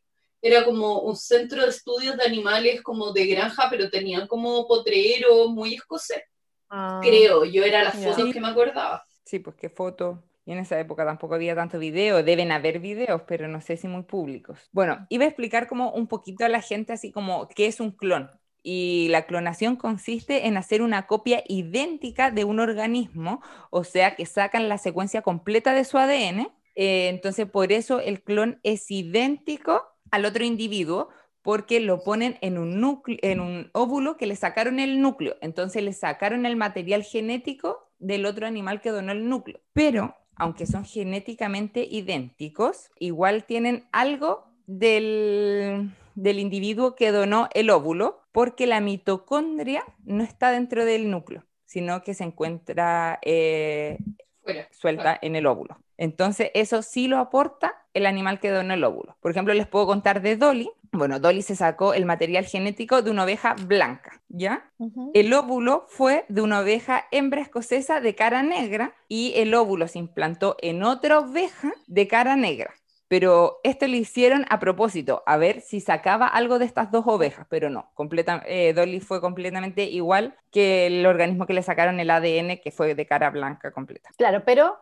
Era 0.48 0.64
como 0.66 1.00
un 1.02 1.16
centro 1.16 1.62
de 1.64 1.70
estudios 1.70 2.16
de 2.18 2.24
animales 2.24 2.82
como 2.82 3.12
de 3.12 3.26
granja, 3.28 3.68
pero 3.70 3.90
tenían 3.90 4.28
como 4.28 4.68
potrero 4.68 5.50
muy 5.50 5.76
escocés. 5.76 6.22
Ah, 6.70 7.00
Creo, 7.04 7.46
yo 7.46 7.64
era 7.64 7.84
las 7.84 8.00
Ya. 8.02 8.14
fotos 8.14 8.34
que 8.34 8.40
me 8.42 8.48
acordaba. 8.48 9.06
Sí, 9.26 9.40
pues 9.40 9.56
qué 9.56 9.69
foto. 9.69 10.24
Y 10.46 10.54
en 10.54 10.60
esa 10.60 10.80
época 10.80 11.06
tampoco 11.06 11.36
había 11.36 11.56
tanto 11.56 11.78
video, 11.78 12.24
deben 12.24 12.52
haber 12.54 12.80
videos, 12.80 13.21
pero 13.28 13.50
no 13.50 13.60
sé 13.60 13.76
si 13.76 13.88
muy 13.90 14.04
públicos. 14.04 14.69
Bueno, 14.71 15.06
iba 15.10 15.26
a 15.26 15.28
explicar 15.28 15.67
como 15.67 15.92
un 15.92 16.08
poquito 16.08 16.46
a 16.46 16.50
la 16.50 16.62
gente 16.62 16.94
así 16.94 17.12
como 17.12 17.50
qué 17.50 17.67
es 17.67 17.82
un 17.82 17.92
clon. 17.92 18.30
Y 18.63 19.08
la 19.10 19.26
clonación 19.26 19.76
consiste 19.76 20.48
en 20.48 20.58
hacer 20.58 20.82
una 20.82 21.06
copia 21.08 21.44
idéntica 21.48 22.32
de 22.32 22.44
un 22.46 22.60
organismo, 22.60 23.42
o 23.69 23.84
sea 23.84 24.15
que 24.15 24.26
sacan 24.26 24.69
la 24.69 24.78
secuencia 24.78 25.21
completa 25.21 25.74
de 25.74 25.84
su 25.84 25.98
ADN. 25.98 26.48
Eh, 26.76 27.10
entonces, 27.10 27.50
por 27.50 27.71
eso 27.71 28.00
el 28.00 28.21
clon 28.24 28.60
es 28.63 28.90
idéntico 28.92 29.84
al 30.12 30.26
otro 30.26 30.44
individuo 30.44 31.10
porque 31.42 31.80
lo 31.80 32.04
ponen 32.04 32.38
en 32.42 32.58
un, 32.58 32.82
núcleo, 32.82 33.18
en 33.22 33.40
un 33.40 33.70
óvulo 33.72 34.18
que 34.18 34.28
le 34.28 34.36
sacaron 34.36 34.82
el 34.82 35.02
núcleo. 35.02 35.38
Entonces 35.40 35.82
le 35.82 35.94
sacaron 35.94 36.46
el 36.46 36.58
material 36.58 37.04
genético 37.04 37.90
del 38.00 38.26
otro 38.26 38.48
animal 38.48 38.82
que 38.82 38.90
donó 38.90 39.14
el 39.14 39.30
núcleo. 39.30 39.62
Pero, 39.72 40.14
aunque 40.36 40.66
son 40.66 40.84
genéticamente 40.84 41.88
idénticos, 41.90 42.90
igual 43.00 43.46
tienen 43.46 43.88
algo 43.94 44.46
del, 44.66 45.92
del 46.16 46.40
individuo 46.40 46.96
que 46.96 47.12
donó 47.12 47.48
el 47.54 47.70
óvulo, 47.70 48.20
porque 48.34 48.68
la 48.68 48.82
mitocondria 48.82 49.86
no 50.04 50.24
está 50.24 50.52
dentro 50.52 50.84
del 50.84 51.10
núcleo, 51.10 51.46
sino 51.66 52.04
que 52.04 52.14
se 52.14 52.26
encuentra 52.26 53.20
eh, 53.22 54.00
Fuera. 54.44 54.68
suelta 54.72 55.18
en 55.22 55.36
el 55.38 55.46
óvulo. 55.46 55.78
Entonces, 55.98 56.52
eso 56.54 56.81
sí 56.81 57.08
lo 57.08 57.17
aporta 57.17 57.75
el 57.93 58.06
animal 58.06 58.39
que 58.39 58.52
donó 58.52 58.73
el 58.73 58.83
óvulo. 58.83 59.17
Por 59.19 59.31
ejemplo, 59.31 59.54
les 59.54 59.67
puedo 59.67 59.87
contar 59.87 60.21
de 60.21 60.37
Dolly. 60.37 60.69
Bueno, 60.91 61.19
Dolly 61.19 61.41
se 61.41 61.56
sacó 61.56 61.93
el 61.93 62.06
material 62.06 62.45
genético 62.45 63.02
de 63.02 63.12
una 63.12 63.23
oveja 63.23 63.56
blanca, 63.65 64.21
¿ya? 64.29 64.71
El 65.13 65.33
óvulo 65.33 65.85
fue 65.89 66.25
de 66.29 66.41
una 66.41 66.62
oveja 66.62 67.06
hembra 67.12 67.41
escocesa 67.41 68.00
de 68.00 68.15
cara 68.15 68.41
negra 68.41 68.93
y 69.08 69.33
el 69.35 69.54
óvulo 69.54 69.87
se 69.87 70.00
implantó 70.00 70.56
en 70.62 70.83
otra 70.83 71.19
oveja 71.19 71.73
de 71.87 72.08
cara 72.08 72.35
negra. 72.35 72.73
Pero 73.10 73.60
esto 73.63 73.87
lo 73.87 73.95
hicieron 73.95 74.45
a 74.50 74.60
propósito, 74.60 75.23
a 75.25 75.37
ver 75.37 75.62
si 75.62 75.79
sacaba 75.79 76.27
algo 76.27 76.60
de 76.60 76.65
estas 76.65 76.91
dos 76.91 77.06
ovejas, 77.08 77.48
pero 77.50 77.69
no, 77.69 77.89
completa, 77.93 78.43
eh, 78.45 78.73
Dolly 78.73 79.00
fue 79.00 79.21
completamente 79.21 79.83
igual 79.83 80.35
que 80.52 80.87
el 80.87 81.06
organismo 81.06 81.45
que 81.45 81.54
le 81.54 81.63
sacaron 81.63 82.02
el 82.02 82.10
ADN, 82.10 82.60
que 82.62 82.71
fue 82.71 82.95
de 82.95 83.06
cara 83.06 83.29
blanca 83.29 83.71
completa. 83.71 84.10
Claro, 84.17 84.43
pero 84.45 84.77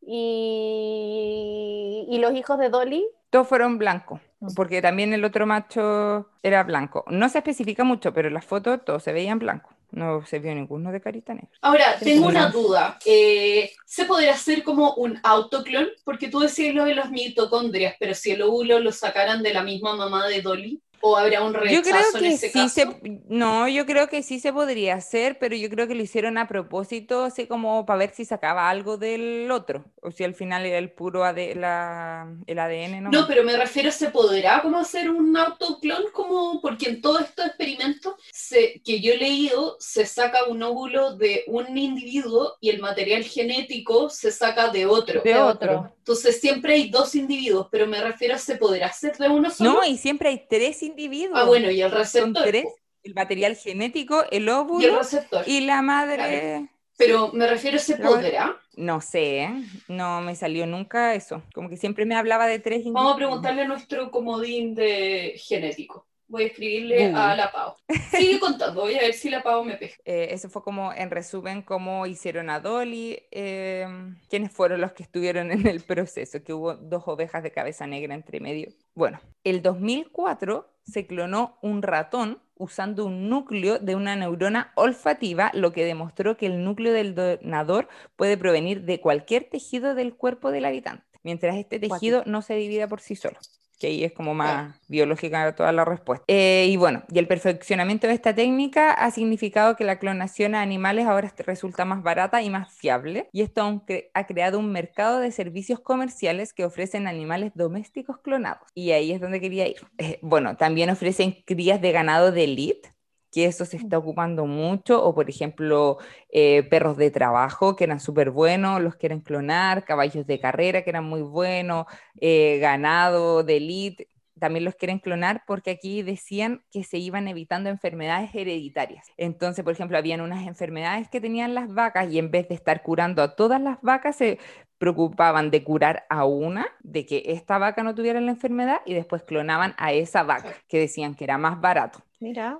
y, 0.00 2.06
y 2.08 2.18
los 2.18 2.34
hijos 2.34 2.58
de 2.58 2.68
Dolly, 2.68 3.06
Todos 3.30 3.48
fueron 3.48 3.78
blancos, 3.78 4.20
Mm. 4.40 4.54
porque 4.54 4.80
también 4.80 5.12
el 5.12 5.22
otro 5.24 5.46
macho 5.46 6.30
era 6.42 6.62
blanco. 6.62 7.04
No 7.08 7.28
se 7.28 7.38
especifica 7.38 7.84
mucho, 7.84 8.14
pero 8.14 8.28
en 8.28 8.34
las 8.34 8.44
fotos 8.46 8.80
todos 8.86 9.02
se 9.02 9.12
veían 9.12 9.38
blancos. 9.38 9.74
No 9.92 10.24
se 10.24 10.38
vio 10.38 10.54
ninguno 10.54 10.92
de 10.92 11.00
carita 11.02 11.34
negra. 11.34 11.50
Ahora, 11.60 11.98
tengo 11.98 12.26
una 12.28 12.48
duda. 12.48 12.98
Eh, 13.04 13.70
¿Se 13.84 14.04
podría 14.06 14.32
hacer 14.32 14.62
como 14.62 14.94
un 14.94 15.18
autoclon? 15.22 15.88
Porque 16.04 16.28
tú 16.28 16.38
decías 16.40 16.74
lo 16.74 16.84
de 16.86 16.94
las 16.94 17.10
mitocondrias, 17.10 17.96
pero 18.00 18.14
si 18.14 18.30
el 18.30 18.40
óvulo 18.42 18.78
lo 18.80 18.92
sacaran 18.92 19.42
de 19.42 19.52
la 19.52 19.62
misma 19.62 19.94
mamá 19.96 20.26
de 20.28 20.40
Dolly, 20.42 20.80
¿o 21.02 21.16
habrá 21.16 21.42
un 21.42 21.52
Yo 21.52 21.60
rechazo 21.60 21.82
creo 21.82 22.04
en 22.16 22.20
que 22.20 22.28
ese 22.34 22.48
sí 22.50 22.58
caso? 22.60 22.74
se, 22.74 23.20
no, 23.28 23.68
yo 23.68 23.86
creo 23.86 24.08
que 24.08 24.22
sí 24.22 24.38
se 24.40 24.52
podría 24.52 24.94
hacer, 24.94 25.38
pero 25.38 25.56
yo 25.56 25.68
creo 25.70 25.86
que 25.88 25.94
lo 25.94 26.02
hicieron 26.02 26.38
a 26.38 26.46
propósito, 26.48 27.24
así 27.24 27.46
como 27.46 27.86
para 27.86 27.98
ver 27.98 28.10
si 28.14 28.24
sacaba 28.24 28.68
algo 28.68 28.96
del 28.96 29.50
otro, 29.50 29.84
o 30.02 30.10
si 30.10 30.24
al 30.24 30.34
final 30.34 30.66
era 30.66 30.78
el 30.78 30.90
puro 30.92 31.24
AD, 31.24 31.54
la- 31.54 32.28
el 32.46 32.58
ADN, 32.58 33.00
¿no? 33.02 33.10
No, 33.10 33.26
pero 33.26 33.42
me 33.44 33.56
refiero, 33.56 33.90
¿se 33.90 34.10
podrá 34.10 34.60
como 34.62 34.78
hacer 34.78 35.10
un 35.10 35.36
autoclon? 35.36 36.04
Como, 36.12 36.60
porque 36.60 36.88
en 36.88 37.00
todos 37.00 37.22
estos 37.22 37.46
experimentos 37.46 38.14
se- 38.32 38.80
que 38.84 39.00
yo 39.00 39.12
he 39.12 39.16
leído, 39.16 39.76
se 39.80 40.06
saca 40.06 40.44
un 40.48 40.62
óvulo 40.62 41.16
de 41.16 41.44
un 41.46 41.76
individuo 41.76 42.56
y 42.60 42.70
el 42.70 42.80
material 42.80 43.24
genético 43.24 44.10
se 44.10 44.30
saca 44.30 44.68
de 44.68 44.86
otro. 44.86 45.22
De 45.22 45.32
de 45.32 45.38
otro. 45.40 45.78
otro. 45.78 45.94
Entonces 45.98 46.40
siempre 46.40 46.74
hay 46.74 46.90
dos 46.90 47.14
individuos, 47.14 47.68
pero 47.70 47.86
me 47.86 48.00
refiero, 48.02 48.36
¿se 48.38 48.56
podrá 48.56 48.86
hacer 48.86 49.16
de 49.16 49.28
uno 49.28 49.48
solo? 49.50 49.70
No, 49.74 49.84
y 49.84 49.96
siempre 49.96 50.28
hay 50.30 50.46
tres 50.48 50.82
individuos. 50.82 50.89
Ah, 51.34 51.44
bueno, 51.44 51.70
y 51.70 51.80
el 51.82 51.90
Son 51.90 51.98
receptor. 51.98 52.44
tres, 52.44 52.64
el 53.02 53.14
material 53.14 53.56
genético, 53.56 54.24
el 54.30 54.32
Y 54.32 54.36
el 54.44 54.48
óvulo 54.50 54.98
receptor. 54.98 55.44
y 55.46 55.60
la 55.60 55.82
madre. 55.82 56.68
Pero 56.96 57.32
me 57.32 57.46
refiero, 57.46 57.78
¿se 57.78 57.96
La 57.98 58.10
madre- 58.10 58.30
podrá? 58.30 58.56
No 58.76 59.00
sé, 59.00 59.42
¿eh? 59.44 59.50
no 59.88 60.20
me 60.20 60.34
salió 60.36 60.66
nunca 60.66 61.14
eso. 61.14 61.42
Como 61.54 61.68
que 61.70 61.76
siempre 61.78 62.04
me 62.04 62.14
hablaba 62.14 62.46
de 62.46 62.58
tres 62.58 62.78
individuos. 62.78 63.02
Vamos 63.02 63.12
a 63.14 63.16
preguntarle 63.16 63.62
a 63.62 63.68
nuestro 63.68 64.10
comodín 64.10 64.74
de 64.74 65.34
genético. 65.38 66.06
Voy 66.28 66.44
a 66.44 66.46
escribirle 66.46 67.06
a 67.06 67.34
la 67.34 67.50
Pau. 67.50 67.74
Sigue 68.12 68.38
contando, 68.38 68.82
voy 68.82 68.94
a 68.94 69.00
ver 69.00 69.14
si 69.14 69.30
la 69.30 69.42
Pau 69.42 69.64
me 69.64 69.76
pesca. 69.76 70.00
Eh, 70.04 70.28
eso 70.30 70.48
fue 70.48 70.62
como, 70.62 70.92
en 70.92 71.10
resumen, 71.10 71.62
cómo 71.62 72.06
hicieron 72.06 72.50
a 72.50 72.60
Dolly, 72.60 73.18
eh, 73.32 73.84
quiénes 74.28 74.52
fueron 74.52 74.80
los 74.80 74.92
que 74.92 75.02
estuvieron 75.02 75.50
en 75.50 75.66
el 75.66 75.80
proceso, 75.80 76.44
que 76.44 76.52
hubo 76.52 76.74
dos 76.74 77.02
ovejas 77.06 77.42
de 77.42 77.50
cabeza 77.50 77.86
negra 77.88 78.14
entre 78.14 78.38
medio. 78.38 78.68
Bueno, 78.94 79.20
el 79.42 79.60
2004 79.60 80.69
se 80.84 81.06
clonó 81.06 81.58
un 81.62 81.82
ratón 81.82 82.42
usando 82.56 83.06
un 83.06 83.28
núcleo 83.28 83.78
de 83.78 83.94
una 83.94 84.16
neurona 84.16 84.72
olfativa, 84.74 85.50
lo 85.54 85.72
que 85.72 85.84
demostró 85.84 86.36
que 86.36 86.46
el 86.46 86.62
núcleo 86.62 86.92
del 86.92 87.14
donador 87.14 87.88
puede 88.16 88.36
provenir 88.36 88.82
de 88.82 89.00
cualquier 89.00 89.44
tejido 89.44 89.94
del 89.94 90.14
cuerpo 90.14 90.50
del 90.50 90.66
habitante, 90.66 91.04
mientras 91.22 91.56
este 91.56 91.78
tejido 91.78 92.22
no 92.26 92.42
se 92.42 92.54
divida 92.54 92.86
por 92.86 93.00
sí 93.00 93.16
solo 93.16 93.38
que 93.80 93.88
ahí 93.88 94.04
es 94.04 94.12
como 94.12 94.34
más 94.34 94.78
biológica 94.86 95.52
toda 95.56 95.72
la 95.72 95.84
respuesta. 95.84 96.24
Eh, 96.28 96.68
y 96.68 96.76
bueno, 96.76 97.02
y 97.10 97.18
el 97.18 97.26
perfeccionamiento 97.26 98.06
de 98.06 98.12
esta 98.12 98.34
técnica 98.34 98.92
ha 98.92 99.10
significado 99.10 99.74
que 99.74 99.84
la 99.84 99.98
clonación 99.98 100.54
a 100.54 100.60
animales 100.60 101.06
ahora 101.06 101.32
resulta 101.38 101.84
más 101.84 102.02
barata 102.02 102.42
y 102.42 102.50
más 102.50 102.72
fiable, 102.72 103.28
y 103.32 103.40
esto 103.42 103.82
ha 104.14 104.26
creado 104.26 104.58
un 104.58 104.70
mercado 104.70 105.18
de 105.18 105.32
servicios 105.32 105.80
comerciales 105.80 106.52
que 106.52 106.64
ofrecen 106.64 107.08
animales 107.08 107.52
domésticos 107.54 108.18
clonados. 108.18 108.68
Y 108.74 108.90
ahí 108.92 109.12
es 109.12 109.20
donde 109.20 109.40
quería 109.40 109.66
ir. 109.66 109.78
Eh, 109.98 110.18
bueno, 110.22 110.56
también 110.56 110.90
ofrecen 110.90 111.42
crías 111.46 111.80
de 111.80 111.92
ganado 111.92 112.32
de 112.32 112.44
elite, 112.44 112.92
que 113.30 113.46
eso 113.46 113.64
se 113.64 113.76
está 113.76 113.98
ocupando 113.98 114.46
mucho, 114.46 115.04
o 115.04 115.14
por 115.14 115.30
ejemplo, 115.30 115.98
eh, 116.30 116.62
perros 116.64 116.96
de 116.96 117.10
trabajo 117.10 117.76
que 117.76 117.84
eran 117.84 118.00
súper 118.00 118.30
buenos, 118.30 118.80
los 118.80 118.96
quieren 118.96 119.20
clonar, 119.20 119.84
caballos 119.84 120.26
de 120.26 120.40
carrera 120.40 120.82
que 120.82 120.90
eran 120.90 121.04
muy 121.04 121.22
buenos, 121.22 121.86
eh, 122.20 122.58
ganado 122.60 123.42
de 123.44 123.56
elite, 123.58 124.08
también 124.40 124.64
los 124.64 124.74
quieren 124.74 124.98
clonar 124.98 125.44
porque 125.46 125.70
aquí 125.70 126.02
decían 126.02 126.64
que 126.72 126.82
se 126.82 126.98
iban 126.98 127.28
evitando 127.28 127.68
enfermedades 127.68 128.34
hereditarias. 128.34 129.06
Entonces, 129.16 129.62
por 129.62 129.74
ejemplo, 129.74 129.96
habían 129.96 130.20
unas 130.20 130.46
enfermedades 130.46 131.08
que 131.08 131.20
tenían 131.20 131.54
las 131.54 131.72
vacas 131.72 132.10
y 132.10 132.18
en 132.18 132.32
vez 132.32 132.48
de 132.48 132.54
estar 132.56 132.82
curando 132.82 133.22
a 133.22 133.36
todas 133.36 133.60
las 133.60 133.80
vacas, 133.82 134.16
se 134.16 134.38
preocupaban 134.78 135.50
de 135.50 135.62
curar 135.62 136.06
a 136.08 136.24
una, 136.24 136.66
de 136.80 137.04
que 137.04 137.22
esta 137.26 137.58
vaca 137.58 137.82
no 137.82 137.94
tuviera 137.94 138.20
la 138.20 138.30
enfermedad 138.30 138.80
y 138.86 138.94
después 138.94 139.22
clonaban 139.22 139.74
a 139.76 139.92
esa 139.92 140.22
vaca, 140.22 140.54
que 140.68 140.78
decían 140.78 141.14
que 141.14 141.24
era 141.24 141.36
más 141.36 141.60
barato. 141.60 142.02
Mira. 142.18 142.58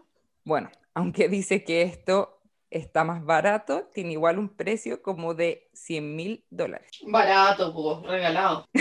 Bueno, 0.50 0.68
aunque 0.94 1.28
dice 1.28 1.62
que 1.62 1.82
esto 1.82 2.40
está 2.70 3.04
más 3.04 3.24
barato, 3.24 3.84
tiene 3.94 4.12
igual 4.12 4.36
un 4.36 4.48
precio 4.48 5.00
como 5.00 5.32
de 5.34 5.68
100 5.74 6.16
mil 6.16 6.44
dólares. 6.50 6.90
Barato, 7.06 7.72
pues, 7.72 8.02
regalado. 8.10 8.66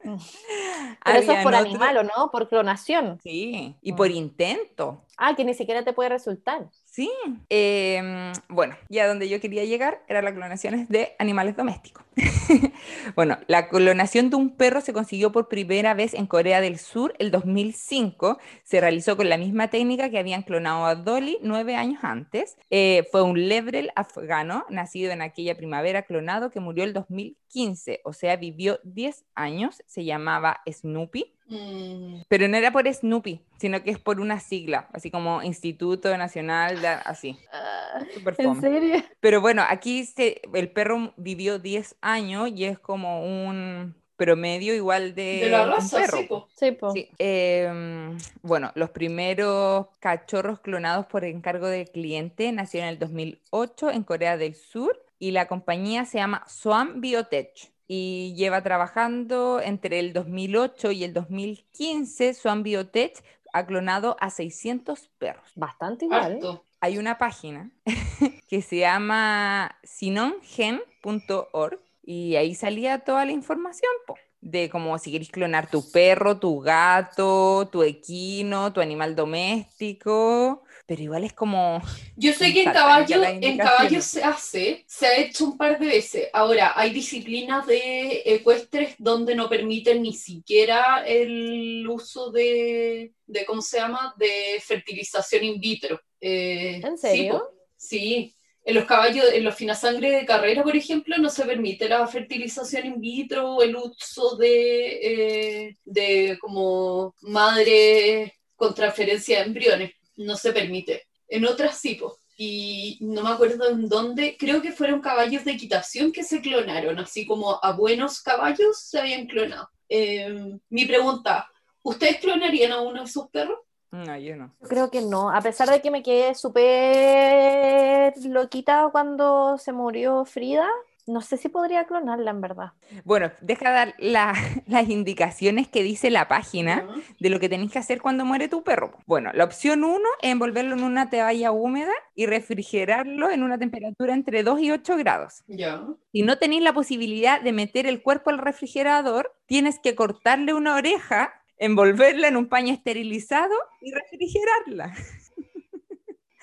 Pero 1.04 1.18
eso 1.18 1.32
es 1.32 1.42
por 1.42 1.52
otro- 1.54 1.66
animal, 1.66 1.96
¿o 1.98 2.02
no? 2.04 2.30
Por 2.32 2.48
clonación. 2.48 3.18
Sí, 3.22 3.76
y 3.82 3.92
Mm. 3.92 3.96
por 3.96 4.10
intento. 4.10 5.04
Ah, 5.18 5.34
que 5.34 5.44
ni 5.44 5.54
siquiera 5.54 5.82
te 5.82 5.94
puede 5.94 6.10
resultar. 6.10 6.68
Sí. 6.84 7.10
Em, 7.48 8.32
bueno, 8.48 8.76
y 8.88 8.98
a 8.98 9.08
donde 9.08 9.28
yo 9.28 9.40
quería 9.40 9.64
llegar 9.64 10.02
era 10.08 10.20
las 10.20 10.34
clonaciones 10.34 10.88
de 10.90 11.14
animales 11.18 11.56
domésticos. 11.56 12.04
bueno, 13.14 13.38
la 13.46 13.68
clonación 13.68 14.28
de 14.28 14.36
un 14.36 14.56
perro 14.56 14.82
se 14.82 14.92
consiguió 14.92 15.32
por 15.32 15.48
primera 15.48 15.94
vez 15.94 16.12
en 16.12 16.26
Corea 16.26 16.60
del 16.60 16.78
Sur 16.78 17.14
el 17.18 17.30
2005. 17.30 18.38
Se 18.62 18.80
realizó 18.80 19.16
con 19.16 19.30
la 19.30 19.38
misma 19.38 19.68
técnica 19.68 20.10
que 20.10 20.18
habían 20.18 20.42
clonado 20.42 20.84
a 20.84 20.94
Dolly 20.94 21.38
nueve 21.42 21.76
años 21.76 22.04
antes. 22.04 22.58
Eh, 22.68 23.06
fue 23.10 23.22
un 23.22 23.48
lebrel 23.48 23.92
afgano 23.96 24.66
nacido 24.68 25.12
en 25.12 25.22
aquella 25.22 25.56
primavera 25.56 26.02
clonado 26.02 26.50
que 26.50 26.60
murió 26.60 26.84
el 26.84 26.92
2015, 26.92 28.00
o 28.04 28.12
sea, 28.12 28.36
vivió 28.36 28.80
10 28.84 29.24
años. 29.34 29.82
Se 29.86 30.04
llamaba 30.04 30.60
Snoopy. 30.70 31.35
Mm, 31.48 32.22
Pero 32.28 32.48
no 32.48 32.56
era 32.56 32.72
por 32.72 32.92
Snoopy, 32.92 33.40
sino 33.58 33.82
que 33.82 33.90
es 33.90 33.98
por 33.98 34.20
una 34.20 34.40
sigla, 34.40 34.88
así 34.92 35.10
como 35.10 35.42
Instituto 35.42 36.16
Nacional, 36.18 36.80
de- 36.80 36.88
así. 36.88 37.38
Ah, 37.52 38.04
Súper 38.12 38.34
¿En 38.38 38.54
fome. 38.56 38.60
serio? 38.60 39.04
Pero 39.20 39.40
bueno, 39.40 39.62
aquí 39.68 40.04
se, 40.04 40.40
el 40.54 40.70
perro 40.70 41.12
vivió 41.16 41.58
10 41.58 41.96
años 42.00 42.50
y 42.54 42.64
es 42.64 42.78
como 42.78 43.22
un 43.24 43.94
promedio 44.16 44.74
igual 44.74 45.14
de, 45.14 45.22
de 45.40 45.50
la 45.50 45.64
un 45.64 45.70
raza, 45.70 46.00
perro. 46.00 46.18
sí, 46.18 46.26
po. 46.28 46.48
Sí, 46.56 46.72
po. 46.72 46.90
Sí, 46.92 47.08
em, 47.18 48.16
bueno, 48.42 48.72
los 48.74 48.90
primeros 48.90 49.86
cachorros 50.00 50.60
clonados 50.60 51.06
por 51.06 51.24
encargo 51.24 51.66
del 51.68 51.90
cliente 51.90 52.50
nacieron 52.52 52.88
en 52.88 52.94
el 52.94 52.98
2008 52.98 53.90
en 53.90 54.02
Corea 54.04 54.36
del 54.36 54.54
Sur 54.54 55.00
y 55.18 55.30
la 55.32 55.46
compañía 55.48 56.04
se 56.06 56.18
llama 56.18 56.44
Swan 56.48 57.00
Biotech 57.00 57.72
y 57.88 58.34
lleva 58.36 58.62
trabajando 58.62 59.60
entre 59.60 59.98
el 60.00 60.12
2008 60.12 60.90
y 60.92 61.04
el 61.04 61.12
2015. 61.12 62.34
Swan 62.34 62.62
Biotech 62.62 63.22
ha 63.52 63.66
clonado 63.66 64.16
a 64.20 64.30
600 64.30 65.08
perros. 65.18 65.50
Bastante 65.54 66.04
igual. 66.06 66.34
Harto. 66.34 66.64
Hay 66.80 66.98
una 66.98 67.18
página 67.18 67.70
que 68.48 68.62
se 68.62 68.78
llama 68.78 69.76
sinongen.org 69.82 71.80
y 72.02 72.36
ahí 72.36 72.54
salía 72.54 73.00
toda 73.00 73.24
la 73.24 73.32
información, 73.32 73.90
po, 74.06 74.16
de 74.40 74.70
como 74.70 74.98
si 74.98 75.10
queréis 75.10 75.30
clonar 75.30 75.68
tu 75.70 75.90
perro, 75.90 76.38
tu 76.38 76.60
gato, 76.60 77.68
tu 77.72 77.82
equino, 77.82 78.72
tu 78.72 78.80
animal 78.80 79.16
doméstico, 79.16 80.62
pero 80.86 81.02
igual 81.02 81.24
es 81.24 81.32
como... 81.32 81.82
Yo 82.16 82.32
sé 82.32 82.52
que 82.54 82.62
en 82.62 82.72
caballo, 82.72 83.22
en 83.24 83.58
caballo 83.58 84.00
se 84.00 84.22
hace, 84.22 84.84
se 84.86 85.06
ha 85.06 85.18
hecho 85.18 85.44
un 85.44 85.58
par 85.58 85.78
de 85.78 85.86
veces. 85.86 86.28
Ahora, 86.32 86.72
hay 86.76 86.90
disciplinas 86.90 87.66
de 87.66 88.22
ecuestres 88.24 88.94
donde 88.98 89.34
no 89.34 89.48
permiten 89.48 90.02
ni 90.02 90.14
siquiera 90.14 91.04
el 91.04 91.86
uso 91.88 92.30
de, 92.30 93.12
de 93.26 93.44
¿cómo 93.44 93.60
se 93.62 93.78
llama?, 93.78 94.14
de 94.16 94.62
fertilización 94.64 95.44
in 95.44 95.60
vitro. 95.60 96.00
Eh, 96.20 96.80
¿En 96.82 96.96
sí, 96.96 97.08
serio? 97.08 97.32
po. 97.32 97.50
Sí, 97.76 98.34
en 98.64 98.74
los 98.74 98.84
caballos, 98.84 99.26
en 99.32 99.44
los 99.44 99.54
finasangre 99.54 100.10
de 100.10 100.26
carrera, 100.26 100.62
por 100.62 100.76
ejemplo, 100.76 101.16
no 101.18 101.30
se 101.30 101.44
permite 101.44 101.88
la 101.88 102.06
fertilización 102.06 102.86
in 102.86 103.00
vitro 103.00 103.54
o 103.54 103.62
el 103.62 103.76
uso 103.76 104.36
de, 104.36 105.66
eh, 105.68 105.76
de 105.84 106.38
como 106.40 107.14
madre 107.20 108.34
con 108.56 108.74
transferencia 108.74 109.38
de 109.38 109.44
embriones. 109.44 109.90
No 110.16 110.36
se 110.36 110.52
permite. 110.52 111.06
En 111.28 111.46
otras 111.46 111.78
sí, 111.78 111.94
po. 111.94 112.18
Y 112.38 112.98
no 113.00 113.22
me 113.22 113.30
acuerdo 113.30 113.68
en 113.70 113.88
dónde, 113.88 114.36
creo 114.38 114.60
que 114.60 114.72
fueron 114.72 115.00
caballos 115.00 115.44
de 115.44 115.52
equitación 115.52 116.12
que 116.12 116.22
se 116.22 116.42
clonaron, 116.42 116.98
así 116.98 117.26
como 117.26 117.58
a 117.64 117.72
buenos 117.72 118.20
caballos 118.20 118.78
se 118.78 118.98
habían 118.98 119.26
clonado. 119.26 119.70
Eh, 119.88 120.58
mi 120.68 120.84
pregunta, 120.84 121.50
¿ustedes 121.82 122.18
clonarían 122.18 122.72
a 122.72 122.82
uno 122.82 123.02
de 123.02 123.08
sus 123.08 123.28
perros? 123.28 123.58
No, 123.90 124.18
yo 124.18 124.36
no. 124.36 124.54
Creo 124.68 124.90
que 124.90 125.00
no, 125.00 125.30
a 125.30 125.40
pesar 125.40 125.70
de 125.70 125.80
que 125.80 125.90
me 125.90 126.02
quedé 126.02 126.34
súper 126.34 128.12
loquita 128.26 128.90
cuando 128.92 129.56
se 129.56 129.72
murió 129.72 130.26
Frida, 130.26 130.68
no 131.06 131.20
sé 131.20 131.36
si 131.36 131.48
podría 131.48 131.84
clonarla 131.86 132.30
en 132.30 132.40
verdad. 132.40 132.72
Bueno, 133.04 133.30
deja 133.40 133.70
dar 133.70 133.94
la- 133.98 134.34
las 134.66 134.88
indicaciones 134.88 135.68
que 135.68 135.82
dice 135.82 136.10
la 136.10 136.28
página 136.28 136.86
de 137.20 137.30
lo 137.30 137.38
que 137.40 137.48
tenéis 137.48 137.72
que 137.72 137.78
hacer 137.78 138.00
cuando 138.00 138.24
muere 138.24 138.48
tu 138.48 138.62
perro. 138.64 138.92
Bueno, 139.06 139.30
la 139.34 139.44
opción 139.44 139.84
1 139.84 139.98
es 140.22 140.30
envolverlo 140.30 140.74
en 140.74 140.82
una 140.82 141.08
toalla 141.10 141.52
húmeda 141.52 141.92
y 142.14 142.26
refrigerarlo 142.26 143.30
en 143.30 143.42
una 143.42 143.58
temperatura 143.58 144.14
entre 144.14 144.42
2 144.42 144.60
y 144.60 144.70
8 144.72 144.96
grados. 144.96 145.44
Ya. 145.46 145.84
Si 146.12 146.22
no 146.22 146.38
tenéis 146.38 146.62
la 146.62 146.72
posibilidad 146.72 147.40
de 147.40 147.52
meter 147.52 147.86
el 147.86 148.02
cuerpo 148.02 148.30
al 148.30 148.38
refrigerador, 148.38 149.32
tienes 149.46 149.78
que 149.78 149.94
cortarle 149.94 150.54
una 150.54 150.74
oreja, 150.74 151.32
envolverla 151.58 152.28
en 152.28 152.36
un 152.36 152.48
paño 152.48 152.72
esterilizado 152.72 153.54
y 153.80 153.92
refrigerarla. 153.92 154.94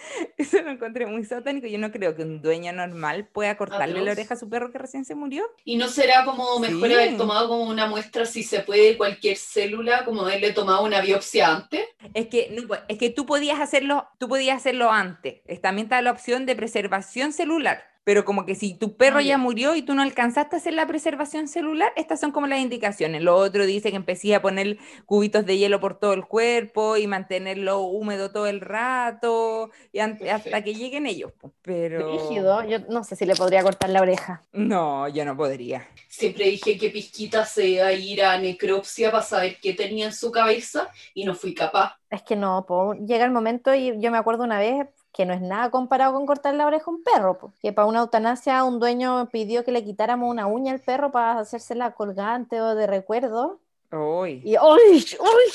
Eso 0.38 0.62
lo 0.62 0.72
encontré 0.72 1.06
muy 1.06 1.24
satánico. 1.26 1.68
Yo 1.68 1.78
no 1.80 1.92
creo 1.92 2.16
que 2.16 2.24
un 2.24 2.42
dueño 2.42 2.72
normal 2.74 3.28
pueda 3.32 3.56
cortarle 3.58 4.02
la 4.02 4.12
oreja 4.12 4.34
a 4.34 4.38
su 4.38 4.50
perro 4.50 4.72
que 4.72 4.78
recién 4.78 5.06
se 5.06 5.16
murió. 5.16 5.44
¿Y 5.64 5.78
no 5.78 5.88
será 5.88 6.26
como 6.26 6.60
mejor 6.60 6.88
Sí. 6.88 6.94
haber 6.94 7.18
tomado 7.18 7.48
como 7.48 7.64
una 7.64 7.86
muestra, 7.88 8.26
si 8.26 8.44
se 8.44 8.60
puede, 8.62 8.98
cualquier 8.98 9.38
célula, 9.38 10.06
como 10.06 10.22
haberle 10.24 10.52
tomado 10.54 10.84
una 10.84 11.02
biopsia 11.02 11.50
antes? 11.56 11.86
Es 12.14 12.28
que, 12.28 12.50
no, 12.52 12.68
pues, 12.68 12.82
es 12.88 12.98
que 12.98 13.10
tú 13.10 13.26
podías 13.26 13.60
hacerlo, 13.60 14.08
tú 14.20 14.28
podías 14.28 14.58
hacerlo 14.58 14.92
antes. 14.92 15.42
Es- 15.46 15.62
También 15.62 15.86
está 15.86 16.02
la 16.02 16.12
opción 16.12 16.46
de 16.46 16.56
preservación 16.56 17.32
celular. 17.34 17.93
Pero 18.04 18.26
como 18.26 18.46
que 18.46 18.56
si 18.56 18.74
tu 18.74 18.98
perro 18.98 19.20
ya 19.20 19.28
ya. 19.28 19.38
murió 19.38 19.76
y 19.76 19.82
tú 19.82 19.96
no 19.96 20.02
alcanzaste 20.02 20.56
a 20.56 20.60
hacer 20.60 20.74
la 20.74 20.88
preservación 20.88 21.48
celular, 21.48 21.92
estas 21.96 22.20
son 22.20 22.32
como 22.32 22.48
las 22.48 22.60
indicaciones. 22.60 23.22
Lo 23.22 23.36
otro 23.36 23.66
dice 23.66 23.92
que 23.92 23.96
empecé 23.96 24.36
a 24.36 24.42
poner 24.42 24.78
cubitos 25.06 25.46
de 25.46 25.58
hielo 25.58 25.80
por 25.80 26.00
todo 26.00 26.14
el 26.14 26.26
cuerpo 26.26 26.98
y 26.98 27.08
mantenerlo 27.08 27.82
húmedo 27.82 28.32
todo 28.32 28.48
el 28.48 28.62
rato 28.62 29.72
y 29.92 30.00
hasta 30.00 30.64
que 30.64 30.74
lleguen 30.74 31.06
ellos. 31.06 31.32
po. 31.34 31.54
Pero 31.62 32.12
Rígido, 32.12 32.64
yo 32.68 32.80
no 32.90 33.04
sé 33.04 33.16
si 33.16 33.26
le 33.26 33.36
podría 33.36 33.64
cortar 33.64 33.90
la 33.90 34.02
oreja. 34.02 34.44
no, 34.52 35.08
yo 35.08 35.26
no 35.26 35.36
podría. 35.36 35.88
Siempre 36.08 36.46
dije 36.46 36.78
que 36.78 36.90
Pizquita 36.90 37.46
se 37.46 37.68
iba 37.68 37.88
a 37.88 37.94
ir 37.94 38.24
a 38.24 38.38
necropsia 38.38 39.12
para 39.12 39.24
saber 39.24 39.58
qué 39.62 39.74
tenía 39.74 40.06
en 40.06 40.14
su 40.14 40.32
cabeza 40.32 40.90
y 41.14 41.26
no 41.26 41.36
fui 41.36 41.54
capaz. 41.54 41.96
Es 42.10 42.22
que 42.22 42.36
no, 42.36 42.66
po, 42.68 42.94
llega 42.94 43.26
el 43.26 43.32
momento 43.32 43.74
y 43.74 44.00
yo 44.00 44.12
me 44.12 44.18
acuerdo 44.18 44.44
una 44.44 44.60
vez 44.60 44.88
que 45.14 45.26
no 45.26 45.34
es 45.34 45.42
nada 45.42 45.70
comparado 45.70 46.14
con 46.14 46.26
cortar 46.26 46.56
la 46.56 46.66
oreja 46.66 46.86
a 46.88 46.90
un 46.90 47.04
perro, 47.04 47.38
po, 47.38 47.54
que 47.62 47.72
para 47.72 47.88
una 47.88 48.00
eutanasia 48.00 48.64
un 48.64 48.80
dueño 48.80 49.30
pidió 49.32 49.64
que 49.64 49.72
le 49.72 49.84
quitáramos 49.84 50.30
una 50.30 50.48
uña 50.48 50.74
al 50.74 50.80
perro 50.80 51.12
para 51.12 51.40
hacérsela 51.40 51.92
colgante 51.92 52.60
o 52.60 52.76
de 52.76 52.88
recuerdo. 52.88 53.60
Uy. 53.92 54.42
Y 54.44 54.58
¡uy! 54.58 55.06
¡uy! 55.20 55.52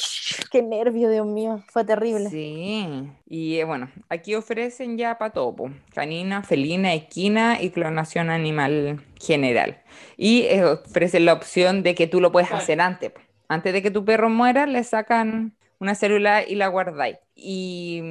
¡Qué 0.52 0.62
nervio, 0.62 1.11
Dios 1.11 1.26
mío! 1.26 1.64
Fue 1.72 1.84
terrible. 1.84 2.30
Sí, 2.30 3.11
y 3.26 3.56
eh, 3.56 3.64
bueno, 3.64 3.90
aquí 4.09 4.36
ofrecen 4.36 4.96
ya 4.96 5.18
para 5.18 5.32
todo, 5.32 5.56
canina, 5.92 6.44
felina, 6.44 6.94
equina 6.94 7.61
y 7.61 7.70
clonación 7.70 8.30
animal 8.30 9.04
general. 9.20 9.82
Y 10.16 10.42
eh, 10.42 10.64
ofrecen 10.64 11.24
la 11.24 11.32
opción 11.32 11.82
de 11.82 11.96
que 11.96 12.06
tú 12.06 12.20
lo 12.20 12.30
puedes 12.30 12.52
hacer 12.52 12.80
antes. 12.80 13.11
po. 13.11 13.20
Antes 13.48 13.72
de 13.72 13.82
que 13.82 13.90
tu 13.90 14.04
perro 14.04 14.28
muera, 14.28 14.66
le 14.66 14.84
sacan 14.84 15.56
una 15.80 15.96
célula 15.96 16.46
y 16.46 16.54
la 16.54 16.68
guardáis. 16.68 17.16
Y, 17.34 18.02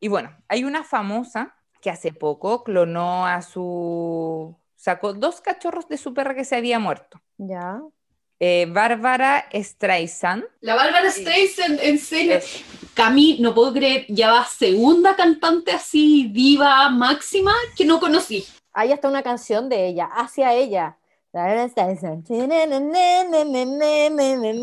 y 0.00 0.08
bueno, 0.08 0.36
hay 0.48 0.64
una 0.64 0.84
famosa 0.84 1.54
que 1.80 1.90
hace 1.90 2.12
poco 2.12 2.64
clonó 2.64 3.26
a 3.26 3.42
su... 3.42 4.56
sacó 4.74 5.12
dos 5.12 5.40
cachorros 5.40 5.88
de 5.88 5.98
su 5.98 6.14
perra 6.14 6.34
que 6.34 6.44
se 6.44 6.56
había 6.56 6.78
muerto. 6.78 7.20
Ya. 7.38 7.80
Eh, 8.40 8.66
Bárbara 8.68 9.46
Streisand. 9.52 10.44
La 10.60 10.74
Bárbara. 10.74 11.10
Streisand, 11.10 11.80
en 11.80 11.98
serio. 11.98 12.36
Es- 12.36 12.64
Cami, 12.94 13.36
no 13.40 13.54
puedo 13.54 13.74
creer, 13.74 14.06
ya 14.08 14.32
va 14.32 14.44
segunda 14.46 15.14
cantante 15.16 15.70
así, 15.70 16.30
diva 16.32 16.88
máxima, 16.88 17.52
que 17.76 17.84
no 17.84 18.00
conocí. 18.00 18.46
Hay 18.72 18.90
hasta 18.90 19.08
una 19.08 19.22
canción 19.22 19.68
de 19.68 19.86
ella, 19.86 20.06
hacia 20.06 20.54
ella. 20.54 20.96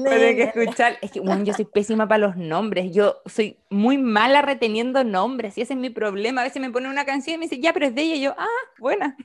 Tiene 0.09 0.35
que 0.35 0.43
escuchar. 0.43 0.97
Es 1.01 1.11
que 1.11 1.19
bueno, 1.19 1.43
yo 1.43 1.53
soy 1.53 1.65
pésima 1.65 2.07
para 2.07 2.27
los 2.27 2.35
nombres. 2.35 2.91
Yo 2.93 3.21
soy 3.25 3.57
muy 3.69 3.97
mala 3.97 4.41
reteniendo 4.41 5.03
nombres. 5.03 5.57
Y 5.57 5.61
ese 5.61 5.73
es 5.73 5.79
mi 5.79 5.89
problema. 5.89 6.41
A 6.41 6.45
veces 6.45 6.61
me 6.61 6.71
pone 6.71 6.89
una 6.89 7.05
canción 7.05 7.35
y 7.35 7.37
me 7.37 7.45
dice, 7.45 7.61
ya, 7.61 7.73
pero 7.73 7.87
es 7.87 7.95
de 7.95 8.01
ella. 8.01 8.15
Y 8.15 8.21
yo, 8.21 8.35
ah, 8.37 8.47
buena. 8.79 9.15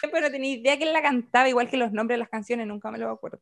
Pero 0.00 0.20
no 0.20 0.30
tenía 0.30 0.54
idea 0.54 0.76
quién 0.76 0.92
la 0.92 1.02
cantaba. 1.02 1.48
Igual 1.48 1.68
que 1.68 1.76
los 1.76 1.92
nombres 1.92 2.16
de 2.16 2.20
las 2.20 2.28
canciones, 2.28 2.66
nunca 2.66 2.90
me 2.90 2.98
lo 2.98 3.10
acuerdo. 3.10 3.40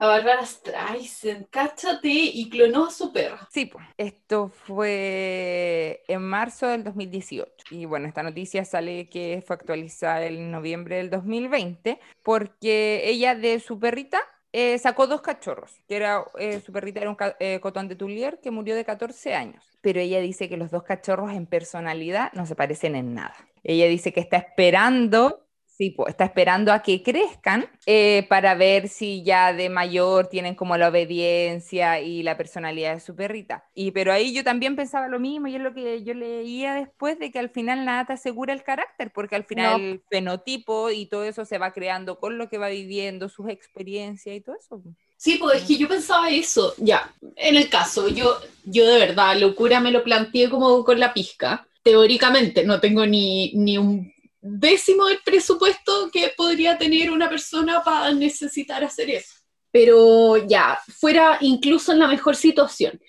La 0.00 0.06
Bárbara 0.06 0.46
Streisand, 0.46 1.48
cáchate, 1.50 2.08
y 2.08 2.48
clonó 2.48 2.86
a 2.86 2.90
su 2.90 3.12
perra. 3.12 3.48
Sí, 3.50 3.66
pues, 3.66 3.84
esto 3.96 4.48
fue 4.48 6.04
en 6.06 6.22
marzo 6.22 6.68
del 6.68 6.84
2018. 6.84 7.52
Y 7.72 7.84
bueno, 7.84 8.06
esta 8.06 8.22
noticia 8.22 8.64
sale 8.64 9.08
que 9.08 9.42
fue 9.44 9.56
actualizada 9.56 10.24
en 10.26 10.52
noviembre 10.52 10.98
del 10.98 11.10
2020 11.10 11.98
porque 12.22 13.02
ella 13.06 13.34
de 13.34 13.58
su 13.58 13.80
perrita 13.80 14.20
eh, 14.52 14.78
sacó 14.78 15.08
dos 15.08 15.20
cachorros, 15.20 15.72
que 15.88 15.96
era, 15.96 16.24
eh, 16.38 16.60
su 16.64 16.72
perrita 16.72 17.00
era 17.00 17.10
un 17.10 17.16
eh, 17.40 17.58
cotón 17.60 17.88
de 17.88 17.96
Tulier 17.96 18.40
que 18.40 18.52
murió 18.52 18.76
de 18.76 18.84
14 18.84 19.34
años. 19.34 19.64
Pero 19.80 19.98
ella 19.98 20.20
dice 20.20 20.48
que 20.48 20.56
los 20.56 20.70
dos 20.70 20.84
cachorros 20.84 21.32
en 21.32 21.46
personalidad 21.46 22.32
no 22.34 22.46
se 22.46 22.54
parecen 22.54 22.94
en 22.94 23.14
nada. 23.14 23.34
Ella 23.64 23.86
dice 23.86 24.12
que 24.12 24.20
está 24.20 24.36
esperando 24.36 25.47
Sí, 25.78 25.90
pues, 25.90 26.10
está 26.10 26.24
esperando 26.24 26.72
a 26.72 26.82
que 26.82 27.04
crezcan 27.04 27.70
eh, 27.86 28.26
para 28.28 28.56
ver 28.56 28.88
si 28.88 29.22
ya 29.22 29.52
de 29.52 29.68
mayor 29.68 30.26
tienen 30.26 30.56
como 30.56 30.76
la 30.76 30.88
obediencia 30.88 32.00
y 32.00 32.24
la 32.24 32.36
personalidad 32.36 32.94
de 32.94 33.00
su 33.00 33.14
perrita. 33.14 33.64
Y 33.76 33.92
pero 33.92 34.12
ahí 34.12 34.34
yo 34.34 34.42
también 34.42 34.74
pensaba 34.74 35.06
lo 35.06 35.20
mismo 35.20 35.46
y 35.46 35.54
es 35.54 35.60
lo 35.62 35.72
que 35.72 36.02
yo 36.02 36.14
leía 36.14 36.74
después 36.74 37.20
de 37.20 37.30
que 37.30 37.38
al 37.38 37.50
final 37.50 37.84
nada 37.84 38.06
te 38.06 38.14
asegura 38.14 38.52
el 38.52 38.64
carácter, 38.64 39.12
porque 39.12 39.36
al 39.36 39.44
final 39.44 39.80
el 39.80 40.02
fenotipo 40.10 40.90
y 40.90 41.06
todo 41.06 41.22
eso 41.22 41.44
se 41.44 41.58
va 41.58 41.72
creando 41.72 42.18
con 42.18 42.38
lo 42.38 42.48
que 42.48 42.58
va 42.58 42.70
viviendo, 42.70 43.28
sus 43.28 43.48
experiencias 43.48 44.34
y 44.34 44.40
todo 44.40 44.56
eso. 44.56 44.82
Sí, 45.16 45.36
pues 45.38 45.62
es 45.62 45.68
que 45.68 45.76
yo 45.76 45.86
pensaba 45.86 46.28
eso, 46.28 46.74
ya, 46.78 47.14
en 47.36 47.54
el 47.54 47.68
caso, 47.68 48.08
yo, 48.08 48.36
yo 48.64 48.84
de 48.84 48.98
verdad, 48.98 49.36
locura 49.36 49.78
me 49.78 49.92
lo 49.92 50.02
planteé 50.02 50.50
como 50.50 50.82
con 50.82 50.98
la 50.98 51.14
pizca. 51.14 51.68
Teóricamente 51.84 52.64
no 52.64 52.80
tengo 52.80 53.06
ni, 53.06 53.52
ni 53.54 53.78
un 53.78 54.12
décimo 54.40 55.06
del 55.06 55.20
presupuesto 55.24 56.10
que 56.12 56.32
podría 56.36 56.78
tener 56.78 57.10
una 57.10 57.28
persona 57.28 57.82
para 57.82 58.12
necesitar 58.12 58.84
hacer 58.84 59.10
eso. 59.10 59.34
Pero 59.70 60.36
ya, 60.46 60.78
fuera 60.98 61.38
incluso 61.40 61.92
en 61.92 61.98
la 61.98 62.08
mejor 62.08 62.36
situación, 62.36 63.00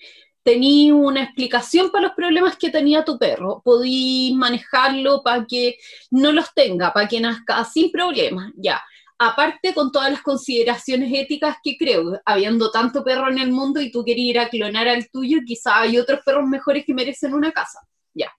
tení 0.42 0.92
una 0.92 1.22
explicación 1.22 1.90
para 1.90 2.08
los 2.08 2.12
problemas 2.12 2.56
que 2.56 2.70
tenía 2.70 3.04
tu 3.04 3.18
perro, 3.18 3.62
podí 3.64 4.34
manejarlo 4.36 5.22
para 5.22 5.46
que 5.46 5.76
no 6.10 6.32
los 6.32 6.52
tenga, 6.54 6.92
para 6.92 7.08
que 7.08 7.20
nazca 7.20 7.64
sin 7.64 7.90
problemas, 7.90 8.52
ya 8.56 8.80
aparte 9.20 9.74
con 9.74 9.92
todas 9.92 10.10
las 10.10 10.22
consideraciones 10.22 11.12
éticas 11.12 11.58
que 11.62 11.76
creo, 11.76 12.18
habiendo 12.24 12.70
tanto 12.70 13.04
perro 13.04 13.30
en 13.30 13.38
el 13.38 13.52
mundo 13.52 13.78
y 13.78 13.90
tú 13.90 14.02
querías 14.02 14.30
ir 14.30 14.38
a 14.38 14.48
clonar 14.48 14.88
al 14.88 15.10
tuyo, 15.10 15.40
quizás 15.44 15.74
hay 15.76 15.98
otros 15.98 16.20
perros 16.24 16.48
mejores 16.48 16.86
que 16.86 16.94
merecen 16.94 17.34
una 17.34 17.52
casa. 17.52 17.80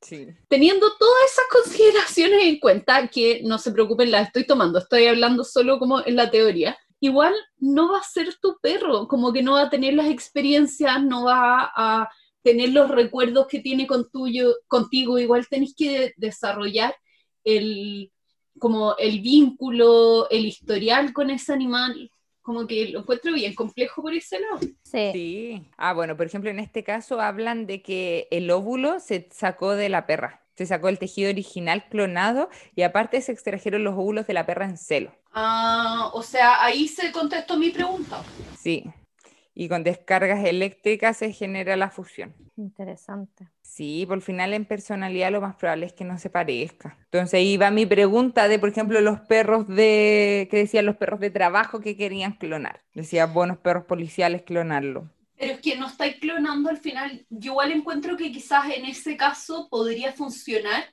Sí. 0.01 0.27
Teniendo 0.47 0.87
todas 0.97 1.31
esas 1.31 1.45
consideraciones 1.51 2.43
en 2.43 2.59
cuenta, 2.59 3.07
que 3.07 3.41
no 3.43 3.57
se 3.57 3.71
preocupen, 3.71 4.11
las 4.11 4.27
estoy 4.27 4.45
tomando, 4.45 4.79
estoy 4.79 5.07
hablando 5.07 5.43
solo 5.43 5.79
como 5.79 6.05
en 6.05 6.15
la 6.15 6.29
teoría, 6.29 6.77
igual 6.99 7.33
no 7.57 7.91
va 7.91 7.99
a 7.99 8.03
ser 8.03 8.35
tu 8.41 8.57
perro, 8.61 9.07
como 9.07 9.31
que 9.31 9.43
no 9.43 9.53
va 9.53 9.63
a 9.63 9.69
tener 9.69 9.93
las 9.93 10.07
experiencias, 10.07 11.03
no 11.03 11.25
va 11.25 11.71
a 11.75 12.09
tener 12.43 12.69
los 12.69 12.89
recuerdos 12.89 13.47
que 13.47 13.59
tiene 13.59 13.87
con 13.87 14.09
tuyo, 14.09 14.55
contigo, 14.67 15.19
igual 15.19 15.47
tenés 15.47 15.73
que 15.75 16.13
desarrollar 16.17 16.95
el, 17.43 18.11
como 18.59 18.95
el 18.97 19.21
vínculo, 19.21 20.29
el 20.29 20.45
historial 20.45 21.13
con 21.13 21.29
ese 21.29 21.53
animal, 21.53 22.11
Como 22.51 22.67
que 22.67 22.89
lo 22.89 22.99
encuentro 22.99 23.31
bien 23.31 23.55
complejo 23.55 24.01
por 24.01 24.13
ese 24.13 24.37
lado. 24.41 24.59
Sí. 24.83 25.11
Sí. 25.13 25.63
Ah, 25.77 25.93
bueno, 25.93 26.17
por 26.17 26.25
ejemplo, 26.25 26.49
en 26.49 26.59
este 26.59 26.83
caso 26.83 27.21
hablan 27.21 27.65
de 27.65 27.81
que 27.81 28.27
el 28.29 28.51
óvulo 28.51 28.99
se 28.99 29.29
sacó 29.31 29.73
de 29.75 29.87
la 29.87 30.05
perra. 30.05 30.41
Se 30.57 30.65
sacó 30.65 30.89
el 30.89 30.99
tejido 30.99 31.29
original 31.29 31.85
clonado 31.87 32.49
y 32.75 32.81
aparte 32.81 33.21
se 33.21 33.31
extrajeron 33.31 33.85
los 33.85 33.93
óvulos 33.93 34.27
de 34.27 34.33
la 34.33 34.45
perra 34.45 34.65
en 34.65 34.77
celo. 34.77 35.13
Ah, 35.31 36.11
o 36.13 36.21
sea, 36.23 36.61
ahí 36.61 36.89
se 36.89 37.13
contestó 37.13 37.55
mi 37.55 37.69
pregunta. 37.69 38.21
Sí. 38.59 38.83
Y 39.53 39.67
con 39.67 39.83
descargas 39.83 40.45
eléctricas 40.45 41.17
se 41.17 41.33
genera 41.33 41.75
la 41.75 41.89
fusión. 41.89 42.33
Interesante. 42.55 43.49
Sí, 43.61 44.05
por 44.07 44.21
final 44.21 44.53
en 44.53 44.65
personalidad 44.65 45.31
lo 45.31 45.41
más 45.41 45.55
probable 45.55 45.85
es 45.85 45.93
que 45.93 46.05
no 46.05 46.17
se 46.19 46.29
parezca. 46.29 46.97
Entonces 47.05 47.35
ahí 47.35 47.57
va 47.57 47.71
mi 47.71 47.85
pregunta 47.85 48.47
de, 48.47 48.59
por 48.59 48.69
ejemplo, 48.69 49.01
los 49.01 49.19
perros 49.21 49.67
de, 49.67 50.47
que 50.51 50.57
decían 50.57 50.85
los 50.85 50.97
perros 50.97 51.19
de 51.19 51.31
trabajo 51.31 51.79
que 51.79 51.97
querían 51.97 52.33
clonar. 52.33 52.81
Decía, 52.93 53.25
buenos 53.25 53.57
perros 53.57 53.85
policiales 53.85 54.43
clonarlo. 54.43 55.09
Pero 55.37 55.53
es 55.53 55.59
que 55.61 55.75
no 55.75 55.87
estáis 55.87 56.17
clonando 56.17 56.69
al 56.69 56.77
final. 56.77 57.25
Yo 57.29 57.53
igual 57.53 57.71
encuentro 57.71 58.15
que 58.15 58.31
quizás 58.31 58.65
en 58.75 58.85
ese 58.85 59.17
caso 59.17 59.67
podría 59.69 60.13
funcionar 60.13 60.83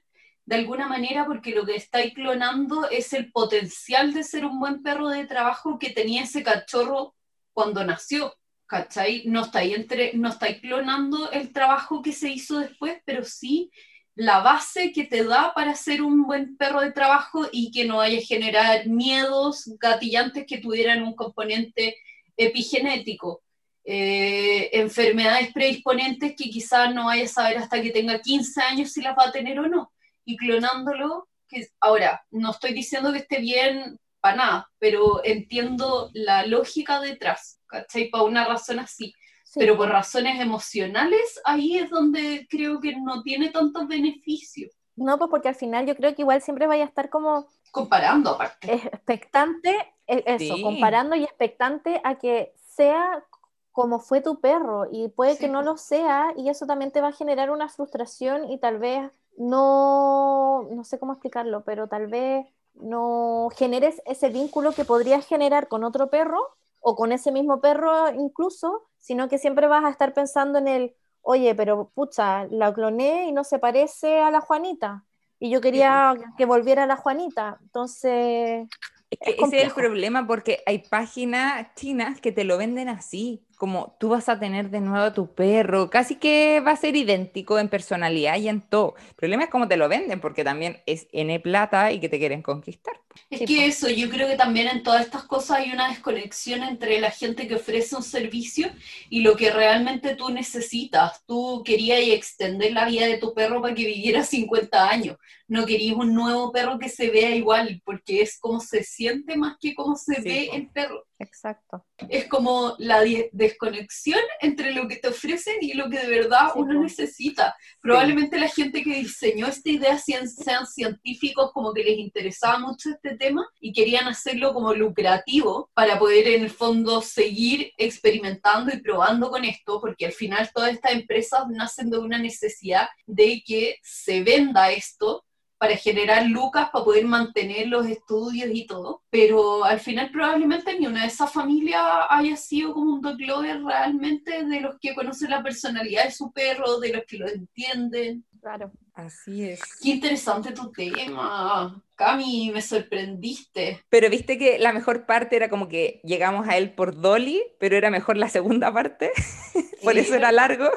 de 0.47 0.57
alguna 0.57 0.89
manera 0.89 1.27
porque 1.27 1.51
lo 1.51 1.67
que 1.67 1.77
estáis 1.77 2.15
clonando 2.15 2.89
es 2.89 3.13
el 3.13 3.31
potencial 3.31 4.15
de 4.15 4.25
ser 4.25 4.47
un 4.47 4.59
buen 4.59 4.83
perro 4.83 5.11
de 5.11 5.27
trabajo 5.27 5.79
que 5.79 5.91
tenía 5.91 6.23
ese 6.23 6.43
cachorro 6.43 7.15
cuando 7.53 7.85
nació. 7.85 8.33
¿Cachai? 8.69 9.23
No 9.25 9.41
estáis, 9.45 10.61
clonando 10.61 11.31
el 11.33 11.53
trabajo 11.55 12.03
que 12.03 12.13
se 12.13 12.29
hizo 12.29 12.59
después, 12.59 13.01
pero 13.07 13.25
sí 13.25 13.71
la 14.15 14.41
base 14.41 14.93
que 14.93 15.05
te 15.05 15.25
da 15.25 15.55
para 15.55 15.75
ser 15.75 16.03
un 16.03 16.25
buen 16.25 16.57
perro 16.57 16.83
de 16.83 16.93
trabajo 16.93 17.49
y 17.51 17.71
que 17.71 17.87
no 17.87 17.99
vaya 17.99 18.19
a 18.19 18.23
generar 18.23 18.87
miedos 18.87 19.71
gatillantes 19.81 20.45
que 20.47 20.59
tuvieran 20.59 21.03
un 21.03 21.15
componente 21.15 21.97
epigenético. 22.37 23.43
Eh, 23.85 24.69
enfermedades 24.73 25.51
predisponentes 25.53 26.35
que 26.37 26.51
quizás 26.51 26.93
no 26.95 27.07
vaya 27.07 27.25
a 27.25 27.29
saber 27.29 27.57
hasta 27.59 27.81
que 27.81 27.91
tenga 27.91 28.21
15 28.21 28.61
años 28.61 28.93
si 28.93 29.01
las 29.01 29.17
va 29.17 29.29
a 29.29 29.33
tener 29.33 29.59
o 29.61 29.67
no. 29.67 29.93
Y 30.27 30.37
clonándolo, 30.37 31.27
que 31.49 31.69
ahora, 31.81 32.23
no 32.31 32.51
estoy 32.51 32.75
diciendo 32.75 33.13
que 33.13 33.21
esté 33.21 33.41
bien 33.41 33.99
para 34.21 34.37
nada, 34.37 34.71
pero 34.79 35.25
entiendo 35.25 36.11
la 36.13 36.45
lógica 36.45 37.01
detrás, 37.01 37.58
¿cachai? 37.69 38.11
Para 38.11 38.25
una 38.25 38.45
razón 38.47 38.79
así. 38.81 39.15
Sí. 39.45 39.61
Pero 39.61 39.77
por 39.77 39.89
razones 39.89 40.41
emocionales, 40.41 41.41
ahí 41.45 41.79
es 41.79 41.89
donde 41.91 42.47
creo 42.51 42.81
que 42.81 42.97
no 42.97 43.23
tiene 43.23 43.51
tantos 43.51 43.87
beneficios. 43.89 44.73
No, 44.97 45.17
pues 45.19 45.31
porque 45.31 45.49
al 45.49 45.55
final 45.55 45.87
yo 45.87 45.95
creo 45.97 46.15
que 46.15 46.23
igual 46.23 46.43
siempre 46.43 46.67
vaya 46.67 46.85
a 46.85 46.87
estar 46.89 47.09
como 47.09 47.47
Comparando 47.71 48.31
aparte. 48.31 48.75
expectante, 48.75 49.71
e- 50.07 50.25
eso, 50.27 50.57
Sí. 50.57 50.63
comparando 50.63 51.15
y 51.17 51.23
expectante 51.25 52.01
a 52.05 52.17
que 52.17 52.53
sea 52.57 53.25
como 53.73 54.01
fue 54.01 54.21
tu 54.21 54.41
perro 54.41 54.87
y 54.91 55.09
puede 55.09 55.35
Sí, 55.35 55.41
que 55.43 55.49
no 55.49 55.63
lo 55.63 55.77
sea 55.77 56.33
y 56.37 56.49
eso 56.49 56.67
también 56.67 56.91
te 56.91 57.01
va 57.01 57.09
a 57.09 57.13
generar 57.13 57.51
una 57.51 57.69
frustración 57.69 58.51
y 58.51 58.59
tal 58.59 58.79
vez 58.79 59.11
no, 59.37 60.69
no 60.73 60.85
sé 60.85 60.99
cómo 60.99 61.13
explicarlo, 61.13 61.63
pero 61.65 61.87
tal 61.89 62.09
vez 62.09 62.47
no 62.75 63.49
generes 63.57 64.03
ese 64.07 64.31
vínculo 64.31 64.73
que 64.73 64.85
podrías 64.85 65.27
generar 65.27 65.69
con 65.69 65.85
otro 65.85 66.11
perro 66.11 66.41
o 66.89 66.97
con 66.97 67.13
ese 67.13 67.33
mismo 67.33 67.61
perro 67.61 68.11
incluso, 68.15 68.89
sino 68.99 69.29
que 69.29 69.39
siempre 69.39 69.67
vas 69.67 69.85
a 69.85 69.91
estar 69.91 70.15
pensando 70.15 70.59
en 70.59 70.69
el, 70.69 70.95
oye, 71.21 71.55
pero 71.55 71.91
pucha, 71.95 72.47
la 72.47 72.73
cloné 72.73 73.27
y 73.27 73.33
no 73.33 73.45
se 73.45 73.59
parece 73.59 74.21
a 74.21 74.31
la 74.31 74.41
Juanita. 74.41 75.05
Y 75.39 75.51
yo 75.51 75.61
quería 75.61 76.15
que 76.39 76.47
volviera 76.47 76.87
la 76.87 76.97
Juanita. 76.97 77.59
Entonces, 77.63 78.67
Es 79.11 79.19
que 79.21 79.31
Es 79.33 79.39
ese 79.39 79.59
es 79.59 79.65
el 79.65 79.75
problema 79.75 80.27
porque 80.27 80.63
hay 80.67 80.79
páginas 80.81 81.75
chinas 81.75 82.21
que 82.21 82.33
te 82.33 82.45
lo 82.45 82.57
venden 82.59 82.89
así, 82.89 83.45
como 83.59 83.97
tú 84.01 84.11
vas 84.11 84.29
a 84.29 84.39
tener 84.41 84.71
de 84.71 84.81
nuevo 84.81 85.05
a 85.07 85.15
tu 85.15 85.35
perro, 85.35 85.91
casi 85.91 86.17
que 86.17 86.61
va 86.67 86.73
a 86.73 86.77
ser 86.77 86.97
idéntico 86.97 87.59
en 87.59 87.69
personalidad 87.69 88.37
y 88.39 88.49
en 88.49 88.63
todo. 88.63 88.95
El 89.11 89.15
problema 89.17 89.45
es 89.45 89.51
cómo 89.51 89.69
te 89.69 89.77
lo 89.77 89.89
venden 89.89 90.21
porque 90.21 90.45
también 90.45 90.79
es 90.87 91.09
N 91.13 91.39
plata 91.41 91.93
y 91.93 92.01
que 92.01 92.09
te 92.09 92.19
quieren 92.19 92.43
conquistar. 92.43 92.95
Es 93.31 93.43
que 93.45 93.67
eso, 93.67 93.91
yo 93.91 94.09
creo 94.09 94.27
que 94.29 94.37
también 94.37 94.69
en 94.69 94.83
todas 94.83 95.03
estas 95.05 95.25
cosas 95.25 95.59
hay 95.59 95.73
una 95.73 95.89
desconexión 95.89 96.63
entre 96.63 97.01
la 97.01 97.11
gente 97.11 97.47
que 97.49 97.57
ofrece 97.57 97.97
un 97.97 98.03
servicio 98.03 98.71
y 99.11 99.21
lo 99.23 99.37
que 99.37 99.51
realmente 99.51 100.15
tú 100.17 100.31
necesitas. 100.31 101.23
Tú 101.27 101.63
querías 101.65 102.01
extender 102.01 102.73
la 102.73 102.87
vida 102.87 103.07
de 103.07 103.19
tu 103.19 103.35
perro 103.35 103.61
para 103.61 103.75
que 103.75 103.85
viviera 103.85 104.25
50 104.25 104.89
años. 104.89 105.17
No 105.47 105.67
querías 105.67 105.97
un 105.97 106.15
nuevo 106.15 106.53
perro 106.53 106.79
que 106.79 106.89
se 106.89 107.11
vea 107.11 107.35
igual, 107.35 107.83
porque 107.85 108.23
es 108.23 108.39
como 108.39 108.61
se 108.61 108.83
siente 108.83 109.37
más 109.37 109.57
que 109.61 109.75
cómo 109.75 109.97
se 109.97 110.23
Sí, 110.23 110.23
ve 110.23 110.51
po. 110.51 110.53
el 110.55 110.71
perro. 110.71 111.07
Exacto. 111.19 111.85
Es 112.09 112.27
como 112.27 112.75
la 112.79 113.03
desconexión 113.33 114.21
entre 114.41 114.73
lo 114.73 114.89
que 114.89 114.97
te 114.97 115.09
ofrecen 115.09 115.57
y 115.61 115.75
lo 115.75 115.89
que 115.89 115.99
de 115.99 116.09
verdad 116.09 116.49
Sí, 116.55 116.61
uno 116.61 116.83
necesita. 116.83 117.57
Probablemente 117.81 118.39
la 118.39 118.49
gente 118.49 118.83
que 118.83 118.95
diseñó 118.95 119.47
esta 119.47 119.71
idea 119.71 119.99
sean, 119.99 120.29
sean 120.29 120.67
científicos 120.67 121.53
como 121.53 121.73
que 121.73 121.85
les 121.85 121.99
interesaba 121.99 122.59
mucho 122.59 122.91
este 122.91 123.17
tema 123.17 123.47
y 123.61 123.73
querían 123.73 124.09
hacerlo 124.09 124.55
como 124.55 124.75
lucrativo 124.75 125.71
para 125.75 125.99
poder 125.99 126.29
en 126.29 126.45
el 126.45 126.51
fondo 126.51 127.03
seguir 127.03 127.73
experimentando 127.77 128.73
y 128.73 128.81
probando 128.81 129.31
con 129.31 129.45
esto, 129.45 129.81
porque 129.81 130.07
al 130.07 130.13
final 130.13 130.51
todas 130.55 130.73
estas 130.73 130.93
empresas 130.93 131.45
nacen 131.51 131.91
de 131.91 131.99
una 131.99 132.19
necesidad 132.19 132.89
de 133.07 133.43
que 133.45 133.77
se 133.83 134.23
venda 134.23 134.71
esto 134.71 135.25
para 135.59 135.77
generar 135.77 136.25
lucas, 136.27 136.71
para 136.71 136.85
poder 136.85 137.05
mantener 137.05 137.67
los 137.67 137.87
estudios 137.87 138.49
y 138.53 138.67
todo, 138.67 139.03
pero 139.11 139.65
al 139.65 139.81
final 139.81 140.11
probablemente 140.11 140.79
ni 140.79 140.87
una 140.87 141.03
de 141.03 141.09
esas 141.09 141.33
familias 141.33 141.83
haya 142.09 142.37
sido 142.37 142.73
como 142.73 142.95
un 142.95 143.01
dog 143.01 143.21
lover 143.21 143.63
realmente 143.63 144.45
de 144.45 144.61
los 144.61 144.77
que 144.81 144.95
conocen 144.95 145.31
la 145.31 145.43
personalidad 145.43 146.05
de 146.05 146.13
su 146.13 146.33
perro, 146.33 146.79
de 146.79 146.93
los 146.93 147.05
que 147.05 147.19
lo 147.19 147.29
entienden. 147.29 148.25
Claro. 148.41 148.71
Así 148.95 149.49
es. 149.49 149.61
Qué 149.81 149.91
interesante 149.91 150.53
tu 150.53 150.73
tema, 150.73 151.83
Cami, 151.95 152.51
me 152.53 152.63
sorprendiste. 152.63 153.85
Pero 153.89 154.11
viste 154.11 154.39
que 154.39 154.59
la 154.59 154.73
mejor 154.73 155.07
parte 155.07 155.37
era 155.37 155.49
como 155.49 155.69
que 155.69 156.01
llegamos 156.03 156.49
a 156.49 156.57
él 156.57 156.73
por 156.75 157.01
Dolly, 157.01 157.43
pero 157.59 157.77
era 157.77 157.91
mejor 157.91 158.17
la 158.17 158.29
segunda 158.29 158.73
parte, 158.73 159.11
por 159.83 159.97
eso 159.97 160.15
era 160.15 160.33
largo. 160.33 160.69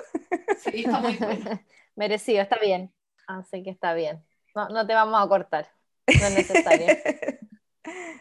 Sí, 0.59 0.83
está 0.83 0.99
muy 0.99 1.15
bueno. 1.17 1.61
Merecido, 1.95 2.41
está 2.41 2.57
bien. 2.57 2.91
Así 3.27 3.63
que 3.63 3.69
está 3.69 3.93
bien. 3.93 4.23
No, 4.55 4.69
no 4.69 4.85
te 4.85 4.93
vamos 4.93 5.23
a 5.23 5.27
cortar. 5.27 5.67
No 6.07 6.27
es 6.27 6.33
necesario. 6.33 6.87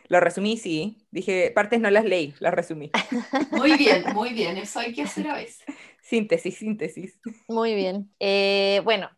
Lo 0.09 0.19
resumí, 0.21 0.57
sí. 0.57 1.07
Dije, 1.11 1.53
partes 1.55 1.81
no 1.81 1.91
las 1.91 2.05
leí, 2.05 2.35
las 2.41 2.53
resumí. 2.53 2.91
Muy 3.53 3.77
bien, 3.77 4.05
muy 4.15 4.33
bien, 4.33 4.57
eso 4.57 4.81
hay 4.81 4.93
que 4.93 5.03
hacer 5.03 5.29
a 5.29 5.35
veces. 5.35 5.65
Síntesis, 6.03 6.57
síntesis. 6.59 7.21
Muy 7.47 7.75
bien. 7.75 8.13
Eh, 8.19 8.81
bueno, 8.85 9.09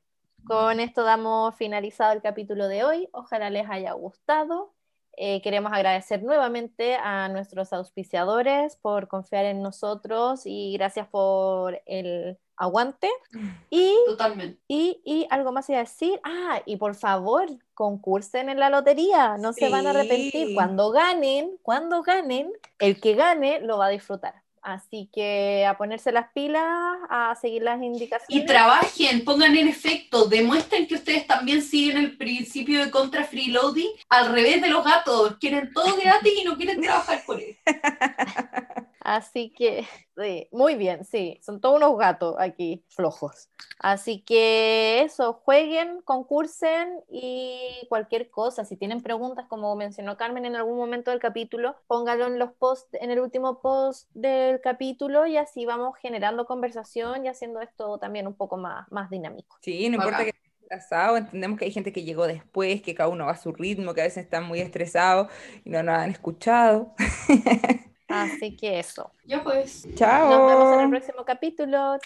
con 0.44 0.80
esto 0.80 1.02
damos 1.04 1.54
finalizado 1.56 2.12
el 2.12 2.20
capítulo 2.20 2.68
de 2.68 2.84
hoy. 2.84 3.08
Ojalá 3.12 3.48
les 3.48 3.68
haya 3.70 3.92
gustado. 3.92 4.74
Eh, 5.16 5.42
queremos 5.42 5.72
agradecer 5.72 6.22
nuevamente 6.22 6.96
a 6.96 7.28
nuestros 7.28 7.72
auspiciadores 7.72 8.76
por 8.76 9.08
confiar 9.08 9.44
en 9.44 9.62
nosotros 9.62 10.42
y 10.44 10.72
gracias 10.74 11.06
por 11.08 11.80
el 11.86 12.38
aguante. 12.56 13.08
Y, 13.70 13.94
Totalmente. 14.06 14.60
y, 14.68 15.00
y 15.04 15.26
algo 15.30 15.50
más 15.50 15.68
iba 15.70 15.78
a 15.78 15.82
decir. 15.82 16.20
Ah, 16.24 16.60
y 16.66 16.76
por 16.76 16.94
favor, 16.94 17.46
concursen 17.74 18.50
en 18.50 18.60
la 18.60 18.68
lotería. 18.68 19.38
No 19.38 19.52
se 19.54 19.70
van 19.70 19.86
a 19.86 19.90
arrepentir. 19.90 20.54
Cuando 20.54 20.90
ganen, 20.90 21.56
cuando 21.62 22.02
ganen, 22.02 22.52
el 22.78 23.00
que 23.00 23.14
gane 23.14 23.60
lo 23.60 23.78
va 23.78 23.86
a 23.86 23.90
disfrutar. 23.90 24.41
Así 24.62 25.10
que 25.12 25.66
a 25.66 25.76
ponerse 25.76 26.12
las 26.12 26.30
pilas, 26.32 26.64
a 27.08 27.34
seguir 27.34 27.62
las 27.62 27.82
indicaciones. 27.82 28.28
Y 28.28 28.46
trabajen, 28.46 29.24
pongan 29.24 29.56
en 29.56 29.66
efecto, 29.66 30.26
demuestren 30.26 30.86
que 30.86 30.94
ustedes 30.94 31.26
también 31.26 31.62
siguen 31.62 31.96
el 31.96 32.16
principio 32.16 32.84
de 32.84 32.90
contra 32.90 33.24
freeloading 33.24 33.90
al 34.08 34.32
revés 34.32 34.62
de 34.62 34.68
los 34.68 34.84
gatos. 34.84 35.36
Quieren 35.40 35.72
todo 35.72 35.96
gratis 35.96 36.32
y 36.40 36.44
no 36.44 36.56
quieren 36.56 36.80
trabajar 36.80 37.22
por 37.26 37.40
él. 37.40 37.56
Así 39.04 39.50
que, 39.50 39.86
sí, 40.16 40.48
muy 40.52 40.76
bien, 40.76 41.04
sí, 41.04 41.38
son 41.42 41.60
todos 41.60 41.76
unos 41.76 41.98
gatos 41.98 42.36
aquí 42.38 42.84
flojos. 42.88 43.48
Así 43.78 44.22
que 44.22 45.02
eso, 45.02 45.34
jueguen, 45.44 46.02
concursen 46.02 47.00
y 47.10 47.86
cualquier 47.88 48.30
cosa. 48.30 48.64
Si 48.64 48.76
tienen 48.76 49.02
preguntas, 49.02 49.46
como 49.48 49.74
mencionó 49.74 50.16
Carmen 50.16 50.44
en 50.44 50.56
algún 50.56 50.76
momento 50.76 51.10
del 51.10 51.20
capítulo, 51.20 51.76
póngalo 51.88 52.26
en 52.26 52.38
los 52.38 52.52
posts, 52.52 52.96
en 53.00 53.10
el 53.10 53.20
último 53.20 53.60
post 53.60 54.08
del 54.14 54.60
capítulo 54.60 55.26
y 55.26 55.36
así 55.36 55.66
vamos 55.66 55.96
generando 56.00 56.46
conversación 56.46 57.24
y 57.24 57.28
haciendo 57.28 57.60
esto 57.60 57.98
también 57.98 58.26
un 58.26 58.34
poco 58.34 58.56
más, 58.56 58.90
más 58.92 59.10
dinámico. 59.10 59.58
Sí, 59.62 59.88
no 59.88 59.96
importa 59.96 60.18
Bacán. 60.18 60.32
que 60.32 60.42
atrasado, 60.66 61.16
entendemos 61.16 61.58
que 61.58 61.64
hay 61.66 61.72
gente 61.72 61.92
que 61.92 62.04
llegó 62.04 62.26
después, 62.26 62.82
que 62.82 62.94
cada 62.94 63.08
uno 63.08 63.26
va 63.26 63.32
a 63.32 63.36
su 63.36 63.52
ritmo, 63.52 63.94
que 63.94 64.00
a 64.00 64.04
veces 64.04 64.24
están 64.24 64.44
muy 64.44 64.60
estresados 64.60 65.30
y 65.64 65.70
no 65.70 65.82
nos 65.82 65.98
han 65.98 66.10
escuchado. 66.10 66.94
Así 68.12 68.56
que 68.56 68.78
eso. 68.78 69.10
Ya 69.24 69.42
pues. 69.42 69.86
Nos 69.86 69.96
vemos 69.98 70.00
en 70.00 70.72
el 70.72 70.80
Chao. 70.80 70.90
próximo 70.90 71.24
capítulo. 71.24 71.98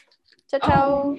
Chao, 0.49 0.61
chao. 0.61 1.17